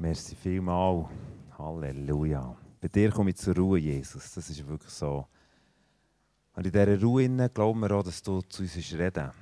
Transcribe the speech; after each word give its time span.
Merci 0.00 0.36
vielmal. 0.36 1.08
Halleluja. 1.58 2.56
Bei 2.80 2.86
dir 2.86 3.10
komme 3.10 3.30
ich 3.30 3.36
zur 3.36 3.56
Ruhe, 3.56 3.80
Jesus. 3.80 4.32
Das 4.32 4.48
ist 4.48 4.64
wirklich 4.64 4.92
so. 4.92 5.26
Und 6.54 6.66
in 6.66 6.70
dieser 6.70 7.00
Ruhe 7.00 7.48
glauben 7.48 7.80
wir 7.80 7.90
auch, 7.90 8.04
dass 8.04 8.22
du 8.22 8.40
zu 8.42 8.62
uns 8.62 8.76
reden 8.92 9.32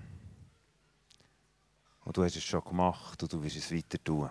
Und 2.04 2.16
du 2.16 2.24
hast 2.24 2.36
es 2.36 2.42
schon 2.42 2.64
gemacht 2.64 3.22
und 3.22 3.30
du 3.30 3.42
wirst 3.42 3.56
es 3.56 3.70
weiter 3.70 4.02
tun. 4.02 4.30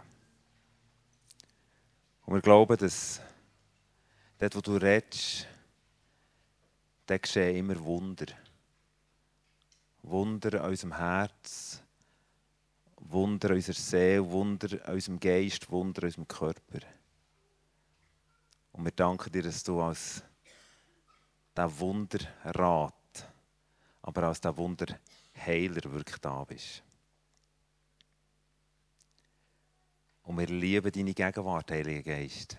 Und 2.25 2.33
wir 2.33 2.41
glauben, 2.41 2.75
dass 2.75 3.21
dort, 4.39 4.55
wo 4.55 4.61
du 4.61 4.77
redest, 4.77 5.47
geschehen 7.05 7.55
immer 7.55 7.79
Wunder. 7.83 8.25
Wunder 10.01 10.63
an 10.63 10.71
unserem 10.71 10.97
Herz, 10.97 11.83
Wunder 13.07 13.51
unserer 13.51 13.75
Seele, 13.75 14.29
Wunder 14.29 14.89
unserem 14.89 15.19
Geist, 15.19 15.69
Wunder 15.69 16.03
unserem 16.03 16.27
Körper. 16.27 16.79
Und 18.71 18.83
wir 18.83 18.91
danken 18.91 19.31
dir, 19.31 19.43
dass 19.43 19.63
du 19.63 19.79
als 19.79 20.23
der 21.55 21.79
Wunderrat, 21.79 22.93
aber 24.01 24.23
als 24.23 24.41
der 24.41 24.57
Wunderheiler 24.57 25.91
wirklich 25.91 26.17
da 26.17 26.43
bist. 26.43 26.83
Und 30.23 30.39
wir 30.39 30.47
lieben 30.47 30.91
deine 30.91 31.13
Gegenwart, 31.13 31.71
Heiliger 31.71 32.01
Geist. 32.01 32.57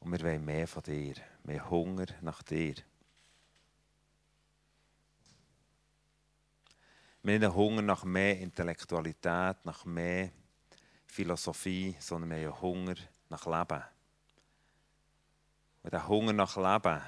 Und 0.00 0.12
wir 0.12 0.20
wollen 0.20 0.44
mehr 0.44 0.68
von 0.68 0.82
dir, 0.82 1.14
mehr 1.42 1.68
Hunger 1.68 2.06
nach 2.20 2.42
dir. 2.42 2.74
Wir 7.28 7.34
haben 7.34 7.44
einen 7.44 7.54
Hunger 7.54 7.82
nach 7.82 8.04
mehr 8.04 8.38
Intellektualität, 8.38 9.56
nach 9.64 9.84
mehr 9.84 10.30
Philosophie, 11.04 11.94
sondern 12.00 12.30
wir 12.30 12.38
haben 12.38 12.46
einen 12.46 12.62
Hunger 12.62 12.94
nach 13.28 13.44
Leben. 13.44 13.82
Und 15.82 15.92
diesen 15.92 16.08
Hunger 16.08 16.32
nach 16.32 16.56
Leben 16.56 17.02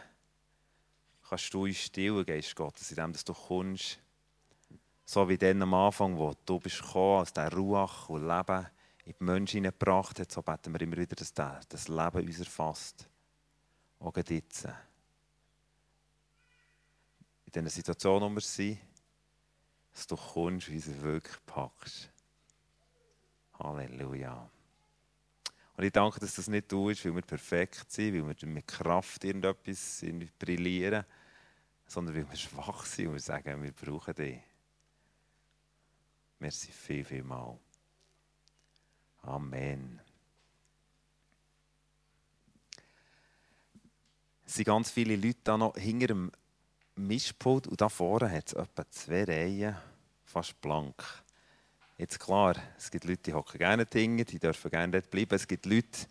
kannst 1.27 1.55
du 1.55 1.65
uns 1.65 1.79
stillen, 1.79 2.27
Geist 2.27 2.55
Gottes, 2.55 2.91
indem 2.91 3.15
du 3.15 3.33
kommst, 3.33 3.99
so 5.07 5.27
wie 5.27 5.39
dann 5.39 5.63
am 5.63 5.73
Anfang, 5.73 6.19
wo 6.19 6.35
du 6.45 6.61
bist 6.61 6.83
gekommen, 6.83 7.21
als 7.21 7.33
der 7.33 7.51
Ruach 7.51 8.11
und 8.11 8.29
Leben 8.29 8.67
in 9.07 9.15
die 9.19 9.25
Menschen 9.25 9.65
hineingebracht 9.65 10.21
hat, 10.21 10.31
so 10.31 10.43
beten 10.43 10.75
wir 10.75 10.83
immer 10.83 10.99
wieder, 10.99 11.17
dass 11.17 11.33
das 11.33 11.89
Leben 11.89 12.27
uns 12.27 12.41
erfasst. 12.41 13.09
Auch 13.99 14.15
jetzt. 14.15 14.67
In 14.67 14.75
dieser 17.55 17.71
Situation, 17.71 18.21
wo 18.21 18.29
wir 18.29 18.43
sind, 18.43 18.81
dass 19.93 20.07
du 20.07 20.17
kommst 20.17 20.69
und 20.69 20.75
uns 20.75 21.01
wirklich 21.01 21.37
packst. 21.47 22.11
Halleluja. 23.59 24.51
Und 25.77 25.85
ich 25.85 25.93
danke, 25.93 26.21
dass 26.21 26.35
das 26.35 26.49
nicht 26.49 26.69
tust, 26.69 27.05
weil 27.05 27.15
wir 27.15 27.23
perfekt 27.23 27.91
sind, 27.91 28.15
weil 28.15 28.37
wir 28.37 28.49
mit 28.49 28.67
Kraft 28.67 29.25
irgendetwas 29.25 30.05
brillieren, 30.39 31.05
sondern 31.87 32.15
weil 32.15 32.29
wir 32.29 32.37
schwach 32.37 32.85
sind 32.85 33.09
und 33.09 33.13
wir 33.15 33.21
sagen, 33.21 33.63
wir 33.63 33.73
brauchen 33.73 34.15
dich. 34.15 34.41
Merci 36.39 36.73
viel, 36.73 37.05
viel 37.05 37.23
mal. 37.23 37.59
Amen. 39.23 40.01
Es 44.47 44.55
sind 44.55 44.65
ganz 44.65 44.91
viele 44.91 45.17
Leute 45.17 45.39
da 45.45 45.57
noch 45.57 45.77
hinter 45.77 46.09
dem 46.09 46.33
Mischpult 47.07 47.67
und 47.67 47.81
da 47.81 47.89
vorne 47.89 48.31
hat 48.31 48.49
es 48.49 48.53
etwa 48.53 48.89
zwei 48.91 49.25
Reihen, 49.25 49.77
fast 50.25 50.61
blank. 50.61 51.03
Jetzt 51.99 52.19
klar, 52.19 52.57
es 52.79 52.91
gibt 52.91 53.05
Leute, 53.05 53.23
die 53.23 53.35
hocken 53.35 53.59
gerne 53.59 53.85
Dinge, 53.85 54.25
die 54.25 54.39
dürfen 54.39 54.71
gerne 54.71 54.93
dort 54.93 55.11
bleiben. 55.11 55.35
Es 55.35 55.47
gibt 55.47 55.67
Leute, 55.67 56.07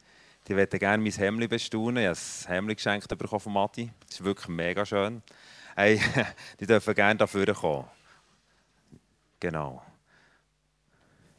die 0.48 0.56
wollen 0.56 0.70
gerne 0.70 1.02
mein 1.02 1.12
Hemd 1.12 1.50
bestaunen. 1.50 1.98
Ich 1.98 2.08
habe 2.08 2.18
ein 2.50 2.54
Hemd 2.54 2.78
geschenkt 2.78 3.08
bekommen 3.18 3.40
von 3.40 3.54
Matti. 3.54 3.92
Das 4.06 4.20
ist 4.20 4.24
wirklich 4.24 4.50
mega 4.50 4.86
schön. 4.86 5.24
Hey, 5.76 6.00
die 6.60 6.68
dürfen 6.68 6.94
gerne 6.94 7.18
dafür 7.18 7.54
kommen. 7.54 7.88
Genau. 9.40 9.82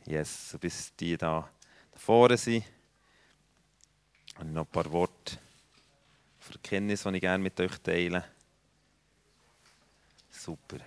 Yes, 0.07 0.51
so 0.51 0.59
bis 0.59 0.95
die 0.97 1.17
da 1.17 1.49
vorne 1.95 2.37
sind. 2.37 2.65
Und 4.39 4.53
noch 4.53 4.65
ein 4.65 4.73
paar 4.73 4.91
Worte 4.91 5.39
für 6.39 6.59
Kenntnis, 6.59 7.03
die 7.03 7.15
ich 7.15 7.21
gerne 7.21 7.43
mit 7.43 7.61
euch 7.61 7.79
teile. 7.79 8.25
Super. 10.43 10.79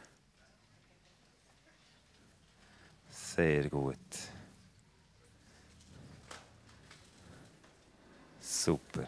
Sehr 3.08 3.69
gut. 3.69 3.97
Super. 8.40 9.08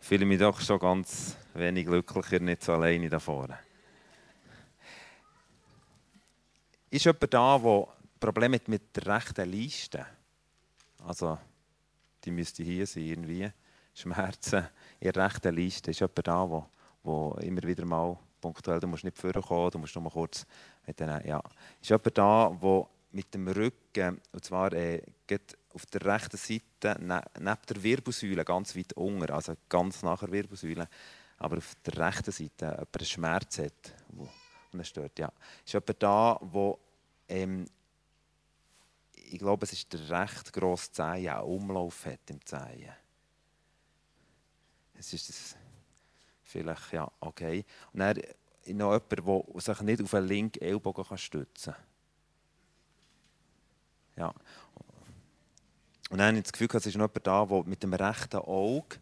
Ich 0.00 0.06
fühle 0.06 0.24
mich 0.24 0.38
doch 0.38 0.58
schon 0.58 0.78
ganz 0.78 1.36
wenig 1.52 1.84
glücklicher, 1.84 2.40
nicht 2.40 2.62
so 2.62 2.72
alleine 2.72 3.10
da 3.10 3.18
vorne. 3.18 3.58
Ist 6.88 7.04
jemand 7.04 7.34
da, 7.34 7.58
der 7.58 7.88
Probleme 8.18 8.56
hat 8.56 8.68
mit 8.68 8.96
der 8.96 9.16
rechten 9.16 9.50
Liste? 9.50 10.06
Also, 11.04 11.36
die 12.24 12.30
müsste 12.30 12.62
hier 12.62 12.86
sein, 12.86 13.02
irgendwie. 13.02 13.52
Schmerzen 13.92 14.66
in 14.98 15.12
der 15.12 15.26
rechten 15.26 15.54
Liste. 15.54 15.90
Ist 15.90 16.00
jemand 16.00 16.26
da, 16.26 16.46
der, 17.04 17.42
immer 17.42 17.62
wieder 17.64 17.84
mal 17.84 18.18
punktuell, 18.40 18.80
du 18.80 18.86
musst 18.86 19.04
nicht 19.04 19.18
vorkommen, 19.18 19.70
du 19.70 19.78
musst 19.78 19.94
nur 19.94 20.10
kurz 20.10 20.46
mit 20.86 20.98
den, 20.98 21.08
ja. 21.26 21.42
Ist 21.80 21.90
jemand 21.90 22.18
da, 22.18 22.50
der 22.50 22.86
mit 23.12 23.32
dem 23.34 23.48
Rücken, 23.48 24.20
und 24.32 24.44
zwar 24.44 24.72
äh, 24.72 25.02
auf 25.74 25.86
der 25.86 26.04
rechten 26.04 26.36
Seite, 26.36 27.02
ne, 27.02 27.22
neben 27.38 27.58
der 27.68 27.82
Wirbelsäule, 27.82 28.44
ganz 28.44 28.76
weit 28.76 28.92
unten, 28.94 29.30
also 29.30 29.54
ganz 29.68 30.02
nach 30.02 30.20
der 30.20 30.32
Wirbelsäule, 30.32 30.88
aber 31.38 31.58
auf 31.58 31.74
der 31.84 32.06
rechten 32.06 32.32
Seite 32.32 32.66
jemand 32.66 32.96
einen 32.96 33.06
Schmerz 33.06 33.58
hat, 33.58 33.94
wo, 34.08 34.28
und 34.72 34.86
stört, 34.86 35.18
ja. 35.18 35.32
Ist 35.64 35.72
jemand 35.72 36.02
da, 36.02 36.38
wo 36.40 36.78
ähm, 37.28 37.66
ich 39.30 39.38
glaube, 39.38 39.64
es 39.64 39.72
ist 39.72 39.92
der 39.92 40.08
recht 40.08 40.52
grosse 40.52 40.92
Zehen, 40.92 41.28
einen 41.28 41.42
Umlauf 41.42 42.06
hat 42.06 42.30
im 42.30 42.44
Zehen. 42.44 42.92
Es 44.94 45.12
ist 45.12 45.28
das 45.28 45.56
vielleicht, 46.48 46.92
ja, 46.92 47.10
okay. 47.20 47.64
Und 47.92 48.00
dann 48.00 48.16
noch 48.66 48.92
jemand, 48.92 49.54
der 49.54 49.60
sich 49.60 49.80
nicht 49.82 50.02
auf 50.02 50.14
einen 50.14 50.26
linken 50.26 50.62
Ellbogen 50.62 51.18
stützen 51.18 51.74
kann. 51.74 51.82
Ja. 54.16 54.34
Und 56.10 56.18
dann 56.18 56.28
habe 56.28 56.38
ich 56.38 56.44
das 56.44 56.52
Gefühl, 56.52 56.68
es 56.72 56.86
ist 56.86 56.96
noch 56.96 57.08
jemand 57.08 57.26
da, 57.26 57.44
der 57.44 57.64
mit 57.64 57.82
dem 57.82 57.94
rechten 57.94 58.38
Auge 58.38 58.96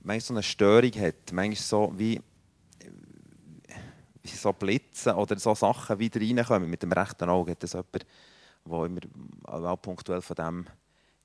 manchmal 0.00 0.20
so 0.20 0.34
eine 0.34 0.42
Störung 0.42 0.92
hat. 0.92 1.32
Manchmal 1.32 1.56
so 1.56 1.92
wie, 1.96 2.20
wie 4.22 4.28
so 4.28 4.52
Blitze 4.52 5.14
oder 5.14 5.38
so 5.38 5.54
Sachen 5.54 5.98
wieder 5.98 6.20
reinkommen. 6.20 6.68
Mit 6.68 6.82
dem 6.82 6.92
rechten 6.92 7.28
Auge 7.28 7.52
hat 7.52 7.62
das 7.62 7.72
jemand, 7.72 8.06
der 8.66 8.84
immer 8.84 9.00
auch 9.46 9.76
punktuell 9.80 10.22
von 10.22 10.36
dem 10.36 10.66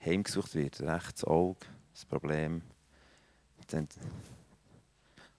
heimgesucht 0.03 0.56
wird. 0.56 0.81
Rechts 0.81 1.23
Auge, 1.25 1.59
das 1.94 2.06
Problem. 2.06 2.61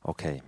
Okay. 0.03 0.43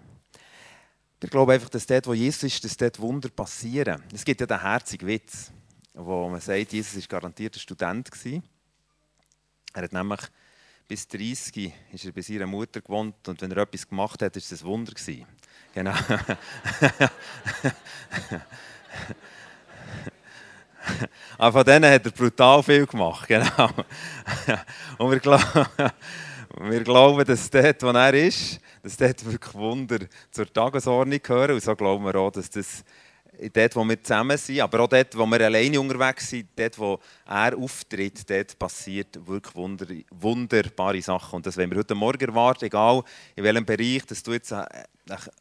Ich 1.22 1.30
glaube 1.30 1.54
einfach, 1.54 1.70
dass 1.70 1.86
dort, 1.86 2.06
wo 2.06 2.12
Jesus 2.12 2.42
ist, 2.42 2.64
dass 2.64 2.76
dort 2.76 3.00
Wunder 3.00 3.30
passieren. 3.30 4.02
Es 4.12 4.24
gibt 4.24 4.40
ja 4.40 4.46
den 4.46 4.60
herzigen 4.60 5.08
Witz, 5.08 5.50
wo 5.94 6.28
man 6.28 6.40
sagt, 6.40 6.72
Jesus 6.72 6.96
war 6.96 7.20
garantiert 7.20 7.56
ein 7.56 7.60
Student. 7.60 8.10
Er 9.72 9.82
hat 9.82 9.92
nämlich 9.92 10.20
bis 10.86 11.08
30 11.08 11.72
ist 11.92 12.04
er 12.04 12.12
bei 12.12 12.20
seiner 12.20 12.46
Mutter 12.46 12.80
gewohnt 12.82 13.26
und 13.26 13.40
wenn 13.40 13.50
er 13.52 13.58
etwas 13.58 13.88
gemacht 13.88 14.20
hat, 14.20 14.34
war 14.34 14.42
es 14.42 14.52
ein 14.52 14.66
Wunder. 14.66 14.92
Genau. 15.72 15.94
Aber 21.38 21.52
von 21.58 21.64
denen 21.64 21.90
hat 21.90 22.04
er 22.04 22.12
brutal 22.12 22.62
viel 22.62 22.86
gemacht. 22.86 23.26
Genau. 23.28 23.70
Und 24.98 25.10
wir 25.10 25.20
glauben, 25.20 25.66
wir 26.60 26.84
glauben, 26.84 27.24
dass 27.24 27.50
dort, 27.50 27.82
wo 27.82 27.88
er 27.88 28.14
ist, 28.14 28.60
dass 28.82 28.96
dort 28.96 29.24
wirklich 29.24 29.54
Wunder 29.54 29.98
zur 30.30 30.52
Tagesordnung 30.52 31.20
gehören. 31.22 31.54
Und 31.54 31.62
so 31.62 31.74
glauben 31.74 32.04
wir 32.04 32.14
auch, 32.16 32.30
dass 32.30 32.50
das 32.50 32.84
dort, 33.52 33.76
wo 33.76 33.84
wir 33.84 34.02
zusammen 34.02 34.36
sind, 34.38 34.60
aber 34.60 34.80
auch 34.80 34.88
dort, 34.88 35.16
wo 35.16 35.26
wir 35.26 35.40
alleine 35.40 35.80
unterwegs 35.80 36.30
sind, 36.30 36.48
dort, 36.54 36.78
wo 36.78 37.00
er 37.26 37.56
auftritt, 37.56 38.28
dort 38.28 38.58
passiert 38.58 39.26
wirklich 39.26 39.54
wunder, 39.54 39.86
wunderbare 40.10 41.02
Sachen. 41.02 41.36
Und 41.36 41.46
das 41.46 41.56
wollen 41.56 41.70
wir 41.70 41.78
heute 41.78 41.94
Morgen 41.94 42.28
erwarten, 42.28 42.66
egal 42.66 43.02
in 43.34 43.44
welchem 43.44 43.64
Bereich 43.64 44.06
dass 44.06 44.22
du 44.22 44.32
jetzt 44.32 44.52
eine 44.52 44.68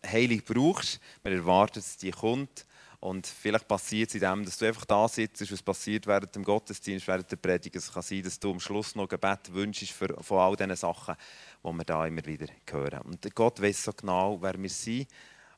Heilung 0.05 0.41
brauchst. 0.45 0.99
Wir 1.21 1.33
erwarten, 1.33 1.75
dass 1.75 1.97
die 1.97 2.11
kommt. 2.11 2.65
Und 3.03 3.27
vielleicht 3.27 3.67
passiert 3.67 4.07
es 4.07 4.15
in 4.15 4.21
dem, 4.21 4.45
dass 4.45 4.57
du 4.57 4.65
einfach 4.65 4.85
da 4.85 5.09
sitzt, 5.09 5.51
was 5.51 5.61
passiert 5.61 6.07
während 6.07 6.33
dem 6.33 6.43
Gottesdienst, 6.45 7.05
während 7.05 7.29
der 7.29 7.35
Predigt. 7.35 7.75
Es 7.75 7.91
kann 7.91 8.01
sein, 8.01 8.23
dass 8.23 8.39
du 8.39 8.51
am 8.51 8.61
Schluss 8.61 8.95
noch 8.95 9.09
Gebet 9.09 9.53
wünschst 9.53 9.91
für, 9.91 10.15
von 10.23 10.39
all 10.39 10.55
diesen 10.55 10.73
Sachen, 10.77 11.15
die 11.61 11.69
wir 11.69 11.83
da 11.83 12.07
immer 12.07 12.25
wieder 12.25 12.47
hören. 12.71 13.01
Und 13.01 13.35
Gott 13.35 13.61
weiß 13.61 13.83
so 13.83 13.91
genau, 13.91 14.41
wer 14.41 14.53
wir 14.57 14.69
sind, 14.69 15.09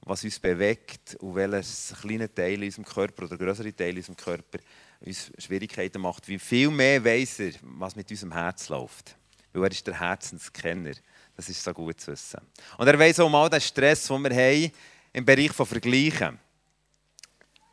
was 0.02 0.24
uns 0.24 0.40
bewegt 0.40 1.18
und 1.20 1.36
welches 1.36 1.94
kleine 2.02 2.34
Teil 2.34 2.56
in 2.56 2.64
unserem 2.64 2.86
Körper 2.86 3.26
oder 3.26 3.38
größere 3.38 3.76
Teil 3.76 3.92
in 3.92 3.98
unserem 3.98 4.18
Körper 4.18 4.58
uns 5.02 5.32
Schwierigkeiten 5.38 6.02
macht, 6.02 6.28
wie 6.28 6.40
viel 6.40 6.72
mehr 6.72 7.06
weiß 7.06 7.42
er, 7.42 7.52
was 7.62 7.96
mit 7.96 8.10
unserem 8.10 8.34
Herz 8.34 8.70
läuft. 8.70 9.16
Weil 9.54 9.66
er 9.66 9.72
ist 9.72 9.86
der 9.86 10.00
Herzenskenner. 10.00 10.94
Das 11.36 11.48
ist 11.48 11.64
so 11.64 11.72
gut 11.74 12.02
zu 12.02 12.12
wissen. 12.12 12.42
Und 12.80 12.88
er 12.88 12.98
weiß 12.98 13.20
auch 13.20 13.30
mal 13.30 13.52
den 13.52 13.62
Stress, 13.62 14.08
den 14.08 14.24
wir 14.24 14.32
haben 14.32 14.72
im 15.14 15.24
Bereich 15.24 15.52
von 15.52 15.68
Vergleichen. 15.68 16.40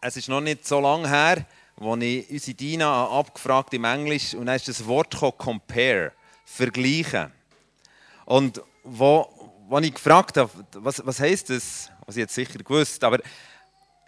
Es 0.04 0.16
ist 0.16 0.28
noch 0.28 0.40
nicht 0.40 0.66
so 0.66 0.80
lange 0.80 1.08
her, 1.08 1.46
als 1.80 2.02
ich 2.02 2.28
unsere 2.28 2.54
Dina 2.56 3.06
abgefragt 3.06 3.72
im 3.72 3.84
Englisch 3.84 4.34
und 4.34 4.46
dann 4.46 4.56
ist 4.56 4.66
das 4.66 4.84
Wort 4.84 5.16
compare, 5.38 6.10
vergleichen. 6.44 7.32
Und 8.24 8.60
wo, 8.82 9.28
wo 9.68 9.78
ich 9.78 9.94
gefragt 9.94 10.38
habe, 10.38 10.50
was, 10.72 11.06
was 11.06 11.20
heisst 11.20 11.50
das, 11.50 11.88
was 12.04 12.16
ich 12.16 12.22
jetzt 12.22 12.34
sicher 12.34 12.58
gewusst, 12.58 13.04
aber 13.04 13.20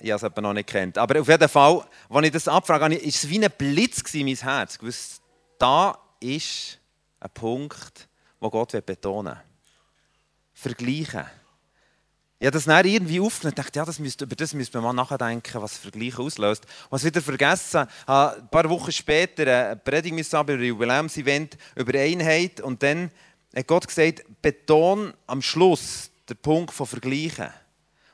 ich 0.01 0.11
habe 0.11 0.27
es 0.27 0.43
noch 0.43 0.53
nicht 0.53 0.69
kennt. 0.69 0.99
Aber 0.99 1.21
auf 1.21 1.29
jeden 1.29 1.49
Fall, 1.49 1.87
als 2.11 2.27
ich 2.27 2.33
das 2.33 2.49
abfrage, 2.49 2.87
war 2.87 2.91
es 2.91 3.29
wie 3.29 3.45
ein 3.45 3.53
Blitz 3.57 4.03
in 4.15 4.27
mein 4.27 4.35
Herz. 4.35 4.75
Ich 4.75 4.83
wusste, 4.83 5.23
da 5.61 5.97
ist 6.19 6.81
ein 7.21 7.31
Punkt, 7.31 8.09
den 8.43 8.51
Gott 8.51 8.85
betonen 8.85 9.37
will. 9.37 9.43
Vergleichen. 10.55 11.25
Ich 12.41 12.47
habe 12.47 12.55
das 12.55 12.65
dann 12.65 12.85
irgendwie 12.85 13.21
aufgenommen 13.21 13.53
und 13.53 13.59
dachte, 13.59 13.79
ja, 13.79 13.85
das 13.85 13.99
müsste, 13.99 14.25
über 14.25 14.35
das 14.35 14.55
müsste 14.55 14.81
man 14.81 14.97
mal 14.97 15.03
nachdenken, 15.03 15.63
was 15.63 15.79
Vergleichen 15.79 16.25
auslöst. 16.25 16.65
Was 16.91 17.05
wieder 17.05 17.23
vergessen, 17.23 17.87
ein 18.07 18.49
paar 18.51 18.69
Wochen 18.69 18.93
später 18.93 19.43
eine 19.43 19.77
Predigt 19.77 20.33
über 20.33 20.53
ein 20.53 20.63
Jubiläumsevent 20.63 21.57
über 21.77 21.99
Einheit 21.99 22.61
und 22.61 22.83
dann 22.83 23.11
hat 23.55 23.67
Gott 23.67 23.87
gesagt, 23.87 24.25
beton 24.43 25.15
am 25.27 25.41
Schluss 25.41 26.11
den 26.29 26.37
Punkt 26.39 26.75
von 26.75 26.87
Vergleichen. 26.87 27.49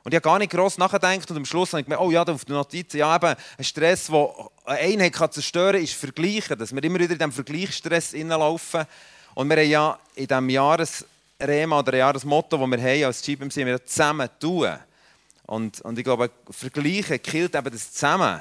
Und 0.02 0.12
ich 0.12 0.16
habe 0.16 0.24
gar 0.24 0.38
nicht 0.38 0.52
gross 0.52 0.78
nachgedacht 0.78 1.30
und 1.30 1.36
am 1.36 1.44
Schluss 1.44 1.72
habe 1.72 1.80
ich 1.80 1.86
gemerkt, 1.86 2.02
oh 2.02 2.10
ja, 2.10 2.22
auf 2.22 2.44
der 2.44 2.56
Notiz, 2.56 2.92
ja 2.94 3.14
eben, 3.14 3.34
ein 3.58 3.64
Stress, 3.64 4.06
der 4.06 4.50
eine 4.64 4.78
Einheit 4.78 5.12
kann 5.12 5.30
zerstören 5.30 5.74
kann, 5.74 5.82
ist 5.82 5.94
Vergleichen. 5.94 6.58
Dass 6.58 6.74
wir 6.74 6.82
immer 6.82 6.98
wieder 6.98 7.12
in 7.12 7.18
diesem 7.18 7.32
Vergleichsstress 7.32 8.12
laufen. 8.12 8.84
Und 9.34 9.48
wir 9.48 9.56
haben 9.56 9.68
ja 9.68 9.98
in 10.14 10.26
diesem 10.26 10.48
Jahres 10.48 11.04
Rema 11.40 11.78
oder 11.78 11.96
Jahresmotto, 11.96 12.56
das 12.56 12.70
wir 12.70 12.82
haben 12.82 13.04
als 13.04 13.22
GBMC, 13.22 13.56
wir 13.66 13.84
zusammen 13.84 14.28
tun. 14.38 14.70
Und, 15.46 15.80
und 15.80 15.98
ich 15.98 16.04
glaube, 16.04 16.30
Vergleichen 16.50 17.20
killt 17.20 17.54
eben 17.54 17.70
das 17.72 17.92
zusammen. 17.92 18.40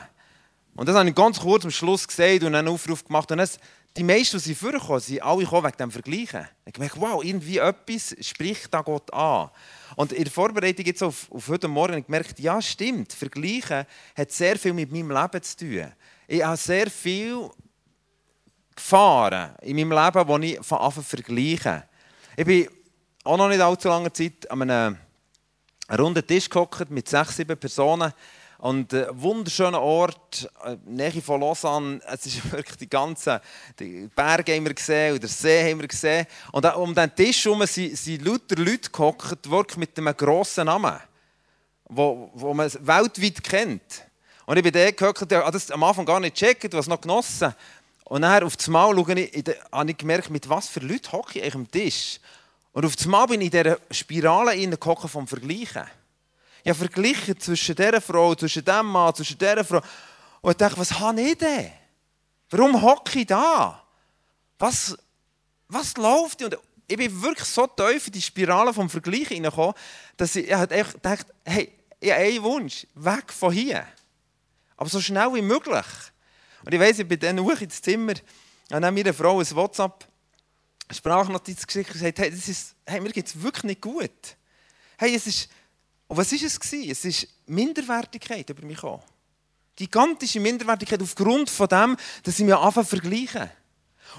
Und 0.76 0.88
das 0.88 0.96
habe 0.96 1.10
ich 1.10 1.16
ganz 1.16 1.40
kurz 1.40 1.66
am 1.66 1.72
Schluss 1.72 2.08
gesagt 2.08 2.44
und 2.44 2.56
einen 2.56 2.68
Aufruf 2.68 3.04
gemacht. 3.04 3.32
Und 3.32 3.40
das, 3.40 3.60
die 3.98 4.04
meisten, 4.04 4.40
die 4.40 4.56
vorgekommen 4.56 5.00
sind, 5.00 5.22
alle 5.22 5.44
gekommen 5.44 5.66
wegen 5.66 5.78
dem 5.78 5.92
Vergleichen. 5.92 6.42
Ich 6.66 6.68
habe 6.68 6.72
gemerkt, 6.72 7.02
wow, 7.02 7.24
irgendwie 7.24 7.58
etwas 7.58 8.16
spricht 8.22 8.74
da 8.74 8.82
Gott 8.82 9.12
an. 9.14 9.50
Und 9.96 10.14
in 10.14 10.24
der 10.24 10.32
Vorbereitung 10.32 10.86
jetzt 10.86 11.02
auf, 11.02 11.30
auf 11.32 11.48
heute 11.48 11.68
Morgen 11.68 11.94
habe 11.94 12.00
ich 12.02 12.06
gemerkt, 12.06 12.40
ja, 12.40 12.62
stimmt, 12.62 13.12
Vergleichen 13.12 13.86
hat 14.16 14.32
sehr 14.32 14.58
viel 14.58 14.74
mit 14.74 14.92
meinem 14.92 15.12
Leben 15.12 15.42
zu 15.42 15.58
tun. 15.58 15.92
Ich 16.28 16.44
habe 16.44 16.58
sehr 16.58 16.90
viel 16.90 17.50
Gefahren 18.76 19.56
in 19.64 19.76
meinem 19.76 19.92
Leben, 19.92 20.42
die 20.42 20.54
ich 20.54 20.66
von 20.66 20.78
Anfang 20.78 21.04
vergleiche. 21.04 21.84
Ich 22.38 22.46
bin 22.46 22.70
auch 23.30 23.38
noch 23.38 23.48
nicht 23.48 23.62
allzu 23.62 23.90
lange 23.90 24.12
Zeit 24.12 24.50
an 24.50 24.64
einem 24.64 24.98
runden 25.96 26.26
Tisch 26.26 26.50
gehockt 26.50 26.90
mit 26.90 27.08
sechs, 27.08 27.36
sieben 27.36 27.60
Personen. 27.60 28.12
Und 28.58 28.92
ein 28.92 29.04
äh, 29.04 29.08
wunderschöner 29.12 29.80
Ort, 29.80 30.50
äh, 30.66 30.76
Nähe 30.84 31.22
von 31.22 31.40
Lausanne. 31.40 32.02
Es 32.08 32.26
ist 32.26 32.52
wirklich 32.52 32.78
die 32.78 32.90
ganzen 32.90 33.40
die 33.80 34.10
Berge 34.16 34.56
haben 34.56 34.66
wir 34.66 34.74
gesehen 34.74 35.14
und 35.14 35.22
den 35.22 35.30
See 35.30 35.70
haben 35.70 35.80
wir 35.80 35.88
gesehen. 35.88 36.26
Und 36.52 36.66
um 36.76 36.96
diesen 36.96 37.16
Tisch 37.16 37.46
herum 37.46 37.64
sind, 37.68 37.96
sind 37.96 38.26
lauter 38.26 38.56
Leute 38.56 38.90
gehockt, 38.90 39.48
wirklich 39.50 39.78
mit 39.78 39.96
einem 40.00 40.18
grossen 40.18 40.66
Namen, 40.66 40.98
wo, 41.86 42.32
wo 42.34 42.52
man 42.56 42.72
weltweit 42.80 43.44
kennt. 43.44 44.06
Und 44.48 44.58
ich 44.58 44.64
bin 44.64 44.74
da 44.74 44.90
gehockt, 44.90 45.32
habe 45.32 45.52
das 45.52 45.70
am 45.70 45.84
Anfang 45.84 46.06
gar 46.08 46.20
nicht 46.20 46.36
gecheckt, 46.36 46.74
was 46.74 46.88
noch 46.88 47.00
genossen. 47.00 47.54
Und 48.06 48.24
dann 48.24 48.44
auf 48.44 48.58
das 48.58 48.68
Mal 48.70 48.96
schaue 48.96 49.20
ich, 49.20 49.46
habe 49.72 49.92
ich 49.92 49.98
gemerkt, 49.98 50.32
mit 50.32 50.50
was 50.50 50.68
für 50.68 50.80
Leuten 50.80 51.12
hocke 51.12 51.40
ich 51.40 51.54
am 51.54 51.70
Tisch. 51.70 52.20
Und 52.72 52.86
auf 52.86 52.94
einmal 53.04 53.28
bin 53.28 53.42
ich 53.42 53.54
in 53.54 53.64
dieser 53.64 53.80
Spirale 53.92 54.52
hineingekommen 54.52 55.10
vom 55.10 55.28
Vergleichen. 55.28 55.84
Ich 56.64 56.70
habe 56.70 56.80
verglichen 56.80 57.40
zwischen 57.40 57.76
dieser 57.76 58.02
Frau, 58.02 58.36
zwischen 58.36 58.64
diesem 58.64 58.86
Mann, 58.86 59.16
zwischen 59.16 59.38
dieser 59.38 59.64
Frau. 59.64 59.82
Und 60.42 60.52
ich 60.52 60.58
dachte, 60.58 60.78
was 60.78 61.00
habe 61.00 61.22
ich 61.22 61.38
denn? 61.38 61.72
Warum 62.50 62.82
hocke 62.82 63.20
ich 63.20 63.28
da? 63.28 63.84
Was, 64.58 64.98
was 65.68 65.96
läuft? 65.98 66.44
Und 66.44 66.58
ich 66.88 66.98
bin 66.98 67.22
wirklich 67.22 67.48
so 67.48 67.68
tief 67.68 68.08
in 68.08 68.14
die 68.14 68.22
Spirale 68.22 68.74
vom 68.74 68.90
Vergleichen 68.90 69.36
hineingekommen, 69.36 69.74
dass 70.18 70.36
ich, 70.36 70.50
dachte, 70.50 71.26
hey, 71.46 71.72
ich 72.00 72.12
habe 72.12 72.22
einen 72.22 72.44
Wunsch, 72.44 72.88
weg 72.96 73.32
von 73.32 73.52
hier. 73.52 73.86
Aber 74.76 74.90
so 74.90 75.02
schnell 75.02 75.34
wie 75.34 75.42
möglich. 75.42 75.86
Und 76.64 76.74
ich 76.74 76.80
weiss, 76.80 77.00
ich 77.00 77.08
bin 77.08 77.20
dann 77.20 77.40
hoch 77.44 77.60
ins 77.62 77.82
Zimmer 77.82 78.14
und 78.72 78.82
dann 78.82 78.94
meiner 78.94 79.14
Frau 79.14 79.40
ein 79.40 79.56
WhatsApp 79.56 80.09
Sprachnotiz 80.92 81.66
geschickt 81.66 81.90
und 81.90 81.94
gesagt, 81.94 82.20
hey, 82.20 82.32
das 82.32 82.48
ist, 82.48 82.76
hey, 82.86 83.00
mir 83.00 83.12
geht 83.12 83.28
es 83.28 83.42
wirklich 83.42 83.64
nicht 83.64 83.82
gut. 83.82 84.36
Hey, 84.98 85.16
es 85.16 85.28
ist, 85.28 85.50
und 86.08 86.18
was 86.18 86.32
war 86.32 86.40
es? 86.44 86.60
Gewesen? 86.60 86.92
Es 86.92 87.06
ist 87.06 87.28
Minderwertigkeit 87.46 88.50
über 88.50 88.66
mich 88.66 88.78
gekommen. 88.78 89.04
Gigantische 89.76 90.40
Minderwertigkeit 90.40 91.02
aufgrund 91.02 91.50
von 91.50 91.68
dem, 91.68 91.98
dass 92.24 92.40
ich 92.40 92.46
mich 92.46 92.56
anfange 92.56 92.86
vergleichen. 92.86 93.50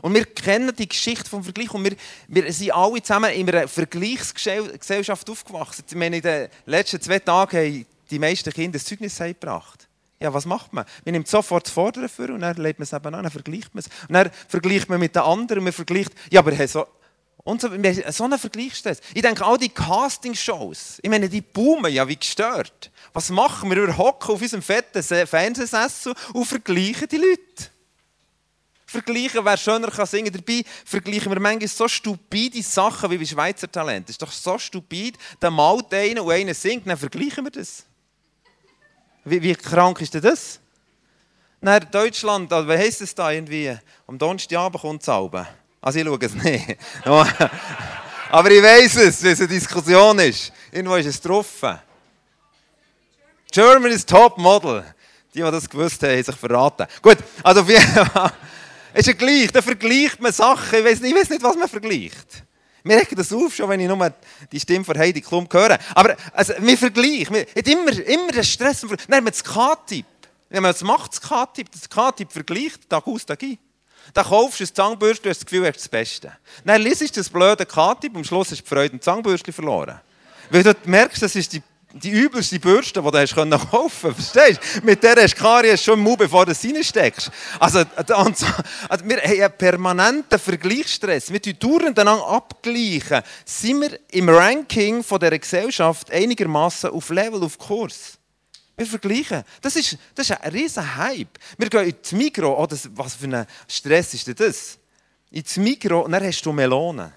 Und 0.02 0.14
wir 0.14 0.24
kennen 0.24 0.74
die 0.74 0.88
Geschichte 0.88 1.28
vom 1.28 1.42
Vergleich 1.42 1.72
und 1.74 1.84
wir, 1.84 1.96
wir 2.28 2.52
sind 2.52 2.72
alle 2.72 3.02
zusammen 3.02 3.32
in 3.32 3.48
einer 3.48 3.66
Vergleichsgesellschaft 3.66 5.28
aufgewachsen. 5.28 5.84
Ich 5.88 5.96
meine, 5.96 6.16
in 6.16 6.22
den 6.22 6.48
letzten 6.66 7.00
zwei 7.00 7.18
Tagen 7.18 7.56
haben 7.56 7.86
die 8.10 8.18
meisten 8.18 8.52
Kinder 8.52 8.78
ein 8.78 8.84
Zeugnis 8.84 9.18
gebracht. 9.18 9.88
Ja, 10.20 10.34
was 10.34 10.44
macht 10.44 10.72
man? 10.72 10.84
Man 11.04 11.12
nimmt 11.12 11.28
sofort 11.28 11.66
das 11.66 11.72
Vordere 11.72 12.08
für 12.08 12.32
und 12.32 12.40
dann 12.40 12.56
legt 12.56 12.78
man 12.78 12.84
es 12.84 12.92
eben 12.92 13.14
an, 13.14 13.22
dann 13.22 13.30
vergleicht 13.32 13.74
man 13.74 13.80
es. 13.80 13.86
Und 14.06 14.14
dann 14.14 14.30
vergleicht 14.48 14.88
man 14.88 15.00
mit 15.00 15.14
den 15.14 15.22
anderen, 15.22 15.64
man 15.64 15.72
vergleicht, 15.72 16.12
ja, 16.30 16.40
aber 16.40 16.68
so, 16.68 16.86
und 17.42 17.60
so, 17.60 17.68
so 18.10 18.24
einen 18.24 18.38
Vergleichstress. 18.38 19.00
Ich 19.14 19.22
denke, 19.22 19.44
all 19.44 19.56
die 19.56 19.70
Castingshows, 19.70 20.98
ich 21.02 21.08
meine, 21.10 21.28
die 21.28 21.40
boomen 21.40 21.92
ja 21.92 22.06
wie 22.06 22.16
gestört. 22.16 22.90
Was 23.12 23.30
machen 23.30 23.70
wir? 23.70 23.86
Wir 23.86 23.96
hocken 23.96 24.34
auf 24.34 24.42
unserem 24.42 24.62
fetten 24.62 25.02
Fernsehsessel 25.02 26.14
und 26.34 26.44
vergleichen 26.44 27.08
die 27.08 27.16
Leute. 27.16 27.70
Vergleichen, 28.84 29.44
wer 29.44 29.56
schöner 29.56 29.90
kann 29.90 30.06
singen. 30.06 30.32
Dabei 30.32 30.64
vergleichen 30.84 31.32
wir 31.32 31.40
manchmal 31.40 31.68
so 31.68 31.86
stupide 31.86 32.62
Sachen 32.62 33.10
wie 33.10 33.18
bei 33.18 33.24
Schweizer 33.24 33.70
Talent. 33.70 34.08
Das 34.08 34.14
ist 34.14 34.22
doch 34.22 34.32
so 34.32 34.58
stupid. 34.58 35.16
Dann 35.38 35.54
malt 35.54 35.94
einer 35.94 36.24
und 36.24 36.32
einer 36.32 36.54
singt, 36.54 36.86
dann 36.88 36.98
vergleichen 36.98 37.44
wir 37.44 37.52
das. 37.52 37.84
Wie, 39.24 39.42
wie 39.42 39.54
krank 39.54 40.00
ist 40.00 40.14
denn 40.14 40.22
das? 40.22 40.58
Nach 41.60 41.80
Deutschland, 41.80 42.52
also, 42.52 42.68
wie 42.68 42.76
heisst 42.76 43.02
es 43.02 43.14
da 43.14 43.30
irgendwie? 43.30 43.76
Am 44.06 44.18
Donnerstagabend 44.18 44.80
kommt 44.80 45.02
es. 45.02 45.08
Also 45.08 45.98
ich 45.98 46.04
schaue 46.04 46.18
es 46.20 46.34
nicht. 46.34 46.76
Aber 48.30 48.50
ich 48.50 48.62
weiß 48.62 48.96
es, 48.96 49.22
wie 49.22 49.28
es 49.28 49.40
eine 49.40 49.48
Diskussion 49.48 50.18
ist. 50.20 50.52
Irgendwo 50.70 50.96
ist 50.96 51.06
es 51.06 51.20
drauf. 51.20 51.62
Germany's 53.50 54.06
Top 54.06 54.38
Model. 54.38 54.84
Die, 55.34 55.42
die 55.42 55.50
das 55.50 55.68
gewusst 55.68 56.02
haben, 56.02 56.12
haben 56.12 56.22
sich 56.22 56.36
verraten. 56.36 56.86
Gut, 57.02 57.18
also 57.42 57.62
jeden 57.62 57.82
Fall 57.82 58.32
ist 58.94 59.06
ja 59.06 59.12
gleich. 59.12 59.52
Da 59.52 59.62
vergleicht 59.62 60.20
man 60.20 60.32
Sachen. 60.32 60.78
Ich 60.78 60.84
weiß, 60.84 61.00
nicht, 61.00 61.12
ich 61.12 61.20
weiß 61.20 61.30
nicht, 61.30 61.42
was 61.42 61.56
man 61.56 61.68
vergleicht. 61.68 62.44
Mir 62.82 62.96
regt 62.96 63.18
das 63.18 63.32
auf, 63.32 63.54
schon 63.54 63.68
wenn 63.68 63.80
ich 63.80 63.88
nur 63.88 64.12
die 64.50 64.60
Stimme 64.60 64.84
von 64.84 64.98
Heidi 64.98 65.20
Klum 65.20 65.48
höre. 65.50 65.78
Aber 65.94 66.16
also, 66.32 66.54
wir 66.58 66.78
vergleichen. 66.78 67.34
Wir 67.34 67.46
haben 67.46 67.88
immer, 67.88 68.06
immer 68.06 68.32
den 68.32 68.44
Stress. 68.44 68.82
Haben 68.82 68.96
wir 69.08 69.30
das 69.30 69.44
K-Tipp. 69.44 70.06
Was 70.50 70.82
macht 70.82 71.12
das 71.12 71.20
K-Tipp? 71.20 71.68
Das 71.70 71.88
K-Tipp 71.88 72.32
vergleicht 72.32 72.88
Tag 72.88 73.06
aus, 73.06 73.26
Tag 73.26 73.42
ein. 73.42 73.58
Dann 74.14 74.24
kaufst 74.24 74.60
du 74.60 74.64
ein 74.64 74.74
Zahnbürste, 74.74 75.24
du 75.24 75.30
hast 75.30 75.38
das 75.38 75.46
Gefühl, 75.46 75.60
du 75.60 75.68
hast 75.68 75.76
das 75.76 75.88
Beste. 75.88 76.32
Dann 76.64 76.82
liest 76.82 77.02
du 77.02 77.06
das 77.20 77.28
blöde 77.28 77.66
K-Tipp 77.66 78.12
und 78.12 78.18
am 78.20 78.24
Schluss 78.24 78.50
hast 78.50 78.60
du 78.60 78.64
die 78.64 78.68
Freude 78.68 78.94
am 78.94 79.00
Zahnbürste 79.00 79.52
verloren. 79.52 80.00
Weil 80.50 80.62
du 80.62 80.74
merkst, 80.84 81.22
das 81.22 81.36
ist 81.36 81.52
die, 81.52 81.62
die 81.92 82.10
übelste 82.10 82.60
Bürste, 82.60 83.02
die 83.02 83.10
du 83.10 83.18
hast 83.18 83.34
kaufen 83.34 83.50
konntest. 83.50 84.32
Verstehst 84.32 84.60
du? 84.76 84.86
Mit 84.86 85.02
der 85.02 85.16
hast 85.16 85.34
du 85.34 85.38
Karies 85.38 85.82
schon 85.82 85.98
im 85.98 86.04
Mund, 86.04 86.18
bevor 86.18 86.46
du 86.46 86.52
es 86.52 86.64
reinsteckst. 86.64 87.30
Also, 87.58 87.84
also, 87.96 88.46
wir 89.04 89.16
haben 89.16 89.42
einen 89.42 89.52
permanenten 89.58 90.38
Vergleichsstress. 90.38 91.32
Wir 91.32 91.42
tun 91.42 91.94
dauernd 91.94 92.22
abgleichen. 92.22 93.22
Sind 93.44 93.80
wir 93.80 93.98
im 94.10 94.28
Ranking 94.28 95.02
von 95.02 95.18
dieser 95.18 95.38
Gesellschaft 95.38 96.10
einigermaßen 96.10 96.90
auf 96.90 97.10
Level, 97.10 97.42
auf 97.42 97.58
Kurs? 97.58 98.18
Wir 98.76 98.86
vergleichen. 98.86 99.44
Das 99.60 99.76
ist, 99.76 99.98
das 100.14 100.30
ist 100.30 100.40
ein 100.40 100.52
riesen 100.52 100.96
Hype. 100.96 101.38
Wir 101.58 101.68
gehen 101.68 101.90
ins 101.90 102.12
Mikro. 102.12 102.62
Oh, 102.62 102.66
das, 102.66 102.88
was 102.94 103.14
für 103.14 103.26
ein 103.26 103.46
Stress 103.68 104.14
ist 104.14 104.26
denn 104.26 104.36
das? 104.36 104.78
Ins 105.30 105.56
Mikro 105.56 106.00
und 106.00 106.12
dann 106.12 106.24
hast 106.24 106.42
du 106.42 106.52
Melonen. 106.52 107.12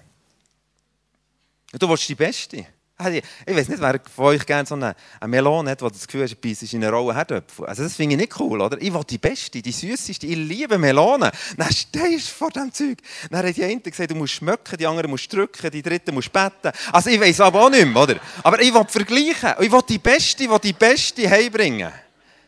Du 1.72 1.88
willst 1.88 2.08
die 2.08 2.14
Beste. 2.14 2.66
Ich 2.96 3.56
weiß 3.56 3.68
nicht, 3.70 3.80
wer 3.80 4.00
von 4.14 4.26
euch 4.26 4.46
gerne 4.46 4.64
so 4.64 4.76
eine, 4.76 4.94
eine 5.18 5.28
Melone 5.28 5.72
hat, 5.72 5.82
wo 5.82 5.88
das 5.88 6.06
Gefühl 6.06 6.28
hat, 6.28 6.40
beißt 6.40 6.72
in 6.72 6.84
eine 6.84 6.92
rohe 6.92 7.12
Herdöpfel. 7.12 7.66
Also 7.66 7.82
das 7.82 7.96
finde 7.96 8.14
ich 8.14 8.20
nicht 8.20 8.38
cool, 8.38 8.60
oder? 8.60 8.80
Ich 8.80 8.94
will 8.94 9.02
die 9.02 9.18
beste, 9.18 9.60
die 9.60 9.72
süßeste, 9.72 10.28
ich 10.28 10.36
liebe 10.36 10.78
Melonen. 10.78 11.32
Dann 11.56 11.72
stehst 11.72 12.28
du 12.28 12.34
vor 12.34 12.50
diesem 12.50 12.72
Zeug. 12.72 12.98
Dann 13.30 13.44
hat 13.44 13.56
die 13.56 13.64
eine 13.64 13.80
gesagt, 13.80 14.12
du 14.12 14.14
musst 14.14 14.34
schmecken, 14.34 14.76
die 14.78 14.86
andere 14.86 15.08
musst 15.08 15.32
drücken, 15.32 15.72
die 15.72 15.82
dritte 15.82 16.12
musst 16.12 16.32
beten. 16.32 16.70
Also 16.92 17.10
ich 17.10 17.20
weiß 17.20 17.40
aber 17.40 17.64
auch 17.64 17.70
nicht 17.70 17.84
mehr, 17.84 18.00
oder? 18.00 18.20
Aber 18.44 18.60
ich 18.60 18.72
will 18.72 18.84
vergleichen. 18.86 19.54
Ich 19.58 19.72
will 19.72 19.82
die 19.88 19.98
beste, 19.98 20.46
die 20.46 20.60
die 20.62 20.72
beste 20.72 21.28
heimbringen. 21.28 21.92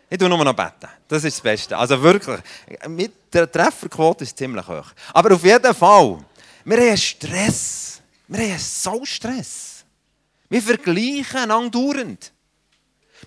Ich 0.09 0.17
tue 0.17 0.29
nur 0.29 0.45
noch 0.45 0.55
beten. 0.55 0.89
Das 1.09 1.25
ist 1.25 1.39
das 1.39 1.43
Beste. 1.43 1.77
Also 1.77 2.01
wirklich, 2.01 2.39
mit 2.87 3.13
der 3.33 3.51
Trefferquote 3.51 4.23
ist 4.23 4.39
ziemlich 4.39 4.69
hoch. 4.69 4.93
Aber 5.13 5.35
auf 5.35 5.43
jeden 5.43 5.75
Fall, 5.75 6.19
wir 6.65 6.77
haben 6.79 6.97
Stress. 6.97 8.01
Wir 8.29 8.53
haben 8.53 8.59
so 8.61 9.05
Stress. 9.05 9.76
Wir 10.49 10.63
vergleichen 10.63 11.39
einander 11.39 11.71
dauernd. 11.71 12.33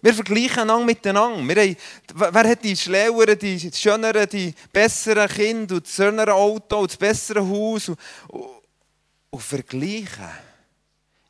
Wir 0.01 0.13
vergleichen 0.13 0.59
einander 0.59 0.85
miteinander. 0.85 1.55
Wir 1.55 1.63
haben, 1.63 1.77
wer 2.13 2.49
hat 2.49 2.63
die 2.63 2.75
schlaueren, 2.75 3.38
die 3.38 3.71
schöneren, 3.73 4.29
die 4.29 4.53
besseren 4.71 5.27
Kinder 5.27 5.75
und 5.75 5.85
das 5.85 5.95
schönere 5.95 6.33
Auto 6.33 6.79
und 6.79 6.91
das 6.91 6.97
bessere 6.97 7.47
Haus? 7.47 7.89
Und, 7.89 7.99
und, 8.29 8.49
und 9.31 9.41
vergleichen 9.41 10.29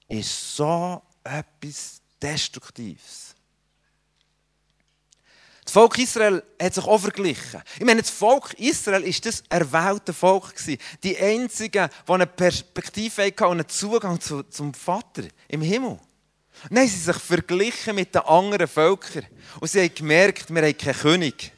ist 0.08 0.56
so 0.56 1.02
etwas 1.24 2.02
Destruktives. 2.22 3.29
Das 5.70 5.74
Volk 5.76 6.00
Israel 6.00 6.42
hat 6.60 6.74
sich 6.74 6.84
auch 6.84 6.98
verglichen. 6.98 7.62
Ich 7.78 7.86
meine, 7.86 8.02
das 8.02 8.10
Volk 8.10 8.56
Israel 8.56 9.04
war 9.04 9.22
das 9.22 9.44
erwählte 9.50 10.14
Volk. 10.14 10.56
Die 11.04 11.16
einzigen, 11.16 11.90
die 12.08 12.12
eine 12.12 12.26
Perspektive 12.26 13.28
hatten 13.28 13.44
und 13.44 13.52
einen 13.52 13.70
Zugang 13.70 14.20
zum 14.20 14.74
Vater 14.74 15.26
im 15.48 15.62
Himmel. 15.62 16.00
Haben 16.64 16.88
sie 16.88 16.98
sich 16.98 17.16
verglichen 17.18 17.94
mit 17.94 18.16
den 18.16 18.24
anderen 18.24 18.68
Völkern. 18.68 19.28
Und 19.60 19.70
sie 19.70 19.82
haben 19.82 19.94
gemerkt, 19.94 20.52
wir 20.52 20.60
haben 20.64 20.76
keinen 20.76 20.96
König. 20.96 21.52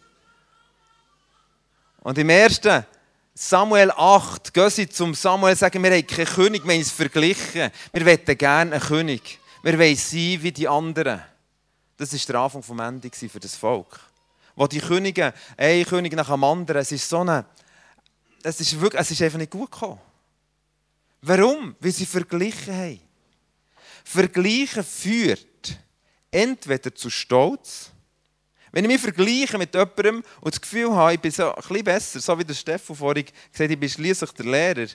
Und 2.02 2.18
im 2.18 2.30
ersten 2.30 2.86
Samuel 3.34 3.92
8 3.92 4.54
gehen 4.54 4.70
sie 4.72 4.90
zum 4.90 5.14
Samuel 5.14 5.54
und 5.54 5.58
sagen, 5.58 5.82
wir 5.82 5.90
haben 5.90 6.06
keinen 6.06 6.26
König, 6.26 6.66
wir 6.66 6.74
haben 6.74 6.82
es 6.82 6.92
verglichen. 6.92 7.72
Wir 7.94 8.06
wollen 8.06 8.38
gerne 8.38 8.76
einen 8.76 8.82
König. 8.82 9.40
Wir 9.64 9.80
wollen 9.80 9.96
sein 9.96 10.44
wie 10.44 10.52
die 10.52 10.68
anderen. 10.68 11.31
Das 12.02 12.14
war 12.14 12.20
der 12.34 12.36
Anfang 12.42 12.64
vom 12.64 12.80
Ende 12.80 13.12
für 13.12 13.40
das 13.40 13.56
Volk. 13.56 14.00
Wo 14.56 14.66
die 14.66 14.80
Könige, 14.80 15.36
ein 15.56 15.86
König 15.86 16.14
nach 16.14 16.32
dem 16.32 16.44
anderen, 16.44 16.82
es 16.82 16.92
ist 16.92 17.08
so 17.08 17.20
eine, 17.20 17.46
es 18.42 18.60
ist, 18.60 18.82
wirklich, 18.82 19.00
es 19.00 19.12
ist 19.12 19.22
einfach 19.22 19.38
nicht 19.38 19.52
gut 19.52 19.70
gekommen. 19.70 20.00
Warum? 21.22 21.76
Weil 21.80 21.92
sie 21.92 22.08
verglichen 22.08 22.76
haben. 22.76 23.02
Vergleichen 24.04 24.84
führt 24.84 25.78
entweder 26.32 26.96
zu 26.96 27.12
Stolz, 27.12 27.92
wenn 28.72 28.84
ich 28.86 28.92
mich 28.92 29.02
vergleiche 29.02 29.60
mit 29.60 29.76
jemandem 29.76 30.24
und 30.40 30.56
das 30.56 30.60
Gefühl 30.60 30.92
habe, 30.96 31.14
ich 31.14 31.20
bin 31.20 31.30
so 31.30 31.54
ein 31.54 31.62
bisschen 31.62 31.84
besser, 31.84 32.20
so 32.20 32.40
wie 32.40 32.46
der 32.46 32.56
Stefan 32.56 32.96
vorhin 32.96 33.26
gesagt 33.26 33.60
hat, 33.60 33.70
ich 33.70 33.80
bin 33.80 33.90
schließlich 33.90 34.32
der 34.32 34.46
Lehrer, 34.48 34.88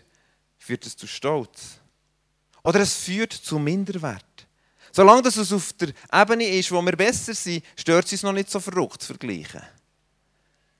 führt 0.58 0.84
es 0.84 0.96
zu 0.96 1.06
Stolz. 1.06 1.78
Oder 2.64 2.80
es 2.80 2.94
führt 2.94 3.32
zu 3.32 3.60
Minderwert. 3.60 4.35
Solange 4.96 5.28
es 5.28 5.52
auf 5.52 5.74
der 5.74 5.90
Ebene 6.10 6.46
ist, 6.46 6.72
wo 6.72 6.80
wir 6.80 6.96
besser 6.96 7.34
sind, 7.34 7.62
stört 7.76 8.06
es 8.06 8.12
uns 8.12 8.22
noch 8.22 8.32
nicht 8.32 8.50
so 8.50 8.58
verrückt 8.58 9.02
zu 9.02 9.08
vergleichen. 9.08 9.60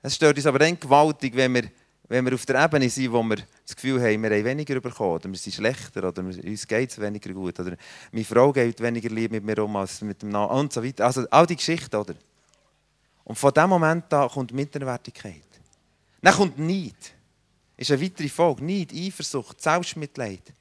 Es 0.01 0.15
stört 0.15 0.39
uns 0.39 0.47
aber 0.47 0.59
dann 0.59 0.81
gewaltig, 0.81 1.37
wenn 1.37 1.55
wir 1.55 1.71
wenn 2.09 2.25
wir 2.25 2.35
auf 2.35 2.47
der 2.47 2.65
Ebene 2.65 2.89
sind, 2.89 3.13
wo 3.13 3.23
wir 3.25 3.37
das 3.67 3.75
Gefühl 3.75 4.01
haben, 4.01 4.23
wir 4.23 4.31
haben 4.31 4.45
weniger 4.45 4.81
bekommen, 4.81 5.17
oder 5.17 5.29
wir 5.29 5.37
sind 5.37 5.55
schlechter, 5.55 6.09
oder 6.09 6.23
uns 6.23 6.67
geht 6.67 6.91
es 6.91 7.01
weniger 7.01 7.33
gut, 7.35 7.59
oder 7.59 7.77
meine 8.13 8.25
Frau 8.25 8.53
geht 8.53 8.81
weniger 8.81 9.11
lieb 9.11 9.33
mit 9.33 9.45
mir 9.45 9.63
um 9.63 9.75
als 9.77 10.01
mit 10.01 10.23
dem 10.23 10.29
Namen, 10.29 10.53
und 10.53 10.73
so 10.73 10.83
weiter. 10.85 11.05
Also 11.05 11.27
all 11.31 11.47
die 11.47 11.57
Geschichten, 11.57 11.97
oder? 11.97 12.15
Und 13.25 13.37
von 13.37 13.53
diesem 13.53 13.69
Moment 13.69 14.11
an 14.15 14.29
kommt 14.29 14.53
Minderwertigkeit. 14.53 15.43
Dann 16.23 16.35
kommt 16.35 16.59
Neid. 16.59 16.95
Ist 17.77 17.91
eine 17.91 18.01
weitere 18.01 18.29
Folge. 18.29 18.65
Neid, 18.65 18.93
Eifersucht, 18.95 19.61
Selbstmitleid. 19.61 20.55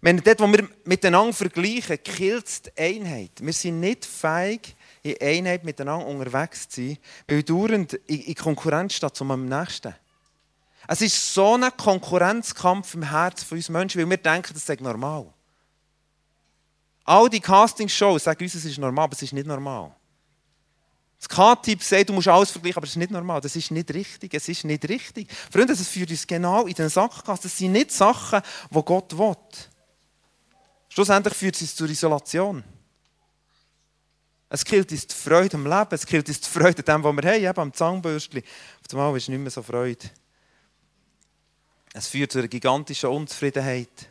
Wenn 0.00 0.18
dort, 0.18 0.40
wo 0.40 0.46
wir 0.46 0.68
miteinander 0.84 1.32
vergleichen, 1.32 2.02
killt 2.02 2.66
die 2.66 2.80
Einheit. 2.80 3.32
Wir 3.40 3.52
sind 3.52 3.80
nicht 3.80 4.04
fähig, 4.04 4.76
in 5.02 5.16
Einheit 5.20 5.64
miteinander 5.64 6.06
unterwegs 6.06 6.68
zu 6.68 6.82
sein, 6.82 6.98
weil 7.26 7.36
wir 7.38 7.44
dauernd 7.44 7.94
in 8.06 8.34
Konkurrenz 8.34 8.94
stehen 8.94 9.14
zum 9.14 9.48
Nächsten. 9.48 9.94
Es 10.88 11.00
ist 11.00 11.34
so 11.34 11.54
ein 11.54 11.76
Konkurrenzkampf 11.76 12.94
im 12.94 13.02
Herzen 13.02 13.46
von 13.46 13.58
uns 13.58 13.68
Menschen, 13.68 14.00
weil 14.00 14.10
wir 14.10 14.16
denken, 14.18 14.54
das 14.54 14.66
sei 14.66 14.76
normal. 14.80 15.26
All 17.04 17.28
die 17.28 17.40
Castingshows 17.40 18.24
sagen 18.24 18.42
uns, 18.42 18.54
es 18.54 18.64
ist 18.64 18.78
normal, 18.78 19.04
aber 19.04 19.14
es 19.14 19.22
ist 19.22 19.32
nicht 19.32 19.46
normal. 19.46 19.94
Das 21.18 21.28
K-Typ 21.28 21.82
sagt, 21.82 22.08
du 22.08 22.12
musst 22.12 22.28
alles 22.28 22.50
vergleichen, 22.50 22.76
aber 22.76 22.86
das 22.86 22.90
ist 22.90 22.96
nicht 22.96 23.10
normal. 23.10 23.40
Das 23.40 23.56
ist 23.56 23.70
nicht 23.70 23.92
richtig. 23.94 24.34
Es 24.34 24.48
ist 24.48 24.64
nicht 24.64 24.88
richtig. 24.88 25.28
Freunde, 25.50 25.74
das 25.74 25.88
führt 25.88 26.10
uns 26.10 26.26
genau 26.26 26.66
in 26.66 26.74
den 26.74 26.88
Sackgasse. 26.88 27.44
Das 27.44 27.56
sind 27.56 27.72
nicht 27.72 27.90
Sachen, 27.90 28.42
die 28.70 28.82
Gott 28.82 29.16
will. 29.16 29.34
Schlussendlich 30.96 31.34
führt 31.34 31.60
es 31.60 31.76
zur 31.76 31.90
Isolation. 31.90 32.64
Es 34.48 34.64
killt 34.64 34.90
uns 34.90 35.06
die 35.06 35.14
Freude 35.14 35.58
am 35.58 35.66
Leben. 35.66 35.88
Es 35.90 36.06
killt 36.06 36.26
uns 36.26 36.40
die 36.40 36.48
Freude 36.48 36.78
an 36.78 37.02
dem, 37.02 37.04
was 37.04 37.16
wir 37.22 37.30
haben, 37.30 37.44
eben 37.44 37.60
am 37.60 37.74
Zahnbürstchen. 37.74 38.42
Auf 38.42 38.94
einmal 38.94 39.14
ist 39.18 39.28
nicht 39.28 39.38
mehr 39.38 39.50
so 39.50 39.62
Freude. 39.62 40.08
Es 41.92 42.06
führt 42.08 42.32
zu 42.32 42.38
einer 42.38 42.48
gigantischen 42.48 43.10
Unzufriedenheit. 43.10 44.08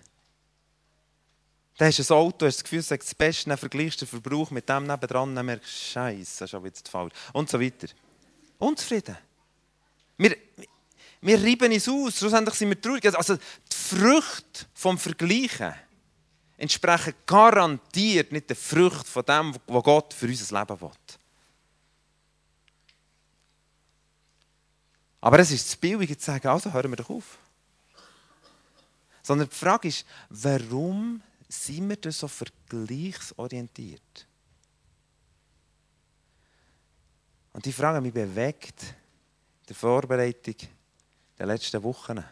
Dann 1.80 1.88
hast 1.88 2.08
du 2.08 2.14
ein 2.14 2.18
Auto, 2.20 2.46
hast 2.46 2.58
das 2.58 2.64
Gefühl, 2.64 2.80
es 2.82 2.92
ist 2.92 3.02
das 3.02 3.16
Beste, 3.16 3.50
dann 3.50 3.58
vergleichst 3.58 4.02
du 4.02 4.06
den 4.06 4.22
Verbrauch 4.22 4.52
mit 4.52 4.70
dem 4.70 4.86
nebendran, 4.86 5.34
dann 5.34 5.46
merkst 5.48 5.66
du, 5.66 5.92
Scheiße, 5.92 6.38
das 6.38 6.50
ist 6.52 6.54
aber 6.54 6.68
jetzt 6.68 6.88
falsch. 6.88 7.14
Und 7.34 7.50
so 7.50 7.60
weiter. 7.60 7.88
Unzufrieden. 8.60 9.18
Wir, 10.20 10.38
wir 11.22 11.44
reiben 11.44 11.72
es 11.72 11.90
aus, 11.90 12.20
schlussendlich 12.20 12.54
sind 12.54 12.70
wir 12.70 12.80
traurig. 12.80 13.06
Also 13.18 13.38
die 13.38 13.76
Früchte 13.76 14.68
vom 14.76 15.00
Vergleichen 15.00 15.74
entsprechen 16.58 17.14
garantiert 17.26 18.32
nicht 18.32 18.50
der 18.50 18.56
Frucht 18.56 19.08
von 19.08 19.26
dem, 19.26 19.56
was 19.68 19.84
Gott 19.84 20.14
für 20.14 20.28
unser 20.28 20.60
Leben 20.60 20.82
will. 20.82 20.90
Aber 25.22 25.40
es 25.40 25.52
ist 25.52 25.72
zu 25.72 25.78
billig 25.78 26.18
zu 26.20 26.26
sagen, 26.26 26.48
also 26.48 26.72
hören 26.72 26.92
wir 26.92 26.98
doch 26.98 27.10
auf. 27.10 27.38
Sondern 29.24 29.50
die 29.50 29.56
Frage 29.56 29.88
ist, 29.88 30.06
warum 30.30 31.22
sind 31.48 31.90
wir 31.90 31.96
denn 31.96 32.12
so 32.12 32.28
vergleichsorientiert? 32.28 34.28
Und 37.54 37.66
die 37.66 37.74
Frage 37.74 38.02
mich 38.02 38.14
bewegt 38.14 38.84
in 38.84 39.66
der 39.70 39.76
Vorbereitung 39.76 40.56
der 41.40 41.48
letzten 41.48 41.82
Wochen. 41.82 42.24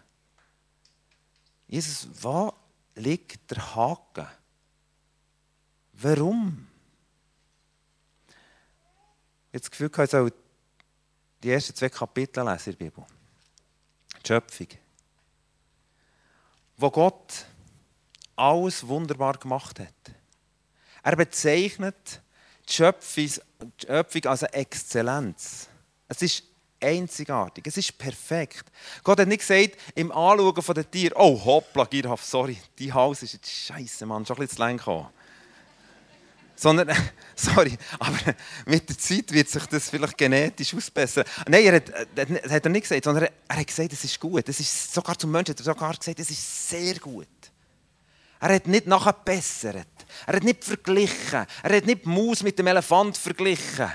Jesus, 1.68 2.08
wo 2.22 2.53
liegt 2.96 3.50
der 3.52 3.76
Haken? 3.76 4.28
Warum? 5.94 6.68
Ich 8.28 9.56
habe 9.56 9.60
das 9.60 9.72
Gefühl, 9.72 9.92
ich 10.04 10.10
soll 10.10 10.34
die 11.44 11.52
ersten 11.52 11.76
zwei 11.76 11.90
Kapitel 11.90 12.44
lesen 12.44 12.72
in 12.72 12.78
der 12.78 12.86
Bibel. 12.86 13.06
Die 14.24 14.28
Schöpfung 14.28 14.68
wo 16.78 16.90
Gott 16.90 17.46
alles 18.36 18.86
wunderbar 18.88 19.38
gemacht 19.38 19.80
hat. 19.80 19.94
Er 21.04 21.16
bezeichnet 21.16 22.22
die 22.68 22.74
Schöpfung 22.74 24.26
als 24.26 24.44
eine 24.44 24.54
Exzellenz. 24.54 25.70
Es 26.08 26.22
ist 26.22 26.44
einzigartig, 26.84 27.66
es 27.68 27.78
ist 27.78 27.98
perfekt. 27.98 28.66
Gott 29.04 29.20
hat 29.20 29.28
nicht 29.28 29.40
gesagt, 29.40 29.78
im 29.96 30.12
Anschauen 30.12 30.62
von 30.62 30.75
den 30.75 30.90
Tieren, 30.92 31.13
oh 31.18 31.44
hoppla, 31.44 31.86
Girhaft, 31.86 32.25
sorry, 32.25 32.58
die 32.78 32.92
Haus 32.92 33.24
ist 33.24 33.34
jetzt 33.34 33.50
scheiße, 33.50 34.06
Mann, 34.06 34.25
schon 34.25 34.36
ein 34.36 34.42
bisschen 34.42 34.58
zu 34.58 34.62
lang 34.62 34.78
gekommen. 34.78 35.08
Sondern, 36.56 36.90
sorry, 37.36 37.78
aber 38.00 38.18
mit 38.66 38.88
der 38.88 38.98
Zeit 38.98 39.32
wird 39.32 39.50
sich 39.50 39.66
das 39.66 39.90
vielleicht 39.90 40.18
genetisch 40.18 40.74
ausbessern. 40.74 41.25
Nein, 41.48 41.66
er 41.66 41.75
hat, 41.75 41.90
das 42.16 42.30
äh, 42.30 42.50
hat 42.50 42.66
er 42.66 42.70
nicht 42.70 42.84
gesagt, 42.84 43.04
sondern 43.04 43.30
er 43.48 43.58
hat 43.58 43.68
gesagt, 43.68 43.92
es 43.94 44.04
ist 44.04 44.20
gut. 44.20 44.48
Es 44.48 44.60
ist 44.60 44.94
sogar 44.94 45.18
zum 45.18 45.32
Menschen 45.32 45.54
hat 45.54 45.60
er 45.60 45.66
sogar 45.66 45.96
gesagt, 45.96 46.20
es 46.20 46.30
ist 46.30 46.70
sehr 46.70 46.96
gut. 47.00 47.28
Er 48.40 48.56
hat 48.56 48.68
nicht 48.68 48.88
nachher 48.88 49.13
bessert. 49.13 49.88
Er 50.28 50.36
hat 50.36 50.44
nicht 50.44 50.63
verglichen. 50.63 51.46
Er 51.63 51.75
hat 51.78 51.86
nicht 51.86 52.06
die 52.06 52.10
Maus 52.10 52.44
mit 52.44 52.60
dem 52.60 52.68
Elefant 52.68 53.18
verglichen. 53.18 53.90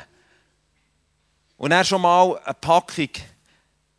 Und 1.58 1.72
er 1.72 1.84
schon 1.84 2.00
mal 2.00 2.38
eine 2.38 2.54
Packung 2.54 3.10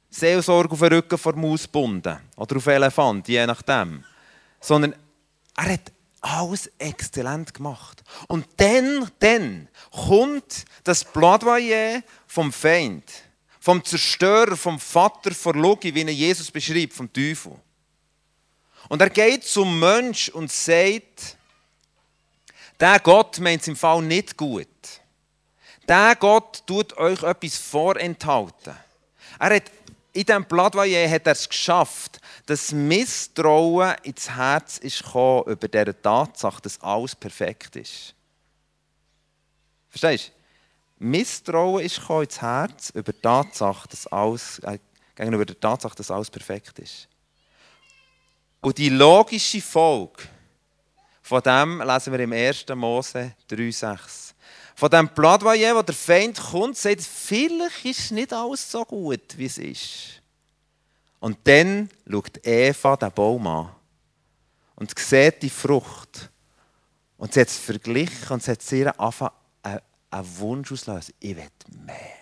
Seelsorge 0.09 0.73
auf 0.73 0.79
den 0.79 0.93
Rücken 0.93 1.17
vor 1.17 1.35
Maus 1.35 1.63
gebunden. 1.63 2.17
Oder 2.35 2.57
auf 2.57 2.65
Elefant, 2.65 3.27
je 3.27 3.45
nachdem. 3.45 4.03
Sondern 4.59 4.95
er 5.55 5.73
hat 5.73 5.91
alles 6.21 6.71
exzellent 6.79 7.53
gemacht. 7.53 8.01
Und 8.27 8.47
dann, 8.57 9.11
dann 9.19 9.67
kommt 9.91 10.65
das 10.83 11.03
Plädoyer 11.03 12.01
vom 12.27 12.51
Feind, 12.51 13.03
vom 13.59 13.83
Zerstörer, 13.83 14.57
vom 14.57 14.79
Vater 14.79 15.31
vor 15.31 15.53
Logi, 15.53 15.93
wie 15.93 16.01
ihn 16.01 16.09
Jesus 16.09 16.49
beschreibt, 16.49 16.93
vom 16.93 17.11
Teufel. 17.11 17.55
Und 18.87 19.01
er 19.01 19.09
geht 19.09 19.43
zum 19.43 19.79
Mensch 19.79 20.29
und 20.29 20.51
sagt, 20.51 21.37
der 22.79 22.99
Gott 22.99 23.39
meint 23.39 23.61
es 23.61 23.67
im 23.67 23.75
Fall 23.75 24.01
nicht 24.01 24.35
gut. 24.37 24.67
Der 25.89 26.15
Gott 26.15 26.61
tut 26.67 26.95
euch 26.97 27.23
etwas 27.23 27.57
vorenthalten. 27.57 28.75
Er 29.39 29.55
hat 29.55 29.71
in 30.13 30.23
diesem 30.23 30.45
Plädoyer 30.45 31.09
hat 31.09 31.25
er 31.25 31.31
es 31.31 31.49
geschafft, 31.49 32.21
dass 32.45 32.71
Misstrauen 32.71 33.95
ins 34.03 34.29
Herz 34.29 34.77
ist 34.77 35.03
über 35.03 35.67
diese 35.67 35.99
Tatsache, 35.99 36.61
dass 36.61 36.79
alles 36.81 37.15
perfekt 37.15 37.75
ist. 37.75 38.13
Verstehst 39.89 40.27
du? 40.99 41.05
Misstrauen 41.07 41.83
ist 41.83 41.97
ins 42.07 42.39
Herz 42.39 42.91
über 42.91 43.11
die 43.11 43.21
Tatsache, 43.21 43.87
dass 43.87 44.05
alles, 44.07 44.59
äh, 44.59 44.77
gegenüber 45.15 45.45
der 45.45 45.59
Tatsache, 45.59 45.95
dass 45.95 46.11
alles 46.11 46.29
perfekt 46.29 46.77
ist. 46.77 47.07
Und 48.61 48.77
die 48.77 48.89
logische 48.89 49.61
Folge 49.61 50.21
von 51.23 51.41
dem 51.41 51.81
lesen 51.81 52.13
wir 52.13 52.19
im 52.19 52.33
1. 52.33 52.75
Mose 52.75 53.33
3,6. 53.49 54.28
Von 54.79 54.89
dem 54.89 55.09
Plädoyer, 55.09 55.75
wo 55.75 55.81
der 55.81 55.93
Feind 55.93 56.39
kommt, 56.39 56.77
sagt, 56.77 57.01
vielleicht 57.01 57.83
ist 57.83 58.11
nicht 58.13 58.31
alles 58.31 58.71
so 58.71 58.85
gut, 58.85 59.37
wie 59.37 59.43
es 59.43 59.57
ist. 59.57 60.21
Und 61.19 61.37
dann 61.43 61.89
schaut 62.09 62.47
Eva 62.47 62.95
den 62.95 63.11
Baum 63.11 63.45
an 63.45 63.75
und 64.77 64.97
sieht 64.97 65.41
die 65.41 65.49
Frucht. 65.49 66.31
Und 67.17 67.33
sie 67.33 67.41
hat 67.41 67.49
es 67.49 67.57
verglichen 67.57 68.29
und 68.29 68.41
sie 68.41 68.51
hat 68.51 68.61
sehr 68.61 68.97
angefangen, 68.97 69.33
einen 69.63 70.37
Wunsch 70.37 70.71
auslösen. 70.71 71.13
Ich 71.19 71.35
will 71.35 71.49
mehr. 71.85 72.15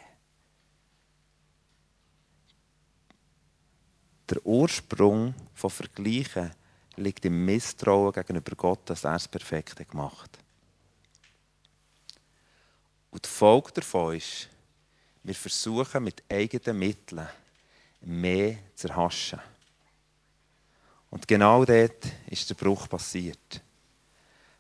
Der 4.32 4.44
Ursprung 4.44 5.36
von 5.54 5.70
Vergleichen 5.70 6.50
liegt 6.96 7.24
im 7.24 7.46
Misstrauen 7.46 8.14
gegenüber 8.14 8.56
Gott, 8.56 8.80
dass 8.90 9.04
er 9.04 9.14
es 9.14 9.28
perfekt 9.28 9.88
gemacht 9.88 10.32
hat. 10.40 10.47
Und 13.18 13.26
die 13.26 13.30
Folge 13.30 13.72
davon 13.72 14.16
ist, 14.16 14.48
wir 15.24 15.34
versuchen 15.34 16.04
mit 16.04 16.22
eigenen 16.30 16.78
Mitteln 16.78 17.28
mehr 18.02 18.58
zu 18.76 18.90
erhaschen. 18.90 19.40
Und 21.10 21.28
genau 21.28 21.66
dort 21.66 22.06
ist 22.28 22.48
der 22.48 22.54
Bruch 22.54 22.88
passiert. 22.88 23.60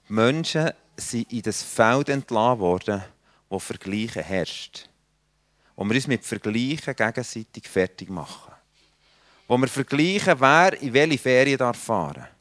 Die 0.09 0.13
Menschen 0.13 0.71
sind 0.95 1.31
in 1.31 1.43
das 1.43 1.61
Feld 1.61 2.09
entlassen 2.09 2.59
worden, 2.59 3.03
wo 3.47 3.59
Vergleichen 3.59 4.23
herrscht. 4.23 4.89
Wo 5.75 5.85
wir 5.85 5.93
uns 5.93 6.07
mit 6.07 6.25
Vergleichen 6.25 6.95
gegenseitig 6.95 7.67
fertig 7.67 8.09
machen. 8.09 8.55
Wo 9.47 9.55
wir 9.59 9.67
vergleichen, 9.67 10.39
wer 10.39 10.81
in 10.81 10.93
welche 10.93 11.19
Ferien 11.19 11.59
darf 11.59 11.77
fahren 11.77 12.25
Wo 12.25 12.36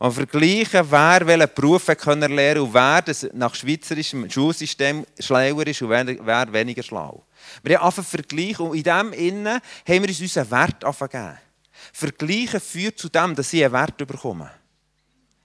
wir 0.00 0.12
vergleichen, 0.12 0.90
wer 0.90 1.26
welchen 1.26 1.54
Beruf 1.54 1.86
können 1.86 2.32
lernen 2.32 2.60
und 2.60 2.74
wer 2.74 3.02
das 3.02 3.28
nach 3.32 3.54
schweizerischem 3.54 4.30
Schulsystem 4.30 5.04
schlauer 5.18 5.66
ist 5.66 5.82
und 5.82 5.90
wer, 5.90 6.52
weniger 6.52 6.84
schlau. 6.84 7.24
Wir 7.64 7.78
haben 7.78 7.86
angefangen 7.86 8.06
vergleichen 8.06 8.66
und 8.68 8.76
in 8.76 8.84
dem 8.84 9.12
Innen 9.12 9.46
haben 9.46 9.62
wir 10.02 10.08
uns 10.08 10.20
unseren 10.20 10.50
Wert 10.52 10.80
gegeben. 10.80 11.38
Vergleichen 11.92 12.60
führt 12.60 12.98
zu 12.98 13.08
dem, 13.08 13.34
dass 13.34 13.52
ich 13.52 13.64
einen 13.64 13.72
Wert 13.72 13.96
bekomme. 13.96 14.50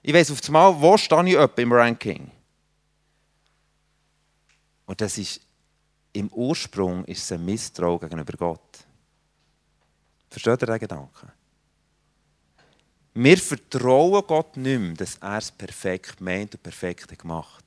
Ich 0.02 0.14
weiss 0.14 0.30
auf 0.30 0.38
einmal, 0.46 0.80
wo 0.80 0.96
stehe 0.96 1.28
ich 1.28 1.58
im 1.58 1.72
Ranking. 1.72 2.30
Und 4.86 5.00
das 5.00 5.18
ist, 5.18 5.40
im 6.12 6.28
Ursprung 6.28 7.04
ist 7.06 7.22
es 7.22 7.32
ein 7.32 7.44
Misstrauen 7.44 7.98
gegenüber 7.98 8.34
Gott. 8.36 8.78
Versteht 10.30 10.62
ihr 10.62 10.66
den 10.66 10.78
Gedanken? 10.78 11.32
Wir 13.14 13.38
vertrauen 13.38 14.24
Gott 14.26 14.56
nicht 14.56 14.80
mehr, 14.80 14.94
dass 14.94 15.16
er 15.20 15.38
es 15.38 15.50
perfekt 15.52 16.20
meint 16.20 16.54
und 16.54 16.62
perfekt 16.62 17.16
gemacht 17.16 17.64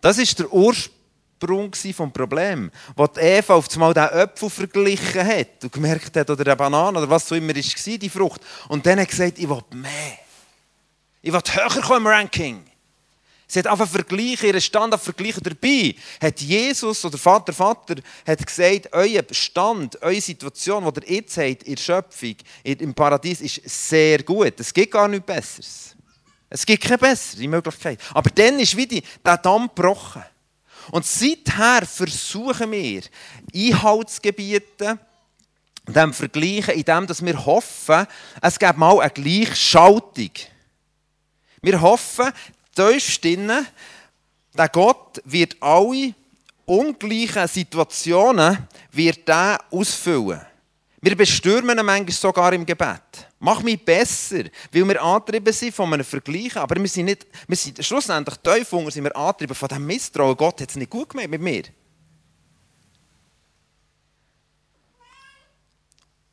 Das 0.00 0.16
ist 0.16 0.38
der 0.38 0.52
Ursprung 0.52 1.72
des 1.72 1.96
Problems, 2.12 2.72
wo 2.94 3.06
die 3.08 3.18
Eva 3.18 3.54
auf 3.54 3.68
einmal 3.72 3.92
den 3.92 4.04
Apfel 4.04 4.48
verglichen 4.48 5.26
hat 5.26 5.64
und 5.64 5.72
gemerkt 5.72 6.16
hat, 6.16 6.30
oder 6.30 6.46
eine 6.46 6.56
Banane 6.56 6.98
oder 6.98 7.10
was 7.10 7.26
so 7.26 7.34
immer 7.34 7.54
war, 7.54 7.98
die 7.98 8.10
Frucht. 8.10 8.40
Und 8.68 8.86
dann 8.86 9.00
hat 9.00 9.08
gesagt, 9.08 9.38
ich 9.40 9.48
will 9.48 9.62
mehr. 9.72 10.18
Ich 11.20 11.32
will 11.32 11.40
höher 11.40 11.82
kommen 11.82 12.02
im 12.02 12.06
Ranking. 12.06 12.71
Sie 13.52 13.58
hat 13.58 13.66
einfach 13.66 13.86
vergleichen, 13.86 14.48
ihren 14.48 14.62
Stand 14.62 14.94
auf 14.94 15.02
vergleichen. 15.02 15.42
Dabei 15.42 15.94
hat 16.22 16.40
Jesus 16.40 17.04
oder 17.04 17.18
Vater, 17.18 17.52
Vater 17.52 17.96
hat 18.26 18.46
gesagt, 18.46 18.88
euer 18.92 19.22
Stand, 19.30 20.00
eure 20.00 20.22
Situation, 20.22 20.90
die 20.90 21.00
ihr 21.00 21.16
jetzt 21.16 21.36
habt, 21.36 21.64
in 21.64 21.74
der 21.74 21.82
Schöpfung, 21.82 22.34
im 22.64 22.94
Paradies, 22.94 23.42
ist 23.42 23.60
sehr 23.68 24.22
gut. 24.22 24.54
Es 24.58 24.72
gibt 24.72 24.90
gar 24.90 25.06
nichts 25.06 25.26
Besseres. 25.26 25.94
Es 26.48 26.64
gibt 26.64 26.82
keine 26.82 26.96
bessere 26.96 27.46
Möglichkeit. 27.46 28.00
Aber 28.14 28.30
dann 28.30 28.58
ist 28.58 28.74
wieder 28.74 29.02
der 29.22 29.36
Damm 29.36 29.68
gebrochen. 29.68 30.24
Und 30.90 31.04
seither 31.04 31.84
versuchen 31.84 32.72
wir, 32.72 33.02
Einhalt 33.54 34.08
zu 34.08 34.22
gebieten, 34.22 34.98
dem 35.86 36.14
Vergleichen, 36.14 36.72
indem 36.72 37.06
wir 37.06 37.44
hoffen, 37.44 38.06
es 38.40 38.58
gibt 38.58 38.78
mal 38.78 38.98
eine 38.98 39.10
Gleichschaltung. 39.10 40.30
Wir 41.60 41.82
hoffen, 41.82 42.32
tiefst 42.74 43.24
drin, 43.24 43.50
der 44.54 44.68
Gott 44.68 45.20
wird 45.24 45.56
alle 45.60 46.14
ungleichen 46.66 47.48
Situationen 47.48 48.68
wird 48.92 49.28
ausfüllen. 49.70 50.40
Wir 51.00 51.16
bestürmen 51.16 51.78
ihn 51.78 51.84
manchmal 51.84 52.12
sogar 52.12 52.52
im 52.52 52.64
Gebet. 52.64 53.26
Mach 53.40 53.60
mich 53.60 53.84
besser, 53.84 54.44
weil 54.70 54.88
wir 54.88 55.02
angetrieben 55.02 55.52
sind 55.52 55.74
von 55.74 55.92
einem 55.92 56.04
Vergleich, 56.04 56.56
aber 56.56 56.76
wir 56.76 56.88
sind 56.88 57.06
nicht, 57.06 57.26
wir 57.48 57.56
sind 57.56 57.84
schlussendlich 57.84 58.36
tief 58.36 58.68
sind 58.68 59.02
wir 59.02 59.16
angetrieben 59.16 59.56
von 59.56 59.68
diesem 59.68 59.86
Misstrauen. 59.86 60.36
Gott 60.36 60.60
hat 60.60 60.70
es 60.70 60.76
nicht 60.76 60.90
gut 60.90 61.08
gemacht 61.08 61.28
mit 61.28 61.40
mir. 61.40 61.64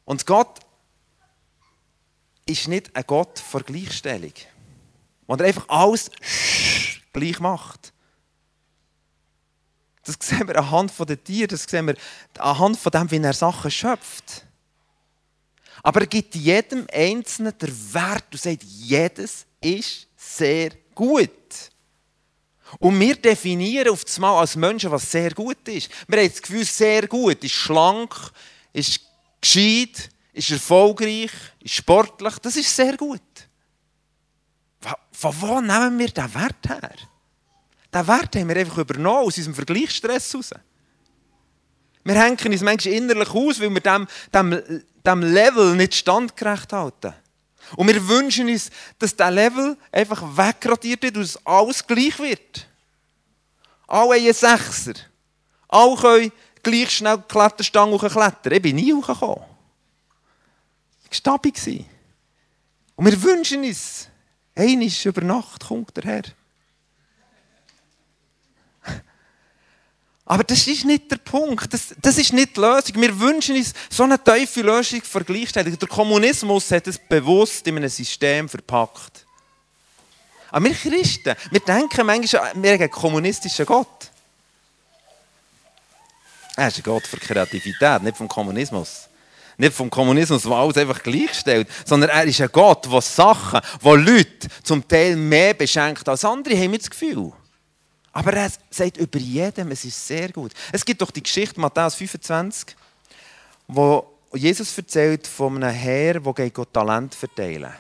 Und 0.06 0.26
Gott 0.26 0.60
ist 2.46 2.68
nicht 2.68 2.96
ein 2.96 3.04
Gott 3.08 3.40
vor 3.40 3.62
Gleichstellung. 3.62 4.34
Wo 5.30 5.36
er 5.36 5.46
einfach 5.46 5.70
alles 5.70 6.10
gleich 7.14 7.40
macht. 7.40 7.94
Das 10.04 10.16
sehen 10.20 10.48
wir 10.48 10.58
anhand 10.58 10.92
der 11.08 11.24
Tiere, 11.24 11.50
das 11.50 11.66
sehen 11.66 11.86
wir 11.86 11.96
anhand 12.40 12.80
von 12.80 12.92
dem, 12.92 13.12
wie 13.12 13.18
er 13.18 13.34
Sachen 13.34 13.70
schöpft. 13.70 14.48
Aber 15.84 16.02
er 16.02 16.08
gibt 16.08 16.34
jedem 16.34 16.88
Einzelnen 16.92 17.56
den 17.60 17.94
Wert 17.94 18.26
und 18.32 18.42
sagt, 18.42 18.64
jedes 18.64 19.46
ist 19.62 20.08
sehr 20.18 20.72
gut. 20.96 21.30
Und 22.80 23.00
wir 23.00 23.16
definieren 23.16 23.90
auf 23.90 24.06
das 24.06 24.18
Mal 24.18 24.40
als 24.40 24.56
Menschen, 24.56 24.90
was 24.90 25.12
sehr 25.12 25.30
gut 25.36 25.68
ist. 25.68 25.92
Wir 26.08 26.22
haben 26.22 26.30
das 26.30 26.42
Gefühl, 26.42 26.66
sehr 26.66 27.08
gut 27.08 27.44
ist 27.44 27.54
schlank, 27.54 28.16
ist 28.74 29.02
gescheit, 29.40 30.10
ist 30.34 30.50
erfolgreich, 30.50 31.32
ist 31.60 31.76
sportlich. 31.76 32.34
Das 32.40 32.56
ist 32.56 32.76
sehr 32.76 32.98
gut. 32.98 33.22
Von 35.12 35.42
wo 35.42 35.62
nehmen 35.62 36.00
wir 36.00 36.08
diesen 36.08 36.34
Wert 36.34 36.68
her? 36.68 36.92
Diesen 37.94 38.08
Wert 38.08 38.36
haben 38.36 38.50
wir 38.50 38.58
einfach 38.58 38.78
übernommen 38.78 39.28
aus 39.28 39.38
unserem 39.38 39.56
Vergleichsstress 39.56 40.34
heraus. 40.34 40.52
Wir 42.04 42.16
hängen 42.16 42.38
uns 42.52 42.62
manchmal 42.62 42.94
innerlich 42.94 43.30
aus, 43.30 43.60
weil 43.60 43.70
wir 43.70 43.82
dem, 43.82 44.08
dem, 44.34 44.84
dem 45.06 45.22
Level 45.22 45.76
nicht 45.76 45.96
standgerecht 45.96 46.72
halten. 46.72 47.14
Und 47.76 47.88
wir 47.88 48.08
wünschen 48.08 48.48
uns, 48.50 48.70
dass 48.98 49.16
dieser 49.16 49.30
Level 49.30 49.78
einfach 49.92 50.22
wegradiert 50.22 51.04
wird 51.04 51.18
und 51.18 51.24
dass 51.24 51.46
alles 51.46 51.86
gleich 51.86 52.18
wird. 52.20 52.68
Alle 53.88 54.16
haben 54.16 54.24
einen 54.24 54.34
Sechser. 54.34 54.94
Alle 55.68 55.96
können 55.98 56.32
gleich 56.64 56.92
schnell 56.92 57.18
die 57.18 57.28
Kletterstange 57.28 57.92
hochklettern. 57.92 58.54
Ich 58.54 58.62
bin 58.62 58.76
nie 58.76 58.94
hochgekommen. 58.94 59.44
Ich 61.04 61.26
war 61.26 61.38
stabil. 61.38 61.86
Und 62.96 63.06
wir 63.06 63.24
wünschen 63.24 63.64
uns, 63.64 64.09
Einisch 64.60 65.06
über 65.06 65.22
Nacht 65.22 65.66
kommt 65.66 65.96
der 65.96 66.04
Herr. 66.04 66.24
Aber 70.26 70.44
das 70.44 70.68
ist 70.68 70.84
nicht 70.84 71.10
der 71.10 71.16
Punkt. 71.16 71.74
Das, 71.74 71.96
das 72.02 72.18
ist 72.18 72.34
nicht 72.34 72.58
die 72.58 72.60
Lösung. 72.60 73.02
Wir 73.02 73.18
wünschen 73.20 73.56
uns 73.56 73.74
so 73.90 74.04
eine 74.04 74.22
tiefe 74.22 74.62
Lösung 74.62 75.02
für 75.02 75.24
Gleichstellung. 75.24 75.80
Der 75.80 75.88
Kommunismus 75.88 76.70
hat 76.72 76.88
es 76.88 77.00
bewusst 77.00 77.66
in 77.68 77.78
einem 77.78 77.90
System 77.90 78.50
verpackt. 78.50 79.26
Aber 80.52 80.66
wir 80.66 80.76
Christen, 80.76 81.36
wir 81.52 81.60
denken 81.62 82.06
manchmal, 82.06 82.52
wir 82.56 82.74
haben 82.74 82.82
einen 82.82 82.92
kommunistischen 82.92 83.66
Gott. 83.66 84.12
Er 86.58 86.68
ist 86.68 86.78
ein 86.78 86.84
Gott 86.84 87.08
für 87.08 87.18
Kreativität, 87.18 88.04
nicht 88.04 88.18
vom 88.18 88.28
Kommunismus. 88.28 89.09
Nicht 89.60 89.74
vom 89.74 89.90
Kommunismus, 89.90 90.46
wo 90.46 90.56
alles 90.56 90.78
einfach 90.78 91.04
gleichstellt, 91.04 91.68
sondern 91.84 92.10
er 92.10 92.24
ist 92.24 92.40
ein 92.40 92.48
Gott, 92.50 92.90
der 92.90 93.02
Sachen, 93.02 93.60
wo 93.82 93.94
Leute 93.94 94.48
zum 94.64 94.88
Teil 94.88 95.18
mehr 95.18 95.54
beschenkt 95.54 96.08
als 96.08 96.24
andere, 96.24 96.56
haben 96.56 96.72
wir 96.72 96.80
das 96.80 96.90
Gefühl. 96.90 97.34
Aber 98.14 98.34
er 98.34 98.50
sagt 98.70 98.96
über 98.96 99.20
jedem, 99.20 99.72
es 99.72 99.84
ist 99.84 100.08
sehr 100.08 100.30
gut. 100.32 100.54
Es 100.72 100.86
gibt 100.86 101.02
doch 101.02 101.12
die 101.12 101.22
Geschichte 101.22 101.60
Matthäus 101.60 101.96
25, 101.96 102.74
wo 103.68 104.08
Jesus 104.34 104.78
erzählt 104.78 105.28
von 105.28 105.62
einem 105.62 105.76
Herr, 105.76 106.22
der 106.22 106.50
Gott 106.52 106.72
Talent 106.72 107.14
verteilen 107.14 107.74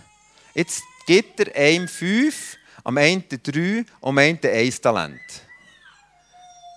Jetzt 0.53 0.81
gibt 1.07 1.39
er 1.39 1.55
einem 1.55 1.87
fünf, 1.87 2.57
am 2.83 2.97
einen 2.97 3.23
drei 3.29 3.85
und 4.01 4.09
am 4.09 4.17
einen 4.17 4.39
ein 4.43 4.73
Talent. 4.81 5.21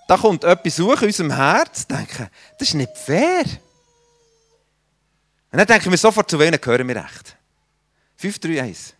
Da 0.07 0.15
kommt 0.15 0.45
etwas 0.45 0.77
suchen 0.77 0.99
in 1.01 1.07
unserem 1.07 1.35
Herz, 1.35 1.87
denken, 1.87 2.29
das 2.57 2.69
ist 2.69 2.75
nicht 2.75 2.97
fair. 2.97 3.43
Und 5.53 5.59
dann 5.59 5.67
denken 5.67 5.91
wir 5.91 5.99
sofort, 5.99 6.31
zu 6.31 6.39
wem 6.39 6.59
gehören 6.59 6.87
wir 6.87 6.95
recht. 6.95 7.37
5, 8.15 8.39
3, 8.39 8.63
1. 8.63 8.95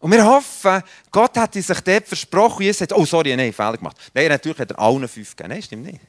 Und 0.00 0.10
wir 0.10 0.24
hoffen, 0.24 0.82
Gott 1.12 1.36
hat 1.36 1.54
sich 1.54 1.64
dort 1.64 2.08
versprochen, 2.08 2.64
Jesus 2.64 2.80
sagt, 2.80 2.92
oh 2.92 3.04
sorry, 3.04 3.36
nein, 3.36 3.52
Fehler 3.52 3.76
gemacht. 3.76 3.96
Nein, 4.12 4.26
natürlich 4.26 4.58
hat 4.58 4.72
er 4.72 4.80
allen 4.80 5.06
fünf 5.06 5.36
gegeben. 5.36 5.50
Nein, 5.50 5.62
stimmt 5.62 5.84
nicht. 5.84 6.00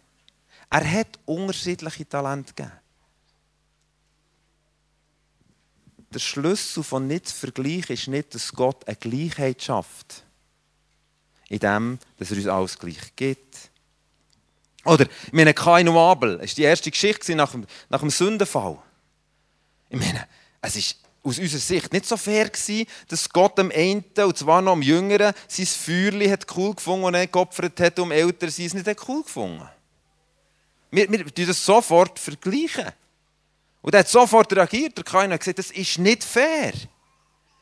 Er 0.72 0.92
hat 0.92 1.20
unterschiedliche 1.26 2.10
Talente 2.10 2.56
gegeben. 2.56 2.76
Der 6.12 6.20
Schlüssel 6.20 6.84
von 6.84 7.06
nicht 7.06 7.30
vergleichen 7.30 7.94
ist 7.94 8.08
nicht, 8.08 8.34
dass 8.34 8.52
Gott 8.52 8.88
eine 8.88 8.96
Gleichheit 8.96 9.62
schafft. 9.62 10.24
In 11.50 11.60
dem, 11.60 12.00
dass 12.18 12.32
er 12.32 12.38
uns 12.38 12.48
alles 12.48 12.80
gleich 12.80 13.16
gibt. 13.16 13.71
Oder, 14.86 15.06
ich 15.28 15.34
meine, 15.34 15.54
Kain 15.54 15.88
und 15.88 15.98
Abel, 15.98 16.38
das 16.38 16.52
war 16.52 16.56
die 16.56 16.64
erste 16.64 16.92
Geschichte 16.92 17.36
nach 17.36 17.52
dem, 17.52 17.66
nach 17.90 18.00
dem 18.00 18.10
Sündenfall. 18.10 18.78
Ich 19.90 20.00
meine, 20.00 20.28
es 20.62 20.76
ist 20.76 20.98
aus 21.24 21.38
unserer 21.38 21.60
Sicht 21.60 21.94
nicht 21.94 22.06
so 22.06 22.18
fair 22.18 22.50
gewesen, 22.50 22.88
dass 23.08 23.30
Gott 23.30 23.60
am 23.60 23.72
einen, 23.72 24.04
und 24.18 24.38
zwar 24.38 24.62
noch 24.62 24.72
am 24.72 24.82
Jüngeren, 24.82 25.34
sein 25.48 25.66
Feuerli 25.68 26.28
hat 26.30 26.46
cool 26.56 26.74
gefunden 26.74 27.06
und 27.06 27.14
er 27.14 27.28
geopfert 27.28 27.80
hat, 27.80 28.00
um 28.00 28.12
älter 28.12 28.50
sie 28.50 28.66
es 28.66 28.74
nicht 28.74 28.88
cool 29.08 29.22
gefunden. 29.22 29.68
Wir, 30.90 31.10
wir 31.10 31.26
tun 31.26 31.48
das 31.48 31.64
sofort 31.64 32.18
vergleichen. 32.18 32.88
Und 33.82 33.94
er 33.94 34.02
hat 34.02 34.10
sofort 34.10 34.52
reagiert. 34.54 34.98
Der 34.98 35.04
Kain 35.04 35.32
hat 35.32 35.40
gesagt, 35.40 35.60
das 35.60 35.72
ist 35.72 35.98
nicht 36.00 36.24
fair. 36.24 36.74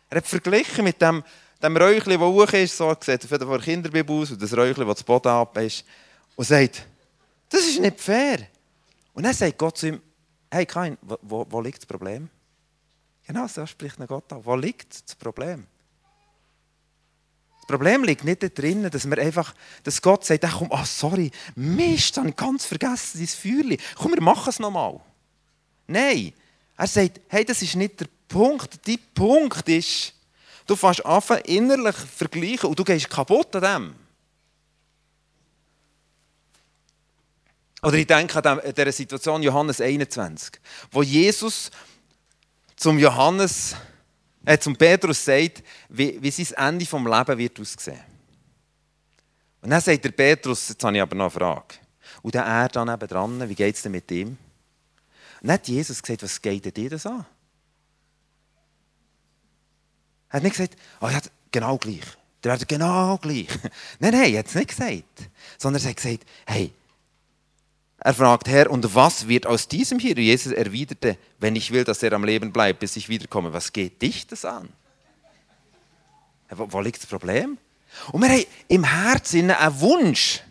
Er 0.09 0.17
hat 0.17 0.27
verglichen 0.27 0.83
mit 0.83 1.01
dem, 1.01 1.23
dem 1.61 1.77
Räuchli, 1.77 2.17
das 2.17 2.21
hoch 2.21 2.53
ist, 2.53 2.77
so 2.77 2.95
gesagt, 2.95 3.25
von 3.25 3.39
der 3.39 3.59
Kinderbibel 3.59 4.21
aus, 4.21 4.31
und 4.31 4.41
das 4.41 4.55
Räuchli, 4.55 4.85
das 4.85 4.97
zu 4.97 5.05
Boden 5.05 5.27
ab 5.27 5.57
ist, 5.57 5.85
und 6.35 6.45
sagt, 6.45 6.85
das 7.49 7.61
ist 7.61 7.79
nicht 7.79 7.99
fair. 7.99 8.47
Und 9.13 9.23
dann 9.23 9.33
sagt 9.33 9.57
Gott 9.57 9.77
zu 9.77 9.87
ihm, 9.87 10.01
hey 10.51 10.65
Kain, 10.65 10.97
wo, 11.01 11.45
wo, 11.49 11.61
liegt 11.61 11.79
das 11.79 11.85
Problem? 11.85 12.29
Genau 13.25 13.47
so 13.47 13.65
spricht 13.65 13.97
Gott 14.07 14.31
an. 14.31 14.45
Wo 14.45 14.55
liegt 14.55 15.07
das 15.07 15.15
Problem? 15.15 15.65
Das 17.57 17.67
Problem 17.67 18.03
liegt 18.03 18.23
nicht 18.23 18.41
darin, 18.57 18.89
dass 18.89 19.07
wir 19.07 19.17
einfach, 19.19 19.53
dass 19.83 20.01
Gott 20.01 20.25
sagt, 20.25 20.45
ach 20.45 20.57
komm, 20.57 20.69
oh, 20.71 20.83
sorry, 20.85 21.31
Mist, 21.55 22.17
habe 22.17 22.29
ich 22.29 22.35
ganz 22.35 22.65
vergessen, 22.65 23.19
dein 23.19 23.27
Feuerli. 23.27 23.77
Komm, 23.95 24.13
wir 24.13 24.21
machen 24.21 24.49
es 24.49 24.59
nochmal. 24.59 24.99
Nein, 25.85 26.33
er 26.77 26.87
sagt, 26.87 27.21
hey, 27.27 27.43
das 27.43 27.61
ist 27.61 27.75
nicht 27.75 27.99
der 27.99 28.07
Punkt. 28.27 28.87
Der 28.87 28.97
Punkt 29.13 29.67
ist, 29.67 30.13
du 30.65 30.75
fängst 30.75 31.05
an, 31.05 31.21
innerlich 31.45 31.95
vergleichen 31.95 32.69
und 32.69 32.79
du 32.79 32.83
gehst 32.83 33.09
kaputt 33.09 33.55
an 33.57 33.61
dem. 33.61 33.95
Oder 37.81 37.97
ich 37.97 38.07
denke 38.07 38.43
an 38.43 38.61
dieser 38.75 38.91
Situation 38.91 39.41
Johannes 39.41 39.79
21, 39.79 40.59
wo 40.91 41.01
Jesus 41.01 41.71
zum 42.75 42.97
Johannes, 42.99 43.75
äh, 44.45 44.57
zum 44.57 44.75
Petrus 44.75 45.23
sagt, 45.23 45.63
wie, 45.89 46.21
wie 46.21 46.31
sein 46.31 46.73
Ende 46.73 46.85
vom 46.85 47.07
Leben 47.07 47.37
wird 47.37 47.59
aussehen. 47.59 47.99
Und 49.61 49.69
dann 49.69 49.81
sagt 49.81 50.03
der 50.03 50.11
Petrus, 50.11 50.69
jetzt 50.69 50.83
habe 50.83 50.95
ich 50.95 51.01
aber 51.01 51.15
noch 51.15 51.25
eine 51.25 51.31
Frage. 51.31 51.75
Und 52.21 52.35
dann 52.35 52.47
er 52.47 52.69
dann 52.69 52.89
eben 52.89 53.07
dran, 53.07 53.49
wie 53.49 53.55
geht 53.55 53.75
es 53.75 53.81
denn 53.81 53.91
mit 53.91 54.09
ihm? 54.11 54.29
Und 54.29 54.37
dann 55.47 55.53
hat 55.53 55.67
Jesus 55.67 56.01
gesagt, 56.01 56.23
was 56.23 56.41
geht 56.41 56.75
dir 56.75 56.89
das 56.89 57.05
an? 57.05 57.25
Er 60.29 60.33
hat 60.33 60.43
nicht 60.43 60.55
gesagt, 60.55 60.75
oh, 61.01 61.07
ja, 61.07 61.19
genau 61.51 61.77
gleich. 61.77 62.03
Der 62.43 62.53
wird 62.53 62.67
genau 62.67 63.17
gleich. 63.17 63.47
nein, 63.99 64.13
nein, 64.13 64.33
er 64.33 64.39
hat 64.39 64.47
es 64.47 64.55
nicht 64.55 64.69
gesagt. 64.69 65.29
Sondern 65.57 65.81
er 65.83 65.89
hat 65.89 65.97
gesagt, 65.97 66.25
hey, 66.45 66.71
er 68.01 68.13
fragt, 68.13 68.47
Herr, 68.47 68.71
und 68.71 68.95
was 68.95 69.27
wird 69.27 69.45
aus 69.45 69.67
diesem 69.67 69.99
hier? 69.99 70.15
Jesus 70.15 70.53
erwiderte, 70.53 71.17
wenn 71.39 71.55
ich 71.55 71.71
will, 71.71 71.83
dass 71.83 72.01
er 72.01 72.13
am 72.13 72.23
Leben 72.23 72.51
bleibt, 72.51 72.79
bis 72.79 72.95
ich 72.95 73.09
wiederkomme, 73.09 73.51
was 73.51 73.73
geht 73.73 74.01
dich 74.01 74.25
das 74.25 74.45
an? 74.45 74.69
Wo, 76.49 76.79
liegt 76.79 77.01
das 77.01 77.09
Problem? 77.09 77.57
Und 78.11 78.21
wir 78.21 78.29
haben 78.29 78.45
im 78.67 78.83
Herzen 78.83 79.51
einen 79.51 79.81
Wunsch 79.81 80.41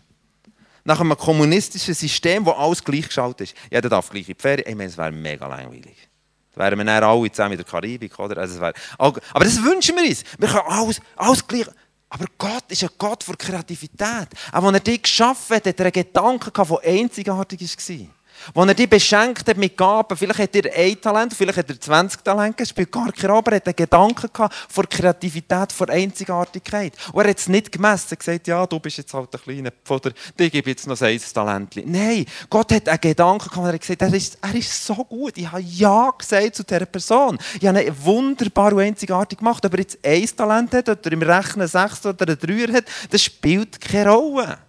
nach 0.83 0.99
einem 0.99 1.17
kommunistischen 1.17 1.93
System, 1.93 2.45
wo 2.45 2.51
alles 2.51 2.83
gleichgeschaltet 2.83 3.49
ist. 3.51 3.57
Jeder 3.69 3.89
darf 3.89 4.09
gleich 4.09 4.29
in 4.29 4.35
die 4.35 4.41
Ferien. 4.41 4.67
Ich 4.67 4.75
meine, 4.75 4.89
es 4.89 4.97
wäre 4.97 5.11
mega 5.11 5.47
langweilig. 5.47 6.07
Da 6.53 6.61
wären 6.65 6.77
wir 6.77 6.85
dann 6.85 7.03
alle 7.03 7.31
zusammen 7.31 7.53
in 7.53 7.57
der 7.57 7.65
Karibik, 7.65 8.17
oder? 8.19 8.41
Also 8.41 8.61
wäre, 8.61 8.73
aber 8.97 9.21
das 9.33 9.61
wünschen 9.61 9.95
wir 9.95 10.07
uns. 10.07 10.23
Wir 10.37 10.47
können 10.47 10.67
alles, 10.67 11.01
alles 11.15 11.45
gleich. 11.47 11.67
Aber 12.09 12.25
Gott 12.37 12.63
ist 12.69 12.83
ein 12.83 12.89
Gott 12.97 13.23
für 13.23 13.35
Kreativität. 13.37 14.29
Auch 14.51 14.63
als 14.63 14.73
er 14.73 14.79
dich 14.79 15.03
geschaffen 15.03 15.55
hat, 15.55 15.67
hat 15.67 15.79
er 15.79 15.85
einen 15.85 15.91
Gedanken 15.91 16.51
der 16.53 16.79
einzigartig 16.83 17.61
war. 17.61 18.18
Als 18.53 18.67
er 18.67 18.73
dich 18.73 18.89
beschenkt 18.89 19.47
hat 19.47 19.57
mit 19.57 19.77
Gaben, 19.77 20.17
vielleicht 20.17 20.39
hat 20.39 20.55
er 20.55 20.73
ein 20.75 20.99
Talent, 20.99 21.33
vielleicht 21.33 21.57
hat 21.57 21.69
er 21.69 21.79
20 21.79 22.23
Talente, 22.23 22.63
es 22.63 22.69
spielt 22.69 22.91
gar 22.91 23.11
keine 23.11 23.33
Rolle, 23.33 23.43
er 23.45 23.55
hat 23.55 23.67
einen 23.67 23.75
Gedanken 23.75 24.29
gehabt 24.31 24.55
von 24.69 24.87
Kreativität, 24.89 25.71
von 25.71 25.89
Einzigartigkeit. 25.89 26.93
Und 27.11 27.23
er 27.23 27.29
hat 27.29 27.37
es 27.37 27.47
nicht 27.47 27.71
gemessen, 27.71 28.07
er 28.11 28.17
gesagt, 28.17 28.47
ja, 28.47 28.65
du 28.65 28.79
bist 28.79 28.97
jetzt 28.97 29.13
halt 29.13 29.33
ein 29.33 29.41
kleiner 29.41 29.71
Pfoder, 29.83 30.11
dir 30.37 30.49
gebe 30.49 30.69
jetzt 30.69 30.87
noch 30.87 30.99
ein 31.01 31.19
Talent. 31.33 31.75
Nein, 31.85 32.25
Gott 32.49 32.71
hat 32.71 32.87
einen 32.87 33.01
Gedanken 33.01 33.49
gehabt, 33.49 33.67
er 33.67 33.73
hat 33.73 33.81
gesagt, 33.81 34.01
er 34.01 34.13
ist, 34.13 34.37
er 34.41 34.55
ist 34.55 34.85
so 34.85 34.95
gut, 34.95 35.37
ich 35.37 35.51
habe 35.51 35.61
Ja 35.61 36.11
gesagt 36.17 36.55
zu 36.55 36.63
dieser 36.63 36.85
Person. 36.85 37.37
Ich 37.59 37.67
habe 37.67 37.83
ihn 37.83 37.93
wunderbar 38.03 38.73
und 38.73 38.81
einzigartig 38.81 39.39
gemacht, 39.39 39.65
ob 39.65 39.73
er 39.73 39.79
jetzt 39.79 39.99
ein 40.03 40.25
Talent 40.35 40.73
hat, 40.73 40.89
oder 40.89 41.11
im 41.11 41.21
Rechnen 41.21 41.67
sechs 41.67 42.05
oder 42.05 42.35
Dreier 42.35 42.73
hat, 42.73 42.85
das 43.09 43.23
spielt 43.23 43.79
keine 43.79 44.09
Rolle. 44.09 44.68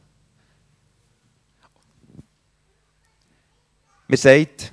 Mir 4.11 4.16
sagt, 4.16 4.73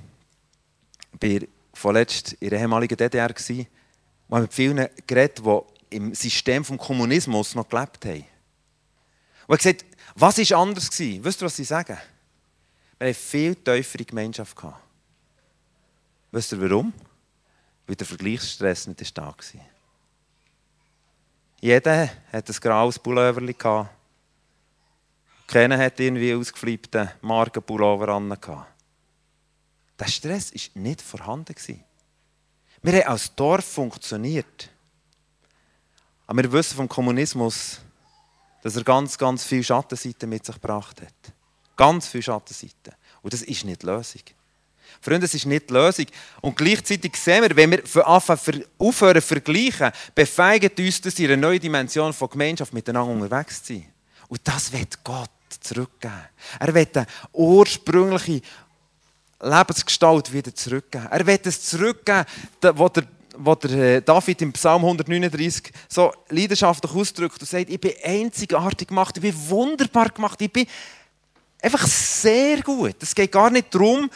ich 1.20 1.40
war 1.42 1.48
vorletzt 1.72 2.32
in 2.40 2.50
der 2.50 2.58
ehemaligen 2.58 2.96
DDR, 2.96 3.28
und 3.28 4.34
haben 4.34 4.42
mit 4.42 4.52
vielen 4.52 4.88
geredet, 5.06 5.38
die 5.38 5.94
im 5.94 6.12
System 6.12 6.64
des 6.64 6.76
Kommunismus 6.76 7.54
noch 7.54 7.68
gelebt 7.68 8.04
haben. 8.04 8.24
Und 9.46 9.54
ich 9.54 9.62
gesagt, 9.62 9.86
was 10.16 10.38
war 10.38 10.58
anders? 10.58 10.90
Gewesen? 10.90 11.22
Wisst 11.22 11.40
ihr, 11.40 11.44
was 11.46 11.54
sie 11.54 11.62
sagen? 11.62 11.96
Wir 12.98 13.10
hatten 13.10 13.14
viel 13.14 13.54
tiefere 13.54 14.04
Gemeinschaft. 14.04 14.56
Gehabt. 14.56 14.82
Wisst 16.32 16.50
ihr 16.50 16.60
warum? 16.60 16.92
Weil 17.86 17.94
der 17.94 18.08
Vergleichsstress 18.08 18.88
nicht 18.88 19.16
da 19.16 19.26
war. 19.26 19.34
Jeder 21.60 22.10
hatte 22.32 22.52
ein 22.52 22.60
graues 22.60 22.98
Pullover. 22.98 23.88
Keiner 25.46 25.78
hatte 25.78 26.02
irgendwie 26.02 26.34
ausgeflippten 26.34 27.08
Markenpullover 27.20 28.08
an. 28.08 28.36
Der 29.98 30.06
Stress 30.06 30.52
war 30.52 30.82
nicht 30.82 31.02
vorhanden. 31.02 31.54
Wir 32.82 32.92
haben 32.92 33.08
als 33.08 33.34
Dorf 33.34 33.64
funktioniert. 33.64 34.70
Aber 36.26 36.42
wir 36.42 36.52
wissen 36.52 36.76
vom 36.76 36.88
Kommunismus, 36.88 37.80
dass 38.62 38.76
er 38.76 38.84
ganz, 38.84 39.16
ganz 39.16 39.44
viele 39.44 39.64
Schattenseiten 39.64 40.28
mit 40.28 40.44
sich 40.44 40.54
gebracht 40.54 41.00
hat. 41.00 41.34
Ganz 41.76 42.08
viele 42.08 42.22
Schattenseiten. 42.22 42.94
Und 43.22 43.32
das 43.32 43.42
ist 43.42 43.64
nicht 43.64 43.82
die 43.82 43.86
Lösung. 43.86 44.22
Freunde, 45.00 45.20
das 45.20 45.34
ist 45.34 45.46
nicht 45.46 45.70
die 45.70 45.74
Lösung. 45.74 46.06
Und 46.40 46.56
gleichzeitig 46.56 47.16
sehen 47.16 47.42
wir, 47.42 47.56
wenn 47.56 47.70
wir 47.70 48.08
aufhören 48.08 49.20
zu 49.20 49.26
vergleichen, 49.26 49.92
befeigt 50.14 50.78
uns 50.78 51.00
das 51.00 51.18
in 51.18 51.26
eine 51.26 51.36
neue 51.36 51.60
Dimension 51.60 52.12
von 52.12 52.30
Gemeinschaft 52.30 52.72
miteinander 52.72 53.12
unterwegs 53.12 53.62
zu 53.62 53.74
sein. 53.74 53.86
Und 54.28 54.40
das 54.44 54.72
wird 54.72 55.02
Gott 55.04 55.30
zurückgeben. 55.60 56.28
Er 56.58 56.74
wird 56.74 56.96
eine 56.96 57.06
ursprüngliche 57.32 58.42
Lebensgestalt 59.40 60.32
wieder 60.32 60.54
zurückgeben. 60.54 61.06
Er 61.10 61.26
wird 61.26 61.46
es 61.46 61.62
zurückgeben, 61.62 62.24
wo 62.74 62.88
der, 62.88 63.04
wo 63.36 63.54
der 63.54 63.70
äh, 63.70 64.02
David 64.02 64.42
im 64.42 64.52
Psalm 64.52 64.84
139 64.84 65.72
so 65.88 66.12
leidenschaftlich 66.28 66.92
ausdrückt 66.92 67.40
und 67.40 67.48
sagt, 67.48 67.70
ich 67.70 67.80
bin 67.80 67.92
einzigartig 68.02 68.88
gemacht, 68.88 69.16
ich 69.16 69.22
bin 69.22 69.48
wunderbar 69.48 70.08
gemacht, 70.10 70.40
ich 70.40 70.52
bin 70.52 70.66
einfach 71.62 71.86
sehr 71.86 72.62
gut. 72.62 72.96
Es 73.00 73.14
geht 73.14 73.30
gar 73.30 73.50
nicht 73.50 73.72
darum, 73.72 74.10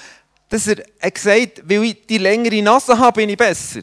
dass 0.48 0.66
er, 0.66 0.82
er 0.98 1.12
sagt, 1.16 1.62
weil 1.68 1.84
ich 1.84 2.06
die 2.06 2.18
längere 2.18 2.60
Nase 2.62 2.98
habe, 2.98 3.20
bin 3.20 3.28
ich 3.30 3.36
besser. 3.36 3.82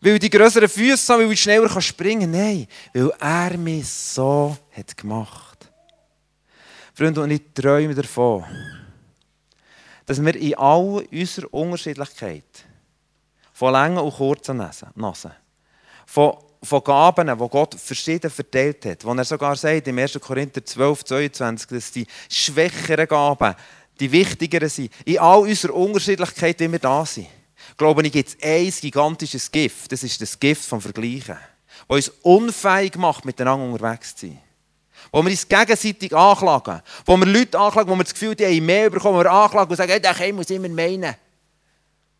Weil 0.00 0.14
ich 0.14 0.20
die 0.20 0.30
größeren 0.30 0.68
Füße 0.68 1.12
habe, 1.12 1.24
weil 1.24 1.32
ich 1.32 1.42
schneller 1.42 1.80
springen 1.80 2.32
kann. 2.32 2.40
Nein, 2.40 2.66
weil 2.92 3.10
er 3.20 3.56
mich 3.58 3.88
so 3.88 4.56
hat 4.76 4.96
gemacht. 4.96 5.70
Freunde, 6.94 7.20
und 7.20 7.30
ich 7.30 7.42
träume 7.54 7.94
davon, 7.94 8.44
dass 10.06 10.24
wir 10.24 10.36
in 10.36 10.54
all 10.54 11.04
unserer 11.12 11.52
Unterschiedlichkeit, 11.52 12.44
von 13.52 13.72
langen 13.72 13.98
und 13.98 14.14
kurzen 14.14 14.58
Nasen, 14.58 15.32
von, 16.06 16.36
von 16.62 16.84
Gaben, 16.84 17.26
die 17.26 17.48
Gott 17.48 17.74
verschieden 17.74 18.30
verteilt 18.30 18.84
hat, 18.86 19.04
wo 19.04 19.12
er 19.12 19.24
sogar 19.24 19.56
sagt, 19.56 19.88
im 19.88 19.98
1. 19.98 20.18
Korinther 20.20 20.64
12, 20.64 21.04
22, 21.04 21.68
dass 21.68 21.92
die 21.92 22.06
schwächeren 22.28 23.08
Gaben 23.08 23.54
die 23.98 24.12
wichtigeren 24.12 24.68
sind. 24.68 24.92
In 25.04 25.18
all 25.18 25.40
unserer 25.40 25.74
Unterschiedlichkeit, 25.74 26.60
wie 26.60 26.70
wir 26.70 26.78
da 26.78 27.04
sind, 27.04 27.28
glaube 27.76 28.06
ich, 28.06 28.12
gibt 28.12 28.28
es 28.28 28.36
ein 28.42 28.70
gigantisches 28.80 29.50
Gift. 29.50 29.90
Das 29.90 30.02
ist 30.02 30.20
das 30.20 30.38
Gift 30.38 30.64
vom 30.64 30.80
Vergleichen, 30.80 31.38
das 31.88 32.08
uns 32.08 32.12
unfähig 32.22 32.96
macht, 32.96 33.24
miteinander 33.24 33.66
unterwegs 33.66 34.14
zu 34.14 34.26
sein 34.26 34.40
wo 35.12 35.22
wir 35.22 35.30
uns 35.30 35.48
gegenseitig 35.48 36.14
anklagen, 36.14 36.82
wo 37.04 37.16
wir 37.16 37.26
Leute 37.26 37.58
anklagen, 37.58 37.90
wo 37.90 37.96
wir 37.96 38.04
das 38.04 38.12
Gefühl 38.12 38.30
haben, 38.30 38.36
die 38.36 38.44
haben 38.44 38.66
mehr 38.66 38.90
bekommen, 38.90 39.18
wo 39.18 39.22
wir 39.22 39.30
anklagen 39.30 39.70
und 39.70 39.76
sagen, 39.76 39.90
hey, 39.92 40.00
der 40.00 40.32
muss 40.32 40.50
immer 40.50 40.68
meinen. 40.68 41.14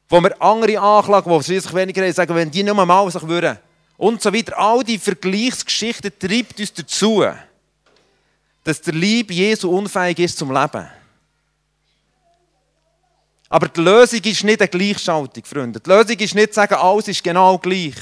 Wo 0.09 0.21
wir 0.21 0.41
andere 0.41 0.81
anklagen, 0.81 1.39
die 1.39 1.45
schließlich 1.45 1.75
weniger 1.75 2.03
haben, 2.03 2.13
sagen, 2.13 2.35
wenn 2.35 2.51
die 2.51 2.63
nur 2.63 2.75
mal 2.75 3.11
sich 3.11 3.27
würden 3.27 3.59
Und 3.97 4.23
so 4.23 4.33
weiter. 4.33 4.59
All 4.59 4.85
die 4.85 4.99
Vergleichsgeschichten 4.99 6.13
treibt 6.19 6.61
uns 6.61 6.73
dazu, 6.73 7.25
dass 8.63 8.81
der 8.81 8.95
Lieb 8.95 9.31
Jesu 9.31 9.71
unfähig 9.71 10.19
ist 10.19 10.39
zum 10.39 10.53
Leben. 10.53 10.89
Aber 13.49 13.69
die 13.69 13.81
Lösung 13.81 14.21
ist 14.21 14.45
nicht 14.45 14.61
eine 14.61 14.69
Gleichschaltung, 14.69 15.45
Freunde. 15.45 15.81
Die 15.81 15.89
Lösung 15.89 16.17
ist 16.17 16.35
nicht 16.35 16.49
zu 16.49 16.55
sagen, 16.55 16.75
alles 16.75 17.09
ist 17.09 17.23
genau 17.23 17.59
gleich. 17.59 17.95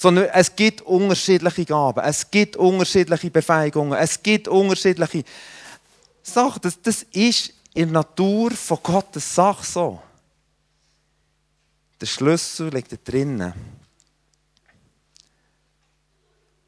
Sondern 0.00 0.26
es 0.26 0.54
gibt 0.54 0.82
unterschiedliche 0.82 1.64
Gaben, 1.64 2.04
es 2.04 2.30
gibt 2.30 2.54
unterschiedliche 2.54 3.32
Befähigungen, 3.32 3.98
es 3.98 4.22
gibt 4.22 4.46
unterschiedliche 4.46 5.24
Sachen. 6.22 6.60
Das, 6.62 6.80
das 6.80 7.02
ist 7.02 7.52
in 7.74 7.86
der 7.92 8.02
Natur 8.02 8.52
von 8.52 8.78
Gottes 8.80 9.34
Sache 9.34 9.66
so. 9.66 10.00
Der 12.00 12.06
Schlüssel 12.06 12.68
liegt 12.72 12.92
da 12.92 12.96
drinnen, 13.04 13.52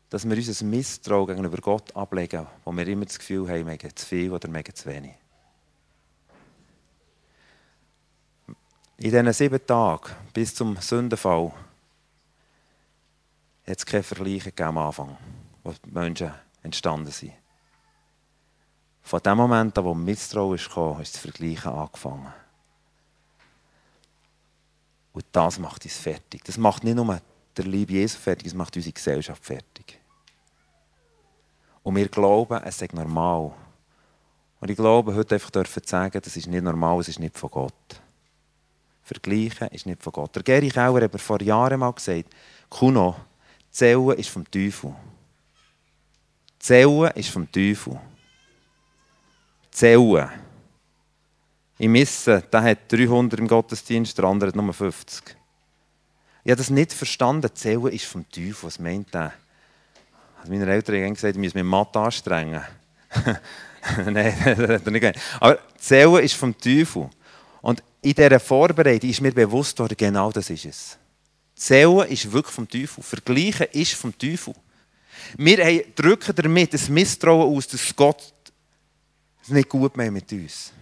dass 0.08 0.28
wir 0.28 0.36
unser 0.36 0.64
Misstrauen 0.64 1.28
gegenüber 1.28 1.58
Gott 1.58 1.94
ablegen, 1.94 2.48
wo 2.64 2.72
wir 2.72 2.88
immer 2.88 3.04
das 3.04 3.20
Gefühl 3.20 3.48
haben, 3.48 3.68
wir 3.68 3.94
zu 3.94 4.06
viel 4.06 4.32
oder 4.32 4.52
wir 4.52 4.64
zu 4.74 4.86
wenig. 4.86 5.14
In 8.96 9.04
diesen 9.04 9.32
sieben 9.32 9.64
Tagen 9.64 10.10
bis 10.32 10.52
zum 10.52 10.76
Sündenfall 10.78 11.52
hat 13.70 13.78
es 13.78 13.86
keine 13.86 14.02
Vergleiche 14.02 14.52
am 14.64 14.78
Anfang, 14.78 15.16
wo 15.62 15.72
die 15.72 15.90
Menschen 15.90 16.32
entstanden 16.62 17.10
sind. 17.10 17.32
Von 19.02 19.20
dem 19.20 19.36
Moment 19.36 19.76
an, 19.78 19.84
wo 19.84 19.94
Misstrauen 19.94 20.58
kam, 20.58 21.00
ist 21.00 21.14
das 21.14 21.22
Vergleichen 21.22 21.72
angefangen. 21.72 22.32
Und 25.12 25.24
das 25.32 25.58
macht 25.58 25.84
uns 25.84 25.96
fertig. 25.96 26.44
Das 26.44 26.56
macht 26.56 26.84
nicht 26.84 26.94
nur 26.94 27.20
der 27.56 27.64
Liebe 27.64 27.94
Jesu 27.94 28.18
fertig, 28.18 28.44
das 28.44 28.54
macht 28.54 28.76
unsere 28.76 28.92
Gesellschaft 28.92 29.44
fertig. 29.44 29.98
Und 31.82 31.96
wir 31.96 32.08
glauben, 32.08 32.62
es 32.64 32.80
ist 32.80 32.92
normal. 32.92 33.52
Und 34.60 34.70
ich 34.70 34.76
glaube, 34.76 35.14
heute 35.14 35.34
einfach 35.36 35.50
dürfen 35.50 35.82
sagen, 35.84 36.20
das 36.22 36.36
ist 36.36 36.46
nicht 36.46 36.62
normal, 36.62 37.00
es 37.00 37.08
ist 37.08 37.18
nicht 37.18 37.36
von 37.36 37.50
Gott. 37.50 38.02
Vergleichen 39.02 39.68
ist 39.68 39.86
nicht 39.86 40.02
von 40.02 40.12
Gott. 40.12 40.36
Der 40.36 40.42
Geri 40.42 40.68
Kauer 40.68 41.00
hat 41.00 41.20
vor 41.20 41.40
Jahren 41.42 41.80
mal 41.80 41.92
gesagt, 41.92 42.28
Kuno, 42.68 43.16
Zählen 43.70 44.18
ist 44.18 44.28
vom 44.28 44.48
Teufel. 44.50 44.94
Zählen 46.58 47.10
ist 47.14 47.30
vom 47.30 47.50
Teufel. 47.50 48.00
Zählen. 49.70 50.28
Im 51.78 51.92
Missen, 51.92 52.42
der 52.52 52.62
hat 52.62 52.92
300 52.92 53.40
im 53.40 53.48
Gottesdienst, 53.48 54.18
der 54.18 54.26
andere 54.26 54.48
hat 54.48 54.56
nur 54.56 54.72
50. 54.72 55.36
Ich 56.44 56.50
habe 56.50 56.58
das 56.58 56.70
nicht 56.70 56.92
verstanden. 56.92 57.50
Zählen 57.54 57.86
ist 57.86 58.04
vom 58.04 58.28
Teufel. 58.28 58.64
Was 58.64 58.78
meint 58.78 59.14
er? 59.14 59.32
Also 60.38 60.52
meine 60.52 60.70
Eltern 60.70 61.04
haben 61.04 61.14
gesagt, 61.14 61.36
ich 61.36 61.42
muss 61.42 61.54
mich 61.54 61.64
Mathe 61.64 61.98
anstrengen. 61.98 62.62
Nein, 64.06 64.34
das 64.44 64.58
hat 64.58 64.86
er 64.86 64.90
nicht 64.90 65.00
gesagt. 65.00 65.20
Aber 65.38 65.58
Zählen 65.78 66.22
ist 66.22 66.34
vom 66.34 66.56
Teufel. 66.58 67.08
Und 67.62 67.82
in 68.02 68.14
dieser 68.14 68.40
Vorbereitung 68.40 69.10
ist 69.10 69.20
mir 69.20 69.32
bewusst 69.32 69.80
genau 69.96 70.32
das 70.32 70.50
ist 70.50 70.64
es. 70.64 70.98
Zählen 71.60 72.08
ist 72.08 72.32
wirklich 72.32 72.54
vom 72.54 72.66
Teufel. 72.66 73.04
Vergleichen 73.04 73.66
ist 73.72 73.92
vom 73.92 74.16
Teufel. 74.16 74.54
Wir 75.36 75.84
drücken 75.94 76.34
damit 76.34 76.72
ein 76.72 76.94
Misstrauen 76.94 77.54
aus, 77.54 77.68
dass 77.68 77.94
Gott 77.94 78.32
es 79.42 79.50
nicht 79.50 79.68
gut 79.68 79.94
meint 79.94 80.14
mit 80.14 80.32
uns. 80.32 80.72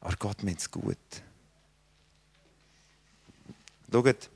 Aber 0.00 0.16
Gott 0.16 0.42
meint 0.42 0.58
es 0.58 0.68
gut. 0.68 0.96
Schaut, 3.92 4.28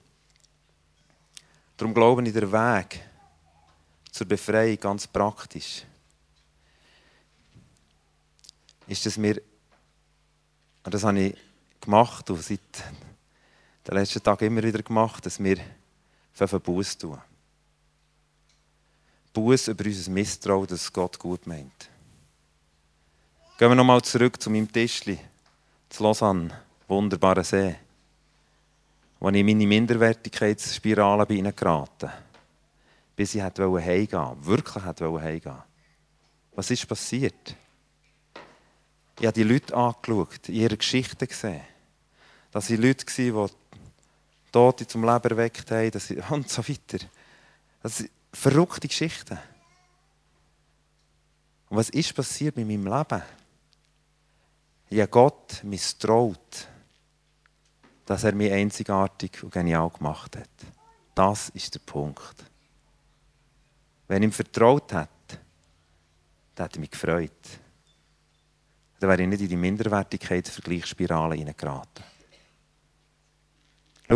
darum 1.76 1.92
glaube 1.92 2.22
ich, 2.24 2.32
der 2.32 2.52
Weg 2.52 3.00
zur 4.12 4.28
Befreiung 4.28 4.78
ganz 4.78 5.08
praktisch 5.08 5.82
ist, 8.86 9.04
dass 9.04 9.20
wir, 9.20 9.42
und 10.84 10.94
das 10.94 11.02
habe 11.02 11.18
ich 11.18 11.36
gemacht 11.80 12.30
und 12.30 12.40
seit 12.40 12.60
den 13.86 13.94
letzten 13.94 14.22
Tag 14.22 14.42
immer 14.42 14.62
wieder 14.62 14.82
gemacht, 14.82 15.24
dass 15.26 15.42
wir 15.42 15.58
für 16.32 16.60
Buß 16.60 16.98
tun. 16.98 17.18
Buß 19.32 19.68
über 19.68 19.84
unser 19.84 20.10
Misstrauen, 20.10 20.66
dass 20.66 20.92
Gott 20.92 21.18
gut 21.18 21.46
meint. 21.46 21.90
Gehen 23.58 23.68
wir 23.68 23.74
nochmal 23.74 24.02
zurück 24.02 24.40
zu 24.40 24.50
meinem 24.50 24.70
Tischli, 24.70 25.18
zu 25.88 26.02
Lausanne, 26.02 26.50
wunderbarer 26.88 27.44
See, 27.44 27.76
wo 29.20 29.28
ich 29.28 29.36
in 29.36 29.46
meine 29.46 29.66
Minderwertigkeitsspirale 29.66 31.26
bin 31.26 31.54
geraten 31.54 32.10
bis 33.16 33.34
ich 33.34 33.42
heimgehen 33.42 33.70
wollte, 33.70 34.44
wirklich 34.44 34.84
heimgehen 34.84 35.62
Was 36.54 36.70
ist 36.70 36.88
passiert? 36.88 37.56
Ich 39.18 39.26
habe 39.26 39.34
die 39.34 39.44
Leute 39.44 39.76
angeschaut, 39.76 40.48
ihre 40.48 40.76
Geschichten 40.76 41.26
gesehen. 41.28 41.60
Das 42.50 42.70
waren 42.70 42.82
Leute, 42.82 43.06
die 43.06 43.32
Tote 44.54 44.86
zum 44.86 45.02
Leben 45.02 45.30
erweckt 45.30 45.68
haben 45.72 45.98
sie, 45.98 46.22
und 46.30 46.48
so 46.48 46.62
weiter. 46.68 47.04
Das 47.82 47.98
sind 47.98 48.10
verrückte 48.32 48.86
Geschichten. 48.86 49.36
Und 51.68 51.76
was 51.76 51.90
ist 51.90 52.14
passiert 52.14 52.56
mit 52.56 52.68
meinem 52.68 52.86
Leben? 52.86 53.22
Ich 54.90 55.00
habe 55.00 55.10
Gott 55.10 55.64
misstraut, 55.64 56.68
dass 58.06 58.22
er 58.22 58.32
mich 58.32 58.52
einzigartig 58.52 59.42
und 59.42 59.52
genial 59.52 59.90
gemacht 59.90 60.36
hat. 60.36 60.48
Das 61.16 61.48
ist 61.48 61.74
der 61.74 61.80
Punkt. 61.80 62.44
Wenn 64.06 64.22
ich 64.22 64.28
ihm 64.28 64.32
vertraut 64.32 64.92
hätte, 64.92 65.40
dann 66.54 66.66
hätte 66.66 66.78
er 66.78 66.80
mich 66.80 66.92
gefreut. 66.92 67.32
Dann 69.00 69.10
wäre 69.10 69.20
ich 69.20 69.28
nicht 69.28 69.42
in 69.42 69.48
die 69.48 69.56
Minderwertigkeitsvergleichsspirale 69.56 71.34
hineingeraten. 71.34 72.13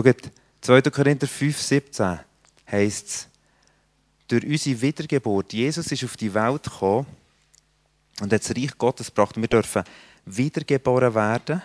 Schaut, 0.05 0.31
2. 0.61 0.83
Korinther 0.91 1.27
5, 1.27 1.61
17 1.61 2.21
heisst 2.71 3.07
es, 3.07 3.29
durch 4.29 4.45
unsere 4.45 4.81
Wiedergeburt, 4.81 5.53
Jesus 5.53 5.91
ist 5.91 6.05
auf 6.05 6.17
die 6.17 6.33
Welt 6.33 6.63
gekommen 6.63 7.07
und 8.21 8.33
hat 8.33 8.43
das 8.43 8.55
Reich 8.55 8.77
Gottes 8.79 9.07
gebracht. 9.09 9.37
Wir 9.37 9.49
dürfen 9.49 9.83
wiedergeboren 10.25 11.15
werden, 11.15 11.63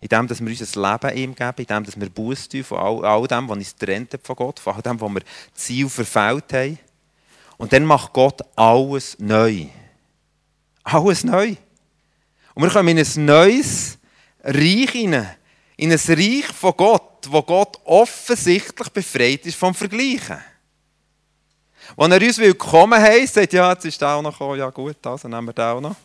indem 0.00 0.28
wir 0.28 0.46
unser 0.48 0.92
Leben 0.92 1.16
ihm 1.16 1.34
geben, 1.34 1.54
indem 1.56 2.00
wir 2.00 2.10
Buß 2.10 2.48
tun 2.48 2.64
von 2.64 2.78
all, 2.78 3.04
all 3.04 3.26
dem, 3.26 3.48
was 3.48 3.56
uns 3.56 3.76
trennt 3.76 4.18
von 4.22 4.36
Gott, 4.36 4.58
von 4.58 4.74
all 4.74 4.82
dem, 4.82 5.00
was 5.00 5.10
wir 5.10 5.22
Ziel 5.54 5.88
verfehlt 5.88 6.52
haben. 6.52 6.78
Und 7.56 7.72
dann 7.72 7.86
macht 7.86 8.12
Gott 8.12 8.42
alles 8.56 9.16
neu. 9.18 9.66
Alles 10.82 11.24
neu. 11.24 11.54
Und 12.54 12.64
wir 12.64 12.70
kommen 12.70 12.88
in 12.88 12.98
ein 12.98 13.24
neues 13.24 13.96
Reich 14.42 14.90
hinein. 14.90 15.36
In 15.82 15.90
ein 15.90 15.98
Reich 15.98 16.46
von 16.54 16.74
Gott 16.76 17.12
wo 17.28 17.42
Gott 17.42 17.78
offensichtlich 17.84 18.88
befreit 18.90 19.46
ist 19.46 19.58
vom 19.58 19.74
Vergleichen. 19.74 20.38
Wenn 21.96 22.12
er 22.12 22.22
uns 22.22 22.38
willkommen 22.38 23.00
heisst, 23.00 23.34
sagt, 23.34 23.52
ja, 23.52 23.70
jetzt 23.72 23.84
ist 23.84 24.00
der 24.00 24.10
auch 24.10 24.22
noch 24.22 24.32
gekommen, 24.32 24.58
ja 24.58 24.70
gut, 24.70 25.04
also 25.06 25.28
nehmen 25.28 25.48
wir 25.48 25.52
den 25.52 25.64
auch 25.64 25.80
noch. 25.80 25.96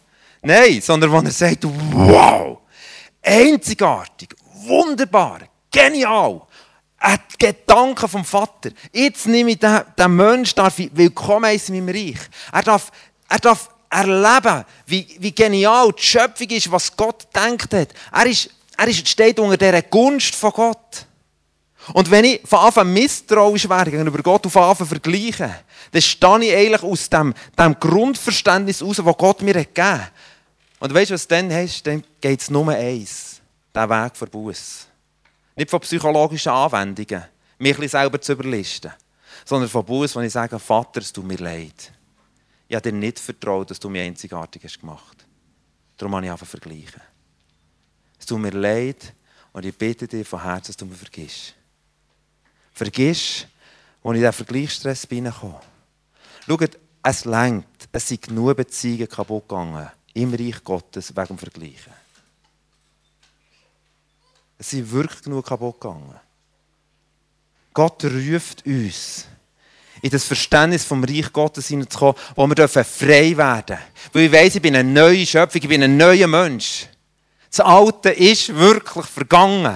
Nein, 0.41 0.81
sondern 0.81 1.11
wenn 1.11 1.25
er 1.25 1.31
sagt, 1.31 1.63
wow, 1.63 2.59
einzigartig, 3.21 4.35
wunderbar, 4.65 5.41
genial, 5.71 6.41
ein 6.97 7.19
Gedanke 7.37 8.07
vom 8.07 8.25
Vater. 8.25 8.71
Jetzt 8.91 9.27
nehme 9.27 9.51
ich 9.51 9.59
den, 9.59 9.81
den 9.97 10.15
Menschen, 10.15 10.55
darf 10.55 10.79
ich 10.79 10.89
willkommen 10.93 11.45
heißen 11.45 11.73
in 11.73 11.85
meinem 11.85 11.95
Reich. 11.95 12.19
Er 12.51 12.63
darf, 12.63 12.91
er 13.29 13.39
darf 13.39 13.69
erleben, 13.89 14.65
wie, 14.85 15.07
wie 15.19 15.33
genial 15.33 15.91
die 15.93 16.01
Schöpfung 16.01 16.49
ist, 16.49 16.71
was 16.71 16.95
Gott 16.95 17.27
denkt 17.33 17.73
hat. 17.73 17.89
Er, 18.11 18.25
ist, 18.25 18.49
er 18.77 18.93
steht 18.93 19.39
unter 19.39 19.57
dieser 19.57 19.81
Gunst 19.81 20.35
von 20.35 20.51
Gott. 20.51 21.05
Und 21.93 22.11
wenn 22.11 22.25
ich 22.25 22.41
von 22.45 22.59
Anfang 22.59 22.91
misstrauisch 22.91 23.67
werde 23.67 23.91
gegenüber 23.91 24.21
Gott 24.21 24.45
und 24.45 24.51
von 24.51 24.63
Anfang 24.63 24.87
vergleiche, 24.87 25.63
dann 25.91 26.01
stehe 26.01 26.43
ich 26.43 26.55
eigentlich 26.55 26.83
aus 26.83 27.09
dem, 27.09 27.33
dem 27.57 27.79
Grundverständnis 27.79 28.81
heraus, 28.81 28.97
das 28.97 29.17
Gott 29.17 29.41
mir 29.41 29.53
gegeben 29.53 30.01
hat. 30.01 30.11
Und 30.79 30.93
weißt 30.93 31.11
du, 31.11 31.13
was 31.15 31.27
dann 31.27 31.51
heißt? 31.51 31.87
Dann 31.87 32.03
geht 32.21 32.41
es 32.41 32.49
nur 32.49 32.69
eins: 32.69 33.41
der 33.73 33.89
Weg 33.89 34.15
vor 34.15 34.27
Buß. 34.27 34.87
Nicht 35.55 35.71
von 35.71 35.79
psychologischen 35.79 36.51
Anwendungen, 36.51 37.23
mich 37.57 37.79
ein 37.79 37.89
selber 37.89 38.21
zu 38.21 38.33
überlisten, 38.33 38.91
sondern 39.43 39.69
von 39.69 39.85
Buß, 39.85 40.15
wenn 40.15 40.25
ich 40.25 40.33
sage: 40.33 40.59
Vater, 40.59 40.99
es 40.99 41.11
tut 41.11 41.25
mir 41.25 41.37
leid. 41.37 41.93
Ich 42.67 42.75
habe 42.75 42.91
dir 42.91 42.95
nicht 42.95 43.17
vertraut, 43.17 43.71
dass 43.71 43.79
du 43.79 43.89
mich 43.89 44.01
einzigartig 44.01 44.63
hast 44.65 44.79
gemacht. 44.79 45.25
Darum 45.95 46.15
habe 46.15 46.25
ich 46.25 46.31
einfach 46.31 46.45
vergleichen. 46.45 47.01
Tut 48.27 48.39
mir 48.39 48.51
leid 48.51 49.13
und 49.53 49.65
ich 49.65 49.75
bitte 49.75 50.07
dich 50.07 50.27
von 50.27 50.43
Herzen, 50.43 50.67
dass 50.67 50.77
du 50.77 50.85
mir 50.85 50.95
vergisst 50.95 51.55
vergisst, 52.77 53.47
wo 54.03 54.11
ich 54.11 54.17
in 54.17 54.21
diesen 54.21 54.33
Vergleichsstress 54.33 55.07
bin. 55.07 55.31
Schaut, 55.31 56.77
es 57.03 57.25
längt. 57.25 57.65
Es 57.91 58.07
sind 58.07 58.21
genug 58.21 58.55
Beziehungen 58.55 59.09
kaputt 59.09 59.47
gegangen 59.47 59.89
im 60.13 60.33
Reich 60.33 60.63
Gottes 60.63 61.15
wegen 61.15 61.27
dem 61.27 61.37
Vergleichen. 61.37 61.93
Es 64.59 64.69
sind 64.69 64.91
wirklich 64.91 65.21
genug 65.21 65.45
kaputt 65.45 65.79
gegangen. 65.79 66.15
Gott 67.73 68.03
ruft 68.05 68.65
uns, 68.65 69.25
in 70.01 70.09
das 70.09 70.23
Verständnis 70.23 70.83
vom 70.83 71.03
Reich 71.03 71.31
Gottes 71.31 71.67
hineinzukommen, 71.67 72.15
wo 72.35 72.47
wir 72.47 72.67
frei 72.67 73.37
werden 73.37 73.65
dürfen. 73.67 73.83
Weil 74.13 74.23
ich 74.23 74.31
weiss, 74.31 74.55
ich 74.55 74.61
bin 74.61 74.75
eine 74.75 74.89
neue 74.89 75.25
Schöpfung, 75.25 75.61
ich 75.61 75.67
bin 75.67 75.83
ein 75.83 75.97
neuer 75.97 76.27
Mensch. 76.27 76.87
Das 77.57 77.65
Alte 77.65 78.11
ist 78.11 78.55
wirklich 78.55 79.07
vergangen. 79.07 79.75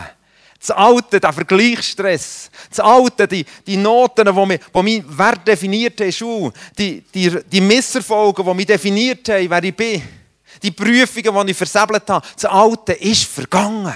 Das 0.60 0.70
Alte, 0.70 1.20
der 1.20 1.34
Vergleichsstress. 1.34 2.52
Das 2.70 2.80
Alte, 2.80 3.28
die, 3.28 3.44
die 3.66 3.78
Noten, 3.78 4.24
die 4.24 4.46
mich, 4.46 4.62
die 4.72 4.84
mich 4.84 5.18
Wert 5.18 5.48
definiert 5.48 6.00
haben, 6.00 6.12
Schule. 6.12 6.54
Die, 6.78 7.02
die, 7.12 7.40
die 7.52 7.62
Misserfolge, 7.62 8.44
die 8.44 8.54
mich 8.54 8.68
definiert 8.68 9.28
haben, 9.30 9.50
wer 9.50 9.64
ich 9.64 9.76
bin. 9.76 10.04
Die 10.62 10.70
Prüfungen, 10.70 11.48
die 11.48 11.52
ich 11.54 11.58
versäbelt 11.58 12.08
habe. 12.08 12.28
Das 12.36 12.46
Alte 12.46 12.94
ist 12.94 13.24
vergangen. 13.24 13.96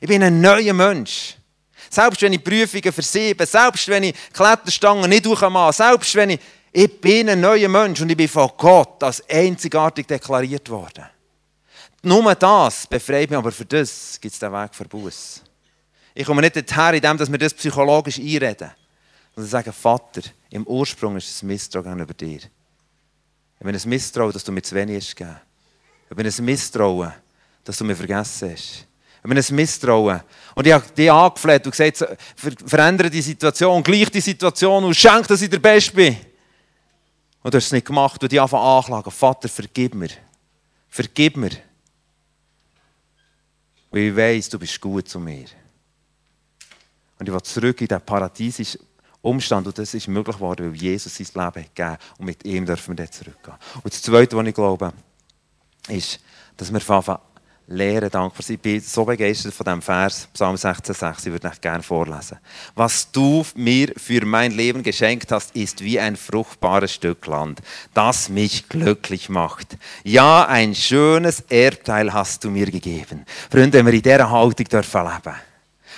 Ich 0.00 0.08
bin 0.08 0.24
ein 0.24 0.40
neuer 0.40 0.74
Mensch. 0.74 1.36
Selbst 1.88 2.20
wenn 2.22 2.32
ich 2.32 2.42
Prüfungen 2.42 2.92
versiebe, 2.92 3.46
selbst 3.46 3.86
wenn 3.86 4.02
ich 4.02 4.14
Kletterstangen 4.32 5.08
nicht 5.08 5.24
durchmache, 5.24 5.72
selbst 5.72 6.12
wenn 6.16 6.30
ich... 6.30 6.40
Ich 6.72 7.00
bin 7.00 7.30
ein 7.30 7.40
neuer 7.40 7.68
Mensch 7.68 8.00
und 8.00 8.10
ich 8.10 8.16
bin 8.16 8.26
von 8.26 8.50
Gott 8.56 9.00
als 9.04 9.22
einzigartig 9.30 10.08
deklariert 10.08 10.68
worden. 10.68 11.04
Nur 12.04 12.34
das 12.34 12.86
befreit 12.86 13.30
mich, 13.30 13.38
aber 13.38 13.50
für 13.50 13.64
das 13.64 14.18
gibt 14.20 14.34
es 14.34 14.38
den 14.38 14.52
Weg 14.52 14.74
für 14.74 14.84
Buß. 14.84 15.42
Ich 16.14 16.26
komme 16.26 16.42
nicht 16.42 16.56
dorthin, 16.56 17.02
indem 17.02 17.32
wir 17.32 17.38
das 17.38 17.54
psychologisch 17.54 18.18
einreden. 18.18 18.70
Und 19.34 19.44
sagen, 19.44 19.72
Vater, 19.72 20.22
im 20.50 20.64
Ursprung 20.66 21.16
ist 21.16 21.28
es 21.28 21.42
Misstrauen 21.42 21.98
über 21.98 22.14
dir. 22.14 22.38
Ich 22.38 23.66
bin 23.66 23.74
ein 23.74 23.88
Misstrauen, 23.88 24.32
dass 24.32 24.44
du 24.44 24.52
mir 24.52 24.62
zu 24.62 24.74
wenig 24.74 24.96
hast 25.02 25.16
gegeben. 25.16 25.40
Ich 26.08 26.16
bin 26.16 26.26
ein 26.26 26.44
Misstrauen, 26.44 27.12
dass 27.64 27.78
du 27.78 27.84
mir 27.84 27.96
vergessen 27.96 28.52
hast. 28.52 28.86
Ich 29.24 29.28
bin 29.28 29.38
ein 29.38 29.54
Misstrauen. 29.56 30.20
Und 30.54 30.66
ich 30.66 30.72
habe 30.72 30.86
dich 30.90 31.10
angefleht 31.10 31.64
und 31.64 31.72
gesagt, 31.72 32.04
verändere 32.36 33.10
die 33.10 33.22
Situation, 33.22 33.82
gleich 33.82 34.10
die 34.10 34.20
Situation 34.20 34.84
und 34.84 34.94
schenk, 34.94 35.26
dass 35.26 35.42
ich 35.42 35.50
der 35.50 35.58
Beste 35.58 35.92
bin. 35.92 36.16
Und 37.42 37.52
du 37.52 37.56
hast 37.56 37.66
es 37.66 37.72
nicht 37.72 37.86
gemacht 37.86 38.22
und 38.22 38.30
die 38.30 38.38
anfangen 38.38 38.64
anklagen. 38.64 39.10
Vater, 39.10 39.48
vergib 39.48 39.94
mir. 39.94 40.10
Vergib 40.88 41.36
mir. 41.36 41.50
Weil 43.94 44.08
ich 44.08 44.16
weiss, 44.16 44.48
du 44.48 44.58
bist 44.58 44.80
gut 44.80 45.08
zu 45.08 45.20
mir. 45.20 45.44
Und 47.16 47.28
ich 47.28 47.32
will 47.32 47.42
zurück 47.42 47.80
in 47.80 47.86
den 47.86 48.00
paradiesischen 48.00 48.80
Umstand. 49.22 49.68
Und 49.68 49.78
das 49.78 49.94
ist 49.94 50.08
möglich 50.08 50.34
geworden, 50.34 50.66
weil 50.66 50.74
Jesus 50.74 51.14
sein 51.14 51.28
Leben 51.32 51.64
gegeben 51.68 51.90
hat. 51.90 52.00
Und 52.18 52.26
mit 52.26 52.44
ihm 52.44 52.66
dürfen 52.66 52.88
wir 52.88 52.96
dann 52.96 53.12
zurückgehen. 53.12 53.56
Und 53.84 53.94
das 53.94 54.02
Zweite, 54.02 54.36
was 54.36 54.46
ich 54.48 54.54
glaube, 54.54 54.92
ist, 55.86 56.18
dass 56.56 56.72
wir 56.72 56.80
von 56.80 57.18
Lehren 57.66 58.10
dankbar 58.10 58.42
sind. 58.42 58.56
Ich 58.56 58.60
bin 58.60 58.80
so 58.80 59.04
begeistert 59.04 59.54
von 59.54 59.64
diesem 59.64 59.82
Vers, 59.82 60.28
Psalm 60.34 60.56
16,6, 60.56 61.18
ich 61.18 61.32
würde 61.32 61.48
euch 61.48 61.60
gerne 61.60 61.82
vorlesen. 61.82 62.38
Was 62.74 63.10
du 63.10 63.44
mir 63.54 63.92
für 63.96 64.24
mein 64.26 64.52
Leben 64.52 64.82
geschenkt 64.82 65.32
hast, 65.32 65.56
ist 65.56 65.82
wie 65.82 65.98
ein 65.98 66.16
fruchtbares 66.16 66.92
Stück 66.92 67.26
Land, 67.26 67.60
das 67.94 68.28
mich 68.28 68.68
glücklich 68.68 69.28
macht. 69.28 69.76
Ja, 70.02 70.46
ein 70.46 70.74
schönes 70.74 71.40
Erbteil 71.48 72.12
hast 72.12 72.44
du 72.44 72.50
mir 72.50 72.66
gegeben. 72.66 73.24
Freunde, 73.50 73.78
wenn 73.78 73.86
wir 73.86 73.94
in 73.94 74.02
dieser 74.02 74.30
Haltung 74.30 74.66
dürfen 74.66 75.02
leben 75.02 75.34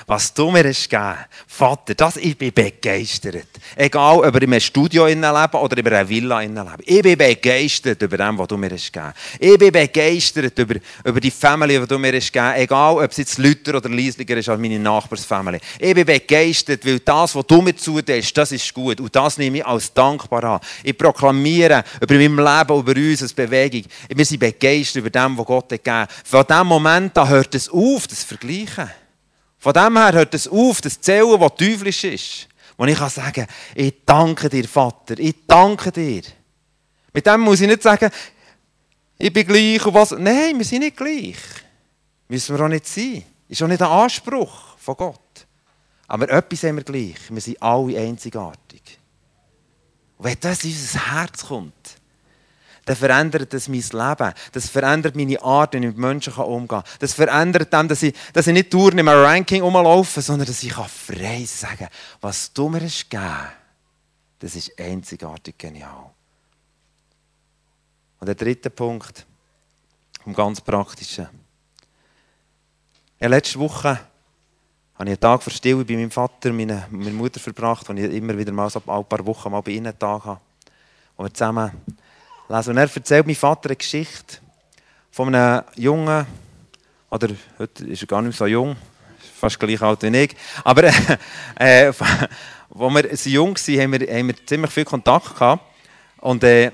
was 0.06 0.32
du 0.32 0.50
mir 0.52 0.68
hast 0.68 0.88
gegeben 0.88 1.16
Vater, 1.48 1.94
das, 1.94 2.16
ich 2.16 2.38
bin 2.38 2.52
begeistert. 2.52 3.46
Egal, 3.74 4.18
ob 4.18 4.34
wir 4.34 4.42
in 4.42 4.52
einem 4.52 4.60
Studio 4.60 5.06
leben 5.06 5.24
oder 5.24 5.78
in 5.78 5.86
einer 5.86 6.08
Villa 6.08 6.40
leben. 6.40 6.76
Ich 6.84 7.02
bin 7.02 7.18
begeistert 7.18 8.00
über 8.00 8.16
das, 8.16 8.38
was 8.38 8.46
du 8.46 8.56
mir 8.56 8.70
hast 8.70 8.92
gegeben 8.92 9.12
Ich 9.40 9.58
bin 9.58 9.72
begeistert 9.72 10.56
über, 10.58 10.76
über 11.04 11.20
die 11.20 11.30
Familie, 11.30 11.80
die 11.80 11.86
du 11.88 11.98
mir 11.98 12.12
hast 12.12 12.32
gegeben 12.32 12.54
Egal, 12.54 12.94
ob 12.94 13.10
es 13.10 13.16
jetzt 13.16 13.38
Luther 13.38 13.76
oder 13.76 13.88
Liesliger 13.88 14.36
ist 14.36 14.48
als 14.48 14.60
meine 14.60 14.78
Nachbarsfamilie. 14.78 15.60
Ich 15.80 15.94
bin 15.94 16.06
begeistert, 16.06 16.86
weil 16.86 17.00
das, 17.00 17.34
was 17.34 17.46
du 17.46 17.60
mir 17.60 17.74
zutust, 17.74 18.36
das 18.36 18.52
ist 18.52 18.72
gut. 18.72 19.00
Und 19.00 19.14
das 19.14 19.38
nehme 19.38 19.58
ich 19.58 19.66
als 19.66 19.92
dankbar 19.92 20.44
an. 20.44 20.60
Ich 20.84 20.96
proklamiere 20.96 21.82
über 22.00 22.14
mein 22.14 22.36
Leben, 22.36 22.78
über 22.78 22.92
uns 22.92 23.22
als 23.22 23.32
Bewegung. 23.32 23.82
Wir 24.08 24.24
sind 24.24 24.38
begeistert 24.38 25.00
über 25.00 25.10
das, 25.10 25.32
was 25.34 25.46
Gott 25.46 25.72
hat 25.72 25.82
gegeben 25.82 26.06
Von 26.24 26.44
diesem 26.46 26.66
Moment 26.68 27.18
an 27.18 27.28
hört 27.28 27.54
es 27.56 27.68
auf, 27.68 28.06
das 28.06 28.22
Vergleichen. 28.22 28.88
Von 29.66 29.72
dem 29.72 29.96
her 29.96 30.12
hört 30.12 30.32
es 30.32 30.46
auf, 30.46 30.80
das 30.80 31.00
Zählen, 31.00 31.40
was 31.40 31.56
teuflisch 31.56 32.04
ist. 32.04 32.48
Wo 32.76 32.84
ich 32.84 32.96
kann 32.96 33.10
sagen, 33.10 33.48
ich 33.74 33.94
danke 34.06 34.48
dir, 34.48 34.68
Vater, 34.68 35.18
ich 35.18 35.34
danke 35.44 35.90
dir. 35.90 36.22
Mit 37.12 37.26
dem 37.26 37.40
muss 37.40 37.60
ich 37.60 37.66
nicht 37.66 37.82
sagen, 37.82 38.08
ich 39.18 39.32
bin 39.32 39.44
gleich 39.44 39.84
und 39.84 39.92
was. 39.92 40.12
Nein, 40.12 40.56
wir 40.56 40.64
sind 40.64 40.82
nicht 40.82 40.96
gleich. 40.96 41.38
Müssen 42.28 42.56
wir 42.56 42.64
auch 42.64 42.68
nicht 42.68 42.86
sein. 42.86 43.24
Ist 43.48 43.60
auch 43.60 43.66
nicht 43.66 43.82
ein 43.82 43.88
Anspruch 43.88 44.78
von 44.78 44.96
Gott. 44.96 45.48
Aber 46.06 46.30
etwas 46.30 46.62
haben 46.62 46.76
wir 46.76 46.84
gleich. 46.84 47.16
Wir 47.28 47.40
sind 47.40 47.60
alle 47.60 47.98
einzigartig. 47.98 49.00
Und 50.16 50.26
wenn 50.26 50.36
das 50.38 50.62
in 50.62 50.70
unser 50.70 51.12
Herz 51.12 51.44
kommt, 51.44 51.96
dann 52.86 52.96
verändert 52.96 53.52
das 53.52 53.68
mein 53.68 53.80
Leben. 53.80 54.32
Das 54.52 54.68
verändert 54.68 55.16
meine 55.16 55.42
Art, 55.42 55.74
wie 55.74 55.78
ich 55.78 55.84
mit 55.86 55.98
Menschen 55.98 56.32
umgehen 56.34 56.68
kann. 56.68 56.84
Das 57.00 57.14
verändert 57.14 57.72
dann, 57.72 57.88
dass 57.88 58.02
ich, 58.02 58.14
dass 58.32 58.46
ich 58.46 58.52
nicht 58.52 58.72
durch 58.72 58.92
in 58.92 59.00
einem 59.00 59.08
Ranking 59.08 59.60
rumlaufe, 59.60 60.22
sondern 60.22 60.46
dass 60.46 60.62
ich 60.62 60.72
frei 60.72 61.44
sagen 61.44 61.78
kann, 61.78 61.88
was 62.20 62.52
du 62.52 62.68
mir 62.68 62.80
hast 62.80 63.10
gegeben, 63.10 63.48
das 64.38 64.54
ist 64.54 64.78
einzigartig 64.78 65.58
genial. 65.58 66.10
Und 68.20 68.26
der 68.26 68.36
dritte 68.36 68.70
Punkt, 68.70 69.26
vom 70.22 70.32
ganz 70.32 70.60
Praktischen. 70.60 71.26
Ja, 73.18 73.26
letzte 73.26 73.58
Woche 73.58 73.98
habe 74.94 75.04
ich 75.04 75.08
einen 75.08 75.20
Tag 75.20 75.42
für 75.42 75.50
Stille 75.50 75.84
bei 75.84 75.94
meinem 75.94 76.12
Vater 76.12 76.52
meiner, 76.52 76.86
meiner 76.90 77.10
Mutter 77.10 77.40
verbracht, 77.40 77.88
wo 77.88 77.92
ich 77.94 78.12
immer 78.12 78.38
wieder 78.38 78.52
mal 78.52 78.70
so 78.70 78.80
ein 78.86 79.04
paar 79.04 79.26
Wochen 79.26 79.50
mal 79.50 79.60
bei 79.60 79.72
ihnen 79.72 79.88
einen 79.88 79.98
Tag 79.98 80.24
habe. 80.24 80.40
Und 81.16 81.24
wir 81.24 81.34
zusammen 81.34 81.72
lesen. 82.48 82.70
Und 82.70 82.76
er 82.76 82.94
erzählt 82.94 83.26
mein 83.26 83.34
Vater 83.34 83.70
eine 83.70 83.76
Geschichte 83.76 84.38
von 85.10 85.34
einem 85.34 85.62
Jungen, 85.76 86.26
oder 87.10 87.28
heute 87.58 87.86
ist 87.86 88.02
er 88.02 88.06
gar 88.06 88.22
nicht 88.22 88.38
mehr 88.38 88.38
so 88.38 88.46
jung, 88.46 88.76
fast 89.38 89.58
gleich 89.60 89.80
alt 89.82 90.02
wie 90.02 90.16
ich, 90.16 90.36
aber 90.64 90.84
äh, 91.58 91.86
als 91.86 92.00
wir 92.00 93.16
so 93.16 93.30
jung 93.30 93.56
waren, 93.56 93.80
haben 93.80 94.00
wir, 94.00 94.14
haben 94.14 94.26
wir 94.28 94.46
ziemlich 94.46 94.70
viel 94.70 94.84
Kontakt 94.84 95.34
gehabt. 95.34 95.64
Und, 96.18 96.42
äh, 96.44 96.72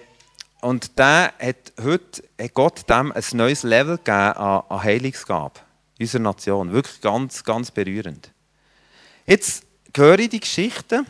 und 0.60 0.98
der 0.98 1.32
hat 1.40 1.72
heute 1.82 2.22
hat 2.40 2.54
Gott 2.54 2.88
dem 2.88 3.12
ein 3.12 3.24
neues 3.32 3.62
Level 3.62 3.98
gegeben 3.98 4.16
an, 4.16 4.62
an 4.68 4.82
Heilungsgabe 4.82 5.60
unserer 5.98 6.22
Nation. 6.22 6.72
Wirklich 6.72 7.00
ganz, 7.00 7.44
ganz 7.44 7.70
berührend. 7.70 8.30
Jetzt 9.26 9.64
höre 9.96 10.18
ich 10.18 10.30
die 10.30 10.40
Geschichte 10.40 11.04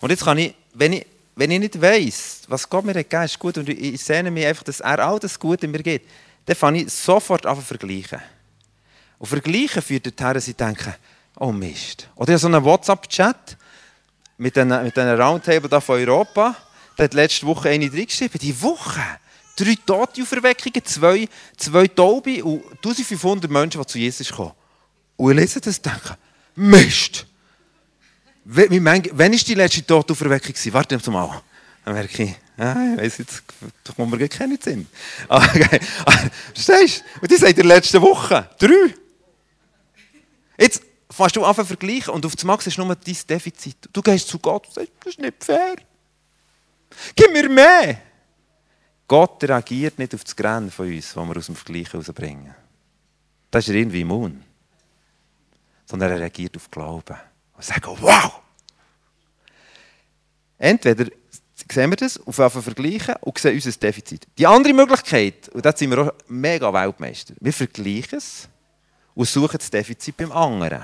und 0.00 0.10
jetzt 0.10 0.24
kann 0.24 0.38
ich, 0.38 0.54
wenn 0.74 0.92
ich 0.92 1.06
wenn 1.36 1.50
ich 1.50 1.58
nicht 1.58 1.80
weiss, 1.80 2.42
was 2.48 2.68
Gott 2.68 2.84
mir 2.84 2.92
gegeben 2.92 3.22
hat, 3.22 3.30
ist 3.30 3.38
gut 3.38 3.58
und 3.58 3.68
ich 3.68 4.02
sehne 4.02 4.30
mich 4.30 4.46
einfach, 4.46 4.62
dass 4.62 4.80
er 4.80 4.98
all 5.00 5.18
das 5.18 5.38
Gute 5.38 5.66
mir 5.66 5.82
gibt, 5.82 6.08
dann 6.46 6.56
fange 6.56 6.82
ich 6.82 6.92
sofort 6.92 7.46
an 7.46 7.56
zu 7.56 7.62
vergleichen. 7.62 8.20
Und 9.18 9.26
vergleichen 9.26 9.82
führt 9.82 10.06
dazu, 10.06 10.34
dass 10.34 10.48
ich 10.48 10.56
denke, 10.56 10.96
oh 11.38 11.50
Mist. 11.50 12.08
Oder 12.14 12.30
ich 12.30 12.34
habe 12.34 12.38
so 12.38 12.46
einen 12.46 12.64
WhatsApp-Chat 12.64 13.56
mit 14.38 14.56
einem, 14.58 14.84
mit 14.84 14.98
einem 14.98 15.20
Roundtable 15.20 15.68
da 15.68 15.80
von 15.80 15.98
Europa, 15.98 16.56
da 16.96 17.04
hat 17.04 17.14
letzte 17.14 17.46
Woche 17.46 17.70
eine 17.70 17.88
geschrieben, 17.88 18.38
die 18.40 18.60
Woche, 18.62 19.00
drei 19.56 19.76
tote 19.84 20.22
Auferweckungen, 20.22 20.84
zwei, 20.84 21.28
zwei 21.56 21.88
Taube 21.88 22.44
und 22.44 22.64
1500 22.76 23.50
Menschen, 23.50 23.80
die 23.80 23.86
zu 23.86 23.98
Jesus 23.98 24.30
kommen. 24.30 24.52
Und 25.16 25.32
ich 25.32 25.36
lese 25.38 25.60
das 25.60 25.78
und 25.78 25.86
denke, 25.86 26.16
Mist! 26.56 27.26
Wann 28.44 29.04
war 29.12 29.28
die 29.28 29.54
letzte 29.54 29.86
Todauferweckung? 29.86 30.54
Warte 30.72 31.10
mal. 31.10 31.42
Dann 31.84 31.94
merke 31.94 32.22
ich, 32.22 32.34
ah, 32.56 32.92
ich 32.92 32.98
weiss 33.00 33.18
jetzt, 33.18 33.42
da 33.82 33.92
kommt 33.92 34.10
mir 34.10 34.18
gar 34.18 34.28
keinen 34.28 34.60
Sinn. 34.60 34.86
Okay. 35.28 35.80
Verstehst 36.54 37.04
du? 37.16 37.20
Und 37.20 37.30
die 37.30 37.36
sagt 37.36 37.58
in 37.58 37.68
der 37.68 37.76
letzten 37.76 38.00
Woche. 38.00 38.48
Drei. 38.58 38.94
Jetzt 40.56 40.82
fängst 41.10 41.36
du 41.36 41.44
an 41.44 41.54
zu 41.54 41.64
vergleichen 41.64 42.14
und 42.14 42.24
auf 42.24 42.34
das 42.34 42.44
Max 42.44 42.66
ist 42.66 42.78
nur 42.78 42.94
dein 42.94 43.16
Defizit. 43.28 43.76
Du 43.92 44.00
gehst 44.00 44.28
zu 44.28 44.38
Gott 44.38 44.66
und 44.68 44.74
sagst, 44.74 44.92
das 45.00 45.12
ist 45.12 45.20
nicht 45.20 45.44
fair. 45.44 45.76
Gib 47.14 47.32
mir 47.32 47.48
mehr. 47.48 47.98
Gott 49.06 49.44
reagiert 49.44 49.98
nicht 49.98 50.14
auf 50.14 50.24
das 50.24 50.34
Grennen 50.34 50.70
von 50.70 50.90
uns, 50.90 51.12
das 51.12 51.16
wir 51.16 51.36
aus 51.36 51.46
dem 51.46 51.56
Vergleichen 51.56 52.00
rausbringen. 52.00 52.54
Das 53.50 53.68
ist 53.68 53.74
irgendwie 53.74 54.00
immun. 54.00 54.42
Sondern 55.84 56.12
er 56.12 56.20
reagiert 56.20 56.56
auf 56.56 56.70
Glauben 56.70 57.16
und 57.56 57.64
sagen, 57.64 57.96
wow! 58.00 58.43
Entweder 60.58 61.06
sehen 61.70 61.90
wir 61.90 61.96
das, 61.96 62.20
auf 62.26 62.38
jeden 62.38 62.62
vergleichen 62.62 63.14
und 63.20 63.38
sehen 63.38 63.54
unser 63.54 63.72
Defizit. 63.72 64.26
Die 64.38 64.46
andere 64.46 64.72
Möglichkeit, 64.72 65.48
und 65.50 65.64
da 65.64 65.72
sind 65.74 65.90
wir 65.90 65.98
auch 65.98 66.12
mega 66.28 66.72
Weltmeister, 66.72 67.34
wir 67.40 67.52
vergleichen 67.52 68.18
es 68.18 68.48
und 69.14 69.28
suchen 69.28 69.58
das 69.58 69.70
Defizit 69.70 70.16
beim 70.16 70.32
anderen. 70.32 70.82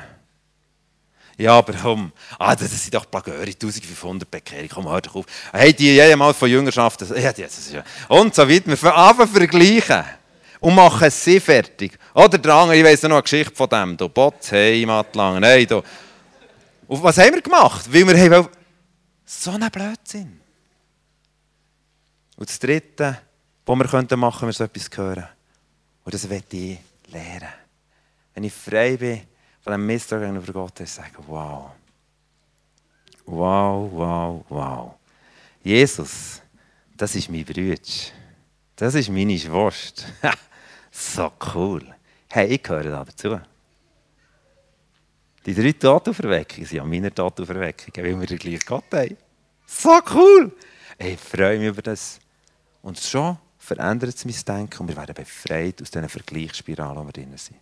Ja, 1.41 1.57
aber 1.57 1.73
komm, 1.73 2.13
ah, 2.39 2.55
das 2.55 2.71
sind 2.71 2.95
doch 2.95 3.11
Plagöre, 3.11 3.47
1500 3.47 4.31
Bekehrungen, 4.31 4.69
komm, 4.69 4.89
hör 4.91 5.01
doch 5.01 5.15
auf. 5.15 5.25
Hey, 5.53 5.73
die 5.73 5.95
jemals 5.95 6.37
von 6.37 6.51
Jüngerschaft, 6.51 7.01
ja, 7.01 7.33
das 7.33 7.59
ist 7.59 7.73
ja. 7.73 7.83
Und 8.09 8.35
so 8.35 8.47
weiter. 8.47 8.67
Wir 8.67 8.95
anfangen 8.95 9.31
vergleichen 9.31 10.05
und 10.61 10.75
machen 10.75 11.11
sie 11.11 11.41
fertig. 11.41 11.99
Oder 12.13 12.37
der 12.37 12.55
andere, 12.55 12.77
ich 12.77 12.85
weiss 12.85 13.03
noch 13.05 13.13
eine 13.13 13.23
Geschichte 13.23 13.55
von 13.55 13.71
dem, 13.71 13.97
da 13.97 14.07
Botz, 14.07 14.53
Heimatlang, 14.53 15.41
nein, 15.41 15.67
da 15.67 15.83
Und 16.87 17.03
was 17.03 17.17
haben 17.17 17.33
wir 17.33 17.41
gemacht? 17.41 17.91
Weil 17.91 18.07
wir 18.07 18.19
haben 18.19 18.49
so 19.31 19.53
einen 19.53 19.71
Blödsinn. 19.71 20.41
Und 22.37 22.49
das 22.49 22.59
Dritte, 22.59 23.21
was 23.65 23.79
wir 23.79 23.85
machen 23.85 23.91
könnten, 23.91 24.21
wir 24.21 24.53
so 24.53 24.65
etwas 24.65 24.91
hören. 24.97 25.29
Und 26.05 26.15
das 26.15 26.29
möchte 26.29 26.57
ich 26.57 26.79
lernen. 27.09 27.49
Wenn 28.35 28.45
ich 28.45 28.53
frei 28.53 28.97
bin 28.97 29.23
von 29.61 29.73
dem 29.73 29.87
Misstrauen 29.87 30.23
gegenüber 30.23 30.53
Gott, 30.53 30.81
ist 30.81 30.97
sagen, 30.97 31.15
wow. 31.29 31.71
Wow, 33.27 33.91
wow, 33.93 34.45
wow. 34.49 34.95
Jesus, 35.63 36.43
das 36.97 37.15
ist 37.15 37.31
mein 37.31 37.45
Bruder. 37.45 37.77
Das 38.75 38.95
ist 38.95 39.11
meine 39.11 39.39
Schwester. 39.39 40.07
so 40.91 41.31
cool. 41.55 41.95
Hey, 42.29 42.49
ich 42.49 42.63
gehöre 42.63 42.85
da 42.85 43.05
dazu. 43.05 43.41
Die 45.51 45.61
drei 45.61 45.73
Totauferweckungen 45.73 46.65
sind 46.65 46.79
an 46.79 46.89
meiner 46.89 47.13
Totauferweckung, 47.13 47.93
weil 47.97 48.21
wir 48.21 48.27
den 48.29 48.39
gleichen 48.39 48.63
Gott 48.65 48.85
haben. 48.93 49.17
So 49.67 50.01
cool! 50.15 50.53
Ich 50.97 51.19
freue 51.19 51.59
mich 51.59 51.67
über 51.67 51.83
das. 51.83 52.21
Und 52.83 52.97
schon 53.01 53.37
verändert 53.59 54.15
es 54.15 54.25
mein 54.25 54.37
Denken 54.47 54.83
und 54.83 54.89
wir 54.89 54.97
werden 54.97 55.13
befreit 55.13 55.83
aus 55.83 55.91
diesen 55.91 56.09
Vergleichsspiralen, 56.09 56.99
wo 56.99 57.05
wir 57.05 57.13
drin 57.13 57.37
sind. 57.37 57.59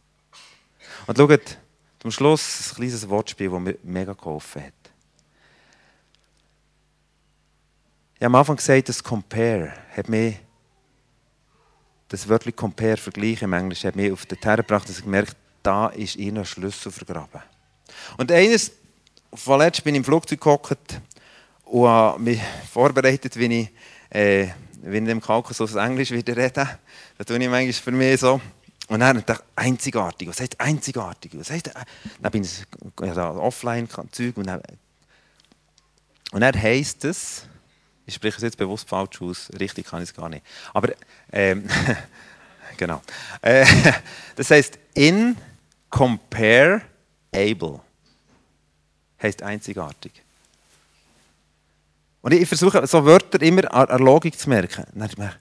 Und 1.07 1.17
schaut, 1.17 1.57
zum 2.01 2.11
Schluss 2.11 2.73
ein 2.73 2.77
kleines 2.77 3.09
Wortspiel, 3.09 3.49
das 3.49 3.59
mir 3.59 3.79
mega 3.83 4.13
geholfen 4.13 4.65
hat. 4.65 4.73
Ich 8.17 8.23
habe 8.23 8.27
am 8.27 8.35
Anfang 8.35 8.57
gesagt, 8.57 8.91
das 8.91 9.03
Compare 9.03 9.73
hat 9.97 10.11
mich, 10.11 10.37
das 12.09 12.29
wörtlich 12.29 12.55
Compare, 12.55 12.99
Vergleich 12.99 13.41
im 13.41 13.55
Englischen, 13.55 13.89
hat 13.89 13.97
mich 13.97 14.13
auf 14.13 14.27
den 14.27 14.39
Terra 14.39 14.57
gebracht, 14.57 14.87
dass 14.91 14.99
ich 14.99 15.05
gemerkt 15.05 15.39
da 15.63 15.87
ist 15.87 16.17
ihnen 16.17 16.39
ein 16.39 16.45
Schlüssel 16.45 16.93
vergraben. 16.93 17.41
Und 18.17 18.33
eines, 18.33 18.73
vorletzt 19.35 19.85
bin 19.85 19.95
ich 19.95 19.99
im 19.99 20.05
Flugzeug 20.05 20.41
gehockt 20.41 21.01
und 21.65 21.87
habe 21.87 22.23
mich 22.23 22.41
vorbereitet, 22.73 23.37
wie 23.37 23.47
ich, 23.47 23.71
äh, 24.11 24.49
wie 24.83 24.99
ich 24.99 25.09
im 25.09 25.21
Kaukasus 25.21 25.75
Englisch 25.75 26.11
wieder 26.11 26.37
rede. 26.37 26.79
Da 27.19 27.25
tue 27.25 27.39
ich 27.39 27.49
manchmal 27.49 27.73
für 27.73 27.91
mich 27.93 28.21
so. 28.21 28.41
Und 28.89 29.01
dann 29.01 29.23
dachte 29.25 29.45
ich, 29.45 29.59
einzigartig. 29.65 30.29
Was 30.29 30.41
heißt 30.41 30.59
einzigartig? 30.61 31.33
Was 31.35 31.51
heißt, 31.51 31.71
dann 32.21 32.33
bin 32.33 32.43
ich 32.43 32.65
ja, 33.03 33.31
offline-Zeug 33.31 34.37
und 34.37 34.47
dann, 34.47 34.63
und 36.33 36.41
dann 36.41 36.61
heisst 36.61 37.05
es, 37.05 37.47
ich 38.07 38.15
spreche 38.15 38.39
es 38.39 38.43
jetzt 38.43 38.57
bewusst 38.57 38.89
falsch 38.89 39.21
aus, 39.21 39.51
richtig 39.61 39.87
kann 39.87 40.03
ich 40.03 40.09
es 40.09 40.15
gar 40.15 40.31
nicht. 40.31 40.45
Aber, 40.73 40.95
ähm, 41.31 41.69
genau. 42.79 43.03
Äh, 43.43 43.67
das 44.37 44.51
heißt, 44.51 44.79
in 44.95 45.37
compare 45.91 46.81
able 47.35 47.81
heißt 49.23 49.43
einzigartig. 49.43 50.13
Und 52.21 52.33
ich 52.33 52.49
versuche 52.49 52.87
so 52.87 53.05
Wörter 53.05 53.41
immer 53.43 53.73
an 53.73 53.87
der 53.87 53.99
Logik 53.99 54.39
zu 54.39 54.49
merken. 54.49 54.85
Mir, 54.95 55.35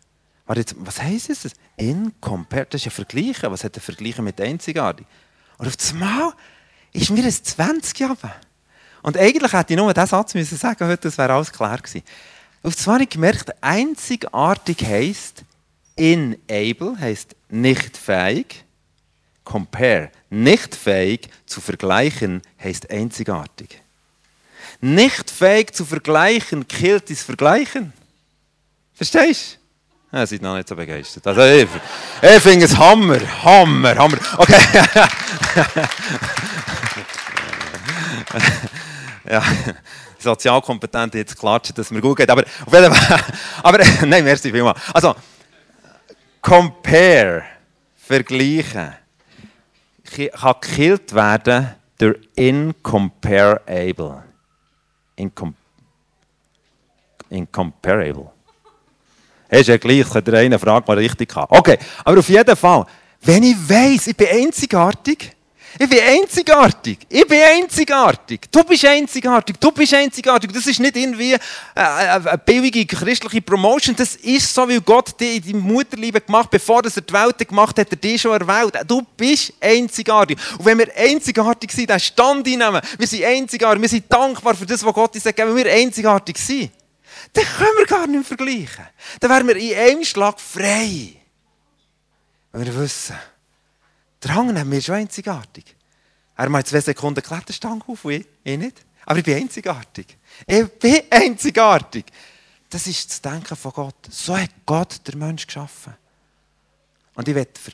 jetzt, 0.56 0.76
was 0.78 1.02
heisst 1.02 1.30
das? 1.30 1.54
In 1.76 2.14
compare, 2.22 2.66
das 2.70 2.82
ist 2.82 2.86
ja 2.86 2.92
Vergleichen. 2.92 3.52
Was 3.52 3.64
hat 3.64 3.76
der 3.76 3.82
Vergleichen 3.82 4.24
mit 4.24 4.40
einzigartig? 4.40 5.06
Und 5.58 5.68
auf 5.68 5.76
einmal 5.92 6.34
ist 6.94 7.10
mir 7.10 7.24
ein 7.24 7.32
20 7.32 8.00
Jahre. 8.00 8.32
Und 9.02 9.18
eigentlich 9.18 9.54
hätte 9.54 9.74
ich 9.74 9.78
nur 9.78 9.94
diesen 9.94 10.08
Satz 10.08 10.34
müssen 10.34 10.58
sagen 10.58 10.88
heute, 10.88 11.04
das 11.04 11.18
wäre 11.18 11.34
alles 11.34 11.52
klar 11.52 11.78
gewesen. 11.78 12.04
Auf 12.64 12.78
einmal 12.80 12.96
habe 12.96 13.04
ich 13.04 13.10
gemerkt, 13.10 13.64
einzigartig 13.64 14.86
heisst 14.86 15.44
inable, 15.96 16.98
heisst 17.00 17.36
nicht 17.50 17.98
fähig. 17.98 18.64
Compare, 19.48 20.12
nicht 20.30 20.76
fähig 20.76 21.30
zu 21.46 21.62
vergleichen, 21.62 22.42
heißt 22.62 22.92
einzigartig. 22.92 23.82
Nicht 24.82 25.32
fähig 25.32 25.74
zu 25.74 25.86
vergleichen, 25.86 26.68
killt 26.68 27.10
das 27.10 27.24
Vergleichen. 27.24 27.94
Verstehst 28.94 29.58
du? 30.12 30.18
Ja, 30.18 30.26
seid 30.26 30.42
noch 30.42 30.58
nicht 30.58 30.68
so 30.68 30.76
begeistert. 30.76 31.26
Also 31.28 31.44
ich, 31.44 31.66
ich 32.22 32.42
finde 32.42 32.66
es 32.66 32.78
Hammer, 32.78 33.22
Hammer, 33.46 33.96
Hammer. 33.96 34.18
Okay. 34.38 34.60
ja, 39.30 39.42
sozialkompetent 40.20 41.16
jetzt 41.16 41.40
klatschen, 41.40 41.74
dass 41.74 41.90
mir 41.90 42.02
gut 42.02 42.18
geht. 42.18 42.30
Aber 42.30 42.44
auf 42.66 42.74
jeden 42.74 42.94
Fall. 42.94 43.24
Aber 43.64 43.78
nein, 44.06 44.26
merci 44.26 44.52
vielmals. 44.52 44.78
Also, 44.94 45.16
compare, 46.42 47.46
vergleichen 47.96 49.07
kann 50.12 50.56
gekillt 50.62 51.14
werden 51.14 51.76
durch 51.98 52.18
incomparable. 52.36 54.24
Incom 55.16 55.56
incomparable. 57.30 58.30
Das 59.50 59.62
ist 59.62 59.68
ja 59.68 59.78
gleich, 59.78 60.10
könnt 60.10 60.28
ihr 60.28 60.34
eine 60.36 60.60
Frage 60.60 60.86
mal 60.88 60.98
richtig 60.98 61.34
haben. 61.36 61.56
Okay, 61.58 61.78
aber 62.04 62.20
auf 62.20 62.30
jeden 62.30 62.56
Fall, 62.56 62.86
wenn 63.22 63.44
ich 63.44 63.70
weiss, 63.70 64.08
ich 64.08 64.16
bin 64.16 64.28
einzigartig, 64.30 65.36
ich 65.80 65.90
bin 65.90 66.00
einzigartig. 66.00 67.00
Ich 67.10 67.28
bin 67.28 67.42
einzigartig. 67.42 68.42
Du 68.52 68.64
bist 68.64 68.86
einzigartig. 68.86 69.58
Du 69.60 69.72
bist 69.72 69.94
einzigartig. 69.94 70.52
Das 70.52 70.66
ist 70.66 70.80
nicht 70.80 70.96
irgendwie 70.96 71.34
äh, 71.34 71.38
äh, 71.76 71.82
eine 71.82 72.38
billige 72.38 72.86
christliche 72.86 73.42
Promotion. 73.42 73.96
Das 73.96 74.16
ist 74.16 74.54
so, 74.54 74.68
wie 74.68 74.80
Gott 74.80 75.20
dich 75.20 75.46
in 75.46 75.54
deinem 75.54 75.62
Mutterliebe 75.62 76.22
gemacht 76.22 76.50
Bevor 76.50 76.84
er 76.84 76.90
die 76.90 77.14
Welt 77.14 77.48
gemacht 77.48 77.78
hat, 77.78 77.86
hat 77.86 77.92
er 77.92 77.98
dich 77.98 78.22
schon 78.22 78.40
erwählt. 78.40 78.74
Du 78.88 79.02
bist 79.16 79.54
einzigartig. 79.60 80.38
Und 80.58 80.66
wenn 80.66 80.80
wir 80.80 80.88
einzigartig 80.96 81.72
sind, 81.72 81.90
dann 81.90 82.00
Stand 82.00 82.48
einnehmen. 82.48 82.82
Wir 82.98 83.08
sind 83.08 83.24
einzigartig. 83.24 83.82
Wir 83.82 83.90
sind 83.90 84.12
dankbar 84.12 84.56
für 84.56 84.66
das, 84.66 84.84
was 84.84 84.94
Gott 84.94 85.14
uns 85.14 85.24
gegeben 85.24 85.50
hat. 85.50 85.56
Wenn 85.56 85.66
wir 85.66 85.74
einzigartig 85.74 86.38
sind, 86.38 86.72
dann 87.34 87.46
können 87.46 87.78
wir 87.78 87.86
gar 87.86 88.08
nicht 88.08 88.16
mehr 88.16 88.24
vergleichen. 88.24 88.88
Dann 89.20 89.30
wären 89.30 89.48
wir 89.48 89.56
in 89.56 89.76
einem 89.76 90.04
Schlag 90.04 90.40
frei. 90.40 91.14
Wenn 92.52 92.66
wir 92.66 92.76
wissen, 92.78 93.16
der 94.24 94.36
Hang 94.36 94.54
nehmen 94.54 94.72
wir 94.72 94.82
schon 94.82 94.96
einzigartig. 94.96 95.76
Er 96.36 96.50
macht 96.50 96.68
zwei 96.68 96.82
Sekunden 96.82 97.22
Kletterstange 97.22 97.84
auf 97.88 98.06
ich, 98.06 98.26
ich 98.44 98.58
nicht. 98.58 98.86
Aber 99.06 99.20
ich 99.20 99.26
bin 99.26 99.36
einzigartig. 99.36 100.18
Ich 100.46 100.68
bin 100.74 101.02
einzigartig. 101.10 102.06
Das 102.70 102.86
ist 102.88 103.10
das 103.10 103.22
Denken 103.22 103.56
von 103.56 103.72
Gott. 103.72 103.96
So 104.10 104.38
hat 104.38 104.52
Gott 104.66 105.00
den 105.08 105.20
Menschen 105.20 105.48
geschaffen. 105.48 105.94
Und 107.16 107.28
ich 107.28 107.34
werde 107.34 107.52
für, 107.60 107.72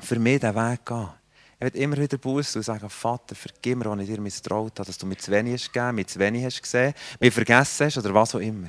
für 0.00 0.18
mich 0.18 0.40
diesen 0.40 0.54
Weg 0.54 0.84
gehen. 0.84 1.08
Ich 1.54 1.60
werde 1.60 1.78
immer 1.78 1.96
wieder 1.96 2.18
Buße 2.18 2.58
und 2.58 2.64
sagen, 2.64 2.90
Vater, 2.90 3.34
vergib 3.34 3.78
mir, 3.78 3.90
wenn 3.90 4.00
ich 4.00 4.08
dir 4.08 4.20
misstraut 4.20 4.78
habe, 4.78 4.86
dass 4.86 4.98
du 4.98 5.06
mir 5.06 5.16
zu 5.16 5.30
wenig 5.30 5.54
hast 5.54 5.72
gegeben, 5.72 5.94
mir 5.94 6.06
zu 6.06 6.18
wenig 6.18 6.44
hast 6.44 6.60
gesehen, 6.60 6.92
mir 7.20 7.30
vergessen 7.30 7.86
hast 7.86 7.98
oder 7.98 8.12
was 8.12 8.34
auch 8.34 8.40
immer. 8.40 8.68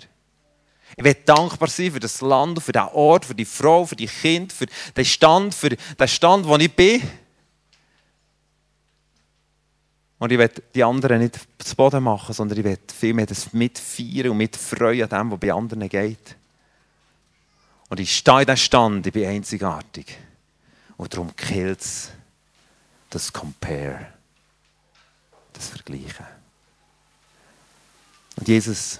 Ich 0.97 1.03
will 1.03 1.15
dankbar 1.25 1.67
sein 1.67 1.91
für 1.91 1.99
das 1.99 2.21
Land, 2.21 2.61
für 2.63 2.71
den 2.71 2.83
Ort, 2.83 3.25
für 3.25 3.35
die 3.35 3.45
Frau, 3.45 3.85
für 3.85 3.97
die 3.97 4.07
Kinder, 4.07 4.53
für 4.53 4.65
den 4.95 5.05
Stand, 5.05 5.53
für 5.53 5.69
den 5.69 6.07
Stand, 6.07 6.47
wo 6.47 6.55
ich 6.55 6.73
bin. 6.73 7.01
Und 10.17 10.31
ich 10.31 10.37
will 10.37 10.49
die 10.73 10.83
anderen 10.83 11.19
nicht 11.19 11.39
zu 11.59 11.75
Boden 11.75 12.03
machen, 12.03 12.33
sondern 12.33 12.57
ich 12.57 12.63
will 12.63 12.79
vielmehr 12.97 13.25
das 13.25 13.51
mitfeiern 13.51 14.29
und 14.29 14.37
mitfreuen 14.37 15.03
an 15.03 15.09
dem, 15.09 15.31
was 15.31 15.39
bei 15.39 15.51
anderen 15.51 15.89
geht. 15.89 16.35
Und 17.89 17.99
ich 17.99 18.15
stehe 18.15 18.41
in 18.41 18.45
diesem 18.45 18.57
Stand, 18.57 19.07
ich 19.07 19.13
bin 19.13 19.27
einzigartig. 19.27 20.17
Und 20.97 21.13
darum 21.13 21.35
killt 21.35 21.81
es 21.81 22.11
das 23.09 23.31
Compare, 23.31 24.07
das 25.51 25.67
Vergleichen. 25.67 26.25
Und 28.37 28.47
Jesus, 28.47 28.99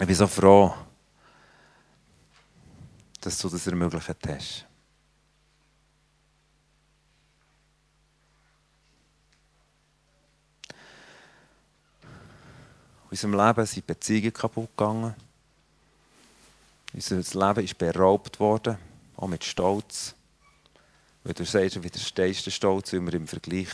ich 0.00 0.06
bin 0.06 0.14
so 0.14 0.26
froh, 0.28 0.72
dass 3.20 3.38
du 3.38 3.48
das 3.48 3.66
ermöglicht 3.66 4.08
hast. 4.28 4.64
In 13.04 13.12
unserem 13.12 13.34
Leben 13.34 13.66
sind 13.66 13.86
Beziehungen 13.86 14.32
kaputt 14.32 14.68
gegangen. 14.76 15.14
Unser 16.92 17.16
Leben 17.16 17.64
ist 17.64 17.78
beraubt 17.78 18.38
worden, 18.38 18.78
auch 19.16 19.26
mit 19.26 19.42
Stolz. 19.42 20.14
Weil 21.24 21.32
du 21.32 21.44
sagst, 21.44 21.76
du 21.76 21.82
widerstehst 21.82 22.46
den 22.46 22.52
Stolz, 22.52 22.92
weil 22.92 23.04
wir 23.04 23.14
im 23.14 23.26
Vergleich 23.26 23.68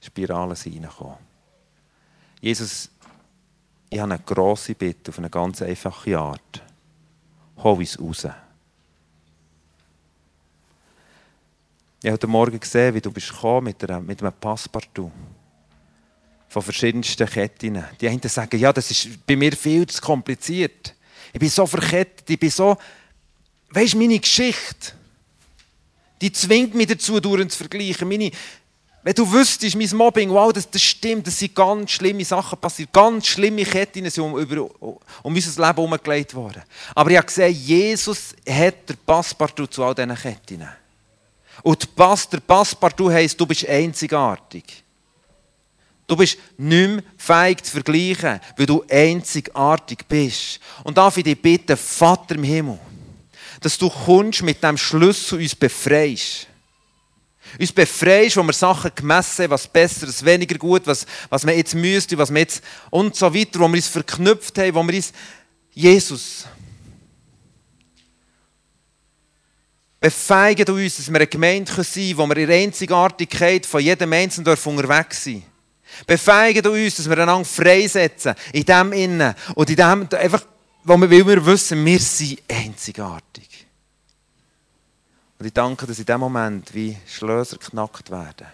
Spiralen 0.00 0.56
reinkommen. 0.56 1.18
Jesus, 2.40 2.90
ich 3.90 3.98
habe 3.98 4.12
eine 4.12 4.22
grosse 4.22 4.74
Bitte 4.74 5.10
auf 5.10 5.18
eine 5.18 5.30
ganz 5.30 5.62
einfache 5.62 6.18
Art. 6.18 6.62
Hol 7.58 7.78
uns 7.78 7.98
raus. 7.98 8.26
Ich 12.00 12.06
habe 12.06 12.12
heute 12.12 12.26
Morgen 12.26 12.60
gesehen, 12.60 12.94
wie 12.94 13.00
du 13.00 13.10
bist 13.10 13.32
mit, 13.62 13.82
einer, 13.84 14.00
mit 14.00 14.22
einem 14.22 14.32
Passepartout 14.32 15.10
von 16.48 16.62
verschiedensten 16.62 17.26
Ketten. 17.26 17.84
Die 18.00 18.08
einen 18.08 18.20
sagen, 18.22 18.58
ja, 18.58 18.72
das 18.72 18.90
ist 18.90 19.26
bei 19.26 19.36
mir 19.36 19.52
viel 19.52 19.86
zu 19.86 20.00
kompliziert. 20.00 20.94
Ich 21.32 21.40
bin 21.40 21.48
so 21.48 21.66
verkettet, 21.66 22.30
ich 22.30 22.38
bin 22.38 22.50
so... 22.50 22.76
Weißt 23.70 23.94
du, 23.94 23.98
meine 23.98 24.18
Geschichte, 24.18 24.92
die 26.20 26.32
zwingt 26.32 26.74
mich 26.74 26.86
dazu, 26.86 27.20
durch 27.20 27.48
zu 27.48 27.58
vergleichen. 27.58 28.08
Meine, 28.08 28.30
Wenn 29.02 29.14
du 29.14 29.30
wüsstest, 29.30 29.76
mein 29.76 29.88
Mobbing, 29.96 30.30
wow, 30.30 30.52
das, 30.52 30.68
das 30.68 30.82
stimmt, 30.82 31.26
das 31.26 31.38
sind 31.38 31.54
ganz 31.54 31.92
schlimme 31.92 32.24
Sachen 32.24 32.58
passiert, 32.58 32.92
ganz 32.92 33.26
schlimme 33.26 33.64
Ketten 33.64 34.10
sind 34.10 34.24
um, 34.24 34.38
über, 34.38 34.68
um 34.80 34.98
unser 35.22 35.66
Leben 35.66 35.76
herumgelegt 35.76 36.34
worden. 36.34 36.62
Aber 36.94 37.10
ich 37.10 37.16
habe 37.16 37.26
gesehen, 37.26 37.54
Jesus 37.54 38.34
hat 38.48 38.88
den 38.88 38.96
Passepartout 39.06 39.68
zu 39.68 39.84
all 39.84 39.94
diesen 39.94 40.14
Ketten. 40.16 40.68
Und 41.62 41.88
der 41.98 42.40
Passepartout 42.40 43.10
heisst, 43.10 43.40
du 43.40 43.46
bist 43.46 43.68
einzigartig. 43.68 44.84
Du 46.06 46.16
bist 46.16 46.38
nicht 46.56 46.88
mehr 46.88 47.02
feig 47.18 47.64
zu 47.64 47.72
vergleichen, 47.72 48.40
weil 48.56 48.66
du 48.66 48.82
einzigartig 48.88 50.06
bist. 50.08 50.58
Und 50.82 50.96
darf 50.96 51.16
ich 51.18 51.24
dich 51.24 51.40
bitten, 51.40 51.76
Vater 51.76 52.34
im 52.34 52.44
Himmel, 52.44 52.78
dass 53.60 53.76
du 53.76 53.90
kommst 53.90 54.42
mit 54.42 54.62
dem 54.62 54.78
Schlüssel 54.78 55.40
uns 55.40 55.54
befreist. 55.54 56.46
Uns 57.58 57.72
befreist, 57.72 58.36
wo 58.36 58.42
wir 58.42 58.52
Sachen 58.52 58.90
gemessen 58.94 59.44
haben, 59.44 59.50
was 59.50 59.66
besser, 59.66 60.08
was 60.08 60.24
weniger 60.24 60.58
gut, 60.58 60.86
was, 60.86 61.06
was 61.28 61.44
man 61.44 61.56
jetzt 61.56 61.74
müsste, 61.74 62.18
was 62.18 62.30
wir 62.30 62.40
jetzt 62.40 62.62
und 62.90 63.14
so 63.16 63.32
weiter, 63.34 63.60
wo 63.60 63.68
wir 63.68 63.76
uns 63.76 63.88
verknüpft 63.88 64.58
haben, 64.58 64.74
wo 64.74 64.82
wir 64.82 64.94
uns 64.94 65.12
Jesus 65.72 66.46
befeigen 70.00 70.68
uns, 70.74 70.96
dass 70.96 71.08
wir 71.08 71.16
eine 71.16 71.26
Gemeinde 71.26 71.72
sein 71.72 71.84
können, 71.84 72.18
wo 72.18 72.26
wir 72.28 72.36
in 72.36 72.48
der 72.48 72.58
Einzigartigkeit 72.58 73.66
von 73.66 73.80
jedem 73.80 74.12
Einzelnen 74.12 74.56
unterwegs 74.64 75.24
sind. 75.24 75.44
Befeigen 76.06 76.66
uns, 76.66 76.96
dass 76.96 77.08
wir 77.08 77.18
einander 77.18 77.44
freisetzen, 77.44 78.34
in 78.52 78.64
dem 78.64 78.92
Innen 78.92 79.34
und 79.54 79.70
in 79.70 79.76
dem, 79.76 80.08
einfach, 80.12 80.44
wo 80.84 80.96
wir, 80.96 81.10
weil 81.10 81.26
wir 81.26 81.46
wissen, 81.46 81.84
wir 81.84 81.98
sind 81.98 82.40
einzigartig. 82.48 83.47
Und 85.38 85.46
ich 85.46 85.52
danke, 85.52 85.86
dass 85.86 85.98
in 85.98 86.06
dem 86.06 86.20
Moment 86.20 86.74
wie 86.74 86.96
Schlösser 87.06 87.58
geknackt 87.58 88.10
werden. 88.10 88.48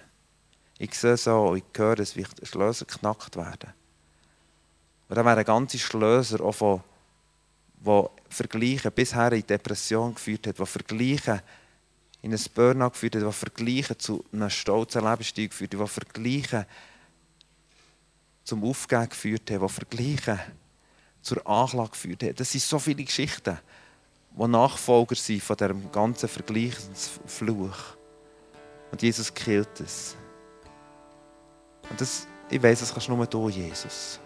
Ich 0.78 0.94
sehe 0.94 1.16
so, 1.16 1.54
ich 1.54 1.64
höre 1.74 1.98
es, 2.00 2.14
wie 2.14 2.26
Schlösser 2.42 2.84
geknackt 2.84 3.36
werden. 3.36 3.72
Und 5.08 5.16
dann 5.16 5.24
wären 5.24 5.44
ganze 5.44 5.78
Schlösser 5.78 6.38
die 6.38 8.08
Vergleichen 8.28 8.92
bisher 8.92 9.32
in 9.32 9.46
Depression 9.46 10.14
geführt 10.14 10.46
hat, 10.46 10.58
die 10.58 10.66
Vergleichen 10.66 11.40
in 12.22 12.32
ein 12.32 12.40
Burnout 12.54 12.90
geführt 12.90 13.16
hat, 13.16 13.22
die 13.22 13.32
Vergleichen 13.32 13.98
zu 13.98 14.24
einem 14.32 14.50
stolzen 14.50 15.04
Lebensstil 15.04 15.48
geführt 15.48 15.74
hat, 15.74 15.80
die 15.80 15.86
Vergleichen 15.86 16.66
zum 18.44 18.64
Aufgeben 18.64 19.08
geführt 19.08 19.50
haben, 19.50 19.66
die 19.66 19.72
Vergleiche 19.72 20.40
zur 21.22 21.46
Anklage 21.46 21.90
geführt 21.90 22.22
haben. 22.22 22.34
Das 22.34 22.52
sind 22.52 22.62
so 22.62 22.78
viele 22.78 23.04
Geschichten, 23.04 23.58
die 24.36 24.48
Nachfolger 24.48 25.14
sind 25.14 25.42
von 25.42 25.56
diesem 25.56 25.92
ganzen 25.92 26.28
Vergleichsfluch. 26.28 27.78
Und 28.90 29.02
Jesus 29.02 29.32
killt 29.32 29.80
es. 29.80 30.16
Und 31.88 32.00
das, 32.00 32.26
ich 32.50 32.62
weiß, 32.62 32.80
das 32.80 32.92
kannst 32.92 33.08
du 33.08 33.14
nur 33.14 33.26
du, 33.26 33.48
Jesus. 33.48 34.18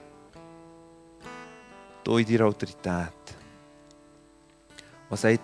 Du 2.03 2.17
in 2.17 2.27
deiner 2.27 2.47
Autorität. 2.47 3.13
Was 5.11 5.23
sagt, 5.23 5.41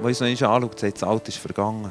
wo 0.00 0.06
uns 0.06 0.20
noch 0.20 0.26
nicht 0.26 0.42
anschaut, 0.42 0.78
sagt, 0.78 0.96
das 0.96 1.08
Alte 1.08 1.28
ist 1.28 1.38
vergangen. 1.38 1.90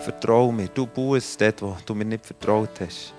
Vertrau 0.00 0.52
mir. 0.52 0.68
Du 0.68 0.86
bußt 0.86 1.40
dort, 1.40 1.62
wo 1.62 1.76
du 1.86 1.94
mir 1.94 2.04
nicht 2.04 2.26
vertraut 2.26 2.80
hast. 2.80 3.14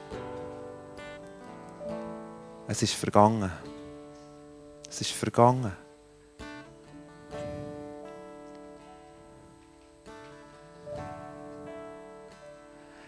Es 2.67 2.82
ist 2.82 2.93
vergangen. 2.93 3.51
Es 4.89 5.01
ist 5.01 5.11
vergangen. 5.11 5.83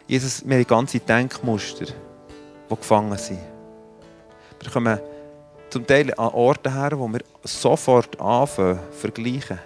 Jesus, 0.08 0.47
wir 0.47 0.58
haben 0.58 0.68
ganze 0.68 0.99
Denkmuster, 0.99 1.86
die 1.86 2.76
gefangen 2.76 3.18
sind. 3.18 3.39
Wir 4.62 4.72
kommen 4.72 4.99
zum 5.70 5.86
Teil 5.86 6.14
an 6.14 6.28
Orte 6.34 6.72
her, 6.72 6.91
wo 6.97 7.08
wir 7.08 7.22
sofort 7.43 8.20
anfangen, 8.20 8.80
vergleichen. 8.91 9.60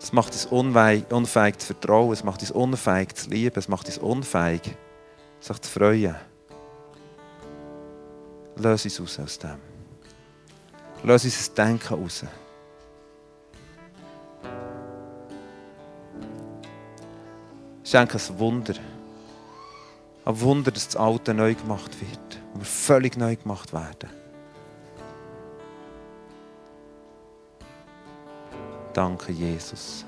Es 0.00 0.12
macht 0.12 0.32
uns 0.32 0.46
unfähig 0.46 1.58
zu 1.58 1.66
vertrauen, 1.68 2.12
es 2.12 2.24
macht 2.24 2.40
uns 2.40 2.50
unfähig 2.50 3.14
zu 3.14 3.30
lieben, 3.30 3.56
es 3.56 3.68
macht 3.68 3.86
uns 3.86 3.98
unfähig, 3.98 4.62
sich 5.38 5.58
zu 5.60 5.70
freuen. 5.70 6.16
Löse 8.56 8.88
uns 8.88 9.00
aus 9.00 9.20
aus 9.20 9.38
dem. 9.38 9.58
Löse 11.04 11.28
uns 11.28 11.36
das 11.36 11.54
Denken 11.54 11.94
raus. 11.94 12.24
Schenke 17.92 18.16
ein 18.16 18.38
Wunder. 18.38 18.72
Ein 20.24 20.40
Wunder, 20.40 20.70
dass 20.70 20.88
das 20.88 20.96
Alte 20.96 21.34
neu 21.34 21.54
gemacht 21.54 21.90
wird. 22.00 22.42
Und 22.54 22.60
wir 22.60 22.64
völlig 22.64 23.18
neu 23.18 23.36
gemacht 23.36 23.74
werden. 23.74 24.08
Danke, 28.94 29.32
Jesus. 29.32 30.06